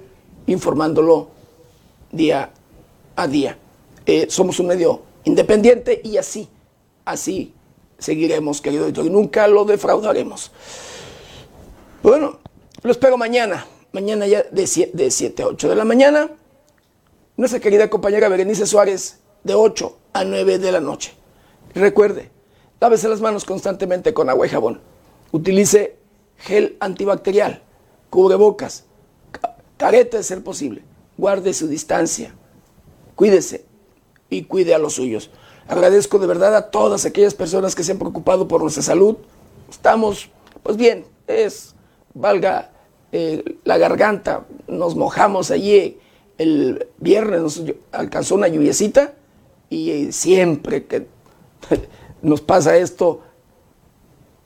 informándolo 0.49 1.29
día 2.11 2.51
a 3.15 3.29
día. 3.29 3.59
Eh, 4.07 4.27
somos 4.31 4.61
un 4.61 4.69
medio 4.69 5.03
independiente 5.25 6.01
y 6.05 6.17
así, 6.17 6.49
así 7.05 7.53
seguiremos, 7.99 8.61
querido 8.61 8.89
y 8.89 9.11
Nunca 9.11 9.49
lo 9.49 9.65
defraudaremos. 9.65 10.53
Bueno, 12.03 12.39
lo 12.83 12.91
espero 12.93 13.17
mañana, 13.17 13.67
mañana 13.93 14.27
ya 14.29 14.45
de 14.45 14.67
7, 14.67 15.43
a 15.43 15.47
8 15.49 15.69
de 15.69 15.75
la 15.75 15.85
mañana. 15.85 16.31
Nuestra 17.37 17.59
querida 17.59 17.91
compañera 17.91 18.29
Berenice 18.29 18.67
Suárez, 18.67 19.19
de 19.43 19.55
8 19.55 19.97
a 20.13 20.25
9 20.25 20.59
de 20.59 20.73
la 20.73 20.81
noche. 20.81 21.13
recuerde, 21.75 22.31
lávese 22.81 23.09
las 23.09 23.21
manos 23.21 23.45
constantemente 23.45 24.15
con 24.15 24.31
agua 24.31 24.47
y 24.47 24.51
jabón. 24.51 24.81
Utilice 25.33 25.97
gel 26.39 26.77
antibacterial, 26.79 27.63
cubrebocas, 28.09 28.85
careta 29.77 30.17
de 30.19 30.23
ser 30.23 30.45
posible. 30.45 30.83
Guarde 31.19 31.53
su 31.53 31.67
distancia. 31.67 32.35
Cuídese 33.15 33.66
y 34.31 34.45
cuide 34.45 34.75
a 34.75 34.79
los 34.79 34.95
suyos. 34.95 35.31
Agradezco 35.69 36.19
de 36.19 36.27
verdad 36.27 36.55
a 36.55 36.71
todas 36.71 37.05
aquellas 37.05 37.35
personas 37.35 37.75
que 37.75 37.83
se 37.83 37.93
han 37.93 37.99
preocupado 37.99 38.47
por 38.47 38.63
nuestra 38.63 38.83
salud. 38.83 39.17
Estamos, 39.71 40.31
pues 40.63 40.77
bien, 40.77 41.07
es, 41.27 41.75
valga 42.15 42.71
eh, 43.13 43.59
la 43.65 43.79
garganta, 43.79 44.47
nos 44.69 44.95
mojamos 44.95 45.51
allí 45.51 45.99
el 46.39 46.87
viernes, 46.99 47.41
nos 47.41 47.63
alcanzó 47.93 48.35
una 48.35 48.49
lluviecita 48.49 49.15
y 49.71 49.91
eh, 49.91 50.13
siempre 50.13 50.85
que 50.87 51.07
nos 52.23 52.41
pasa 52.41 52.77
esto, 52.77 53.23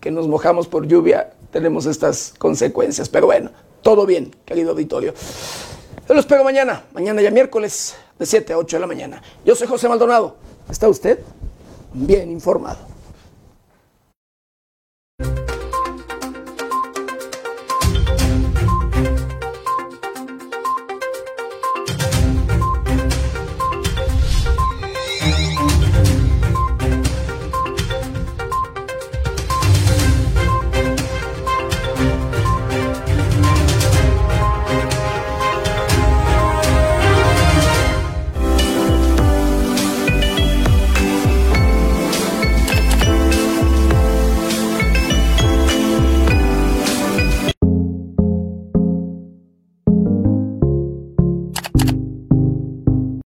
que 0.00 0.10
nos 0.10 0.28
mojamos 0.28 0.68
por 0.68 0.86
lluvia, 0.86 1.34
tenemos 1.50 1.86
estas 1.86 2.34
consecuencias. 2.38 3.08
Pero 3.08 3.26
bueno, 3.26 3.50
todo 3.82 4.06
bien, 4.06 4.34
querido 4.44 4.70
auditorio. 4.70 5.14
Yo 6.10 6.14
lo 6.14 6.18
espero 6.18 6.42
mañana, 6.42 6.82
mañana 6.92 7.22
ya 7.22 7.30
miércoles 7.30 7.94
de 8.18 8.26
7 8.26 8.52
a 8.52 8.58
8 8.58 8.78
de 8.78 8.80
la 8.80 8.88
mañana. 8.88 9.22
Yo 9.44 9.54
soy 9.54 9.68
José 9.68 9.88
Maldonado. 9.88 10.34
¿Está 10.68 10.88
usted? 10.88 11.20
Bien 11.94 12.28
informado. 12.32 12.89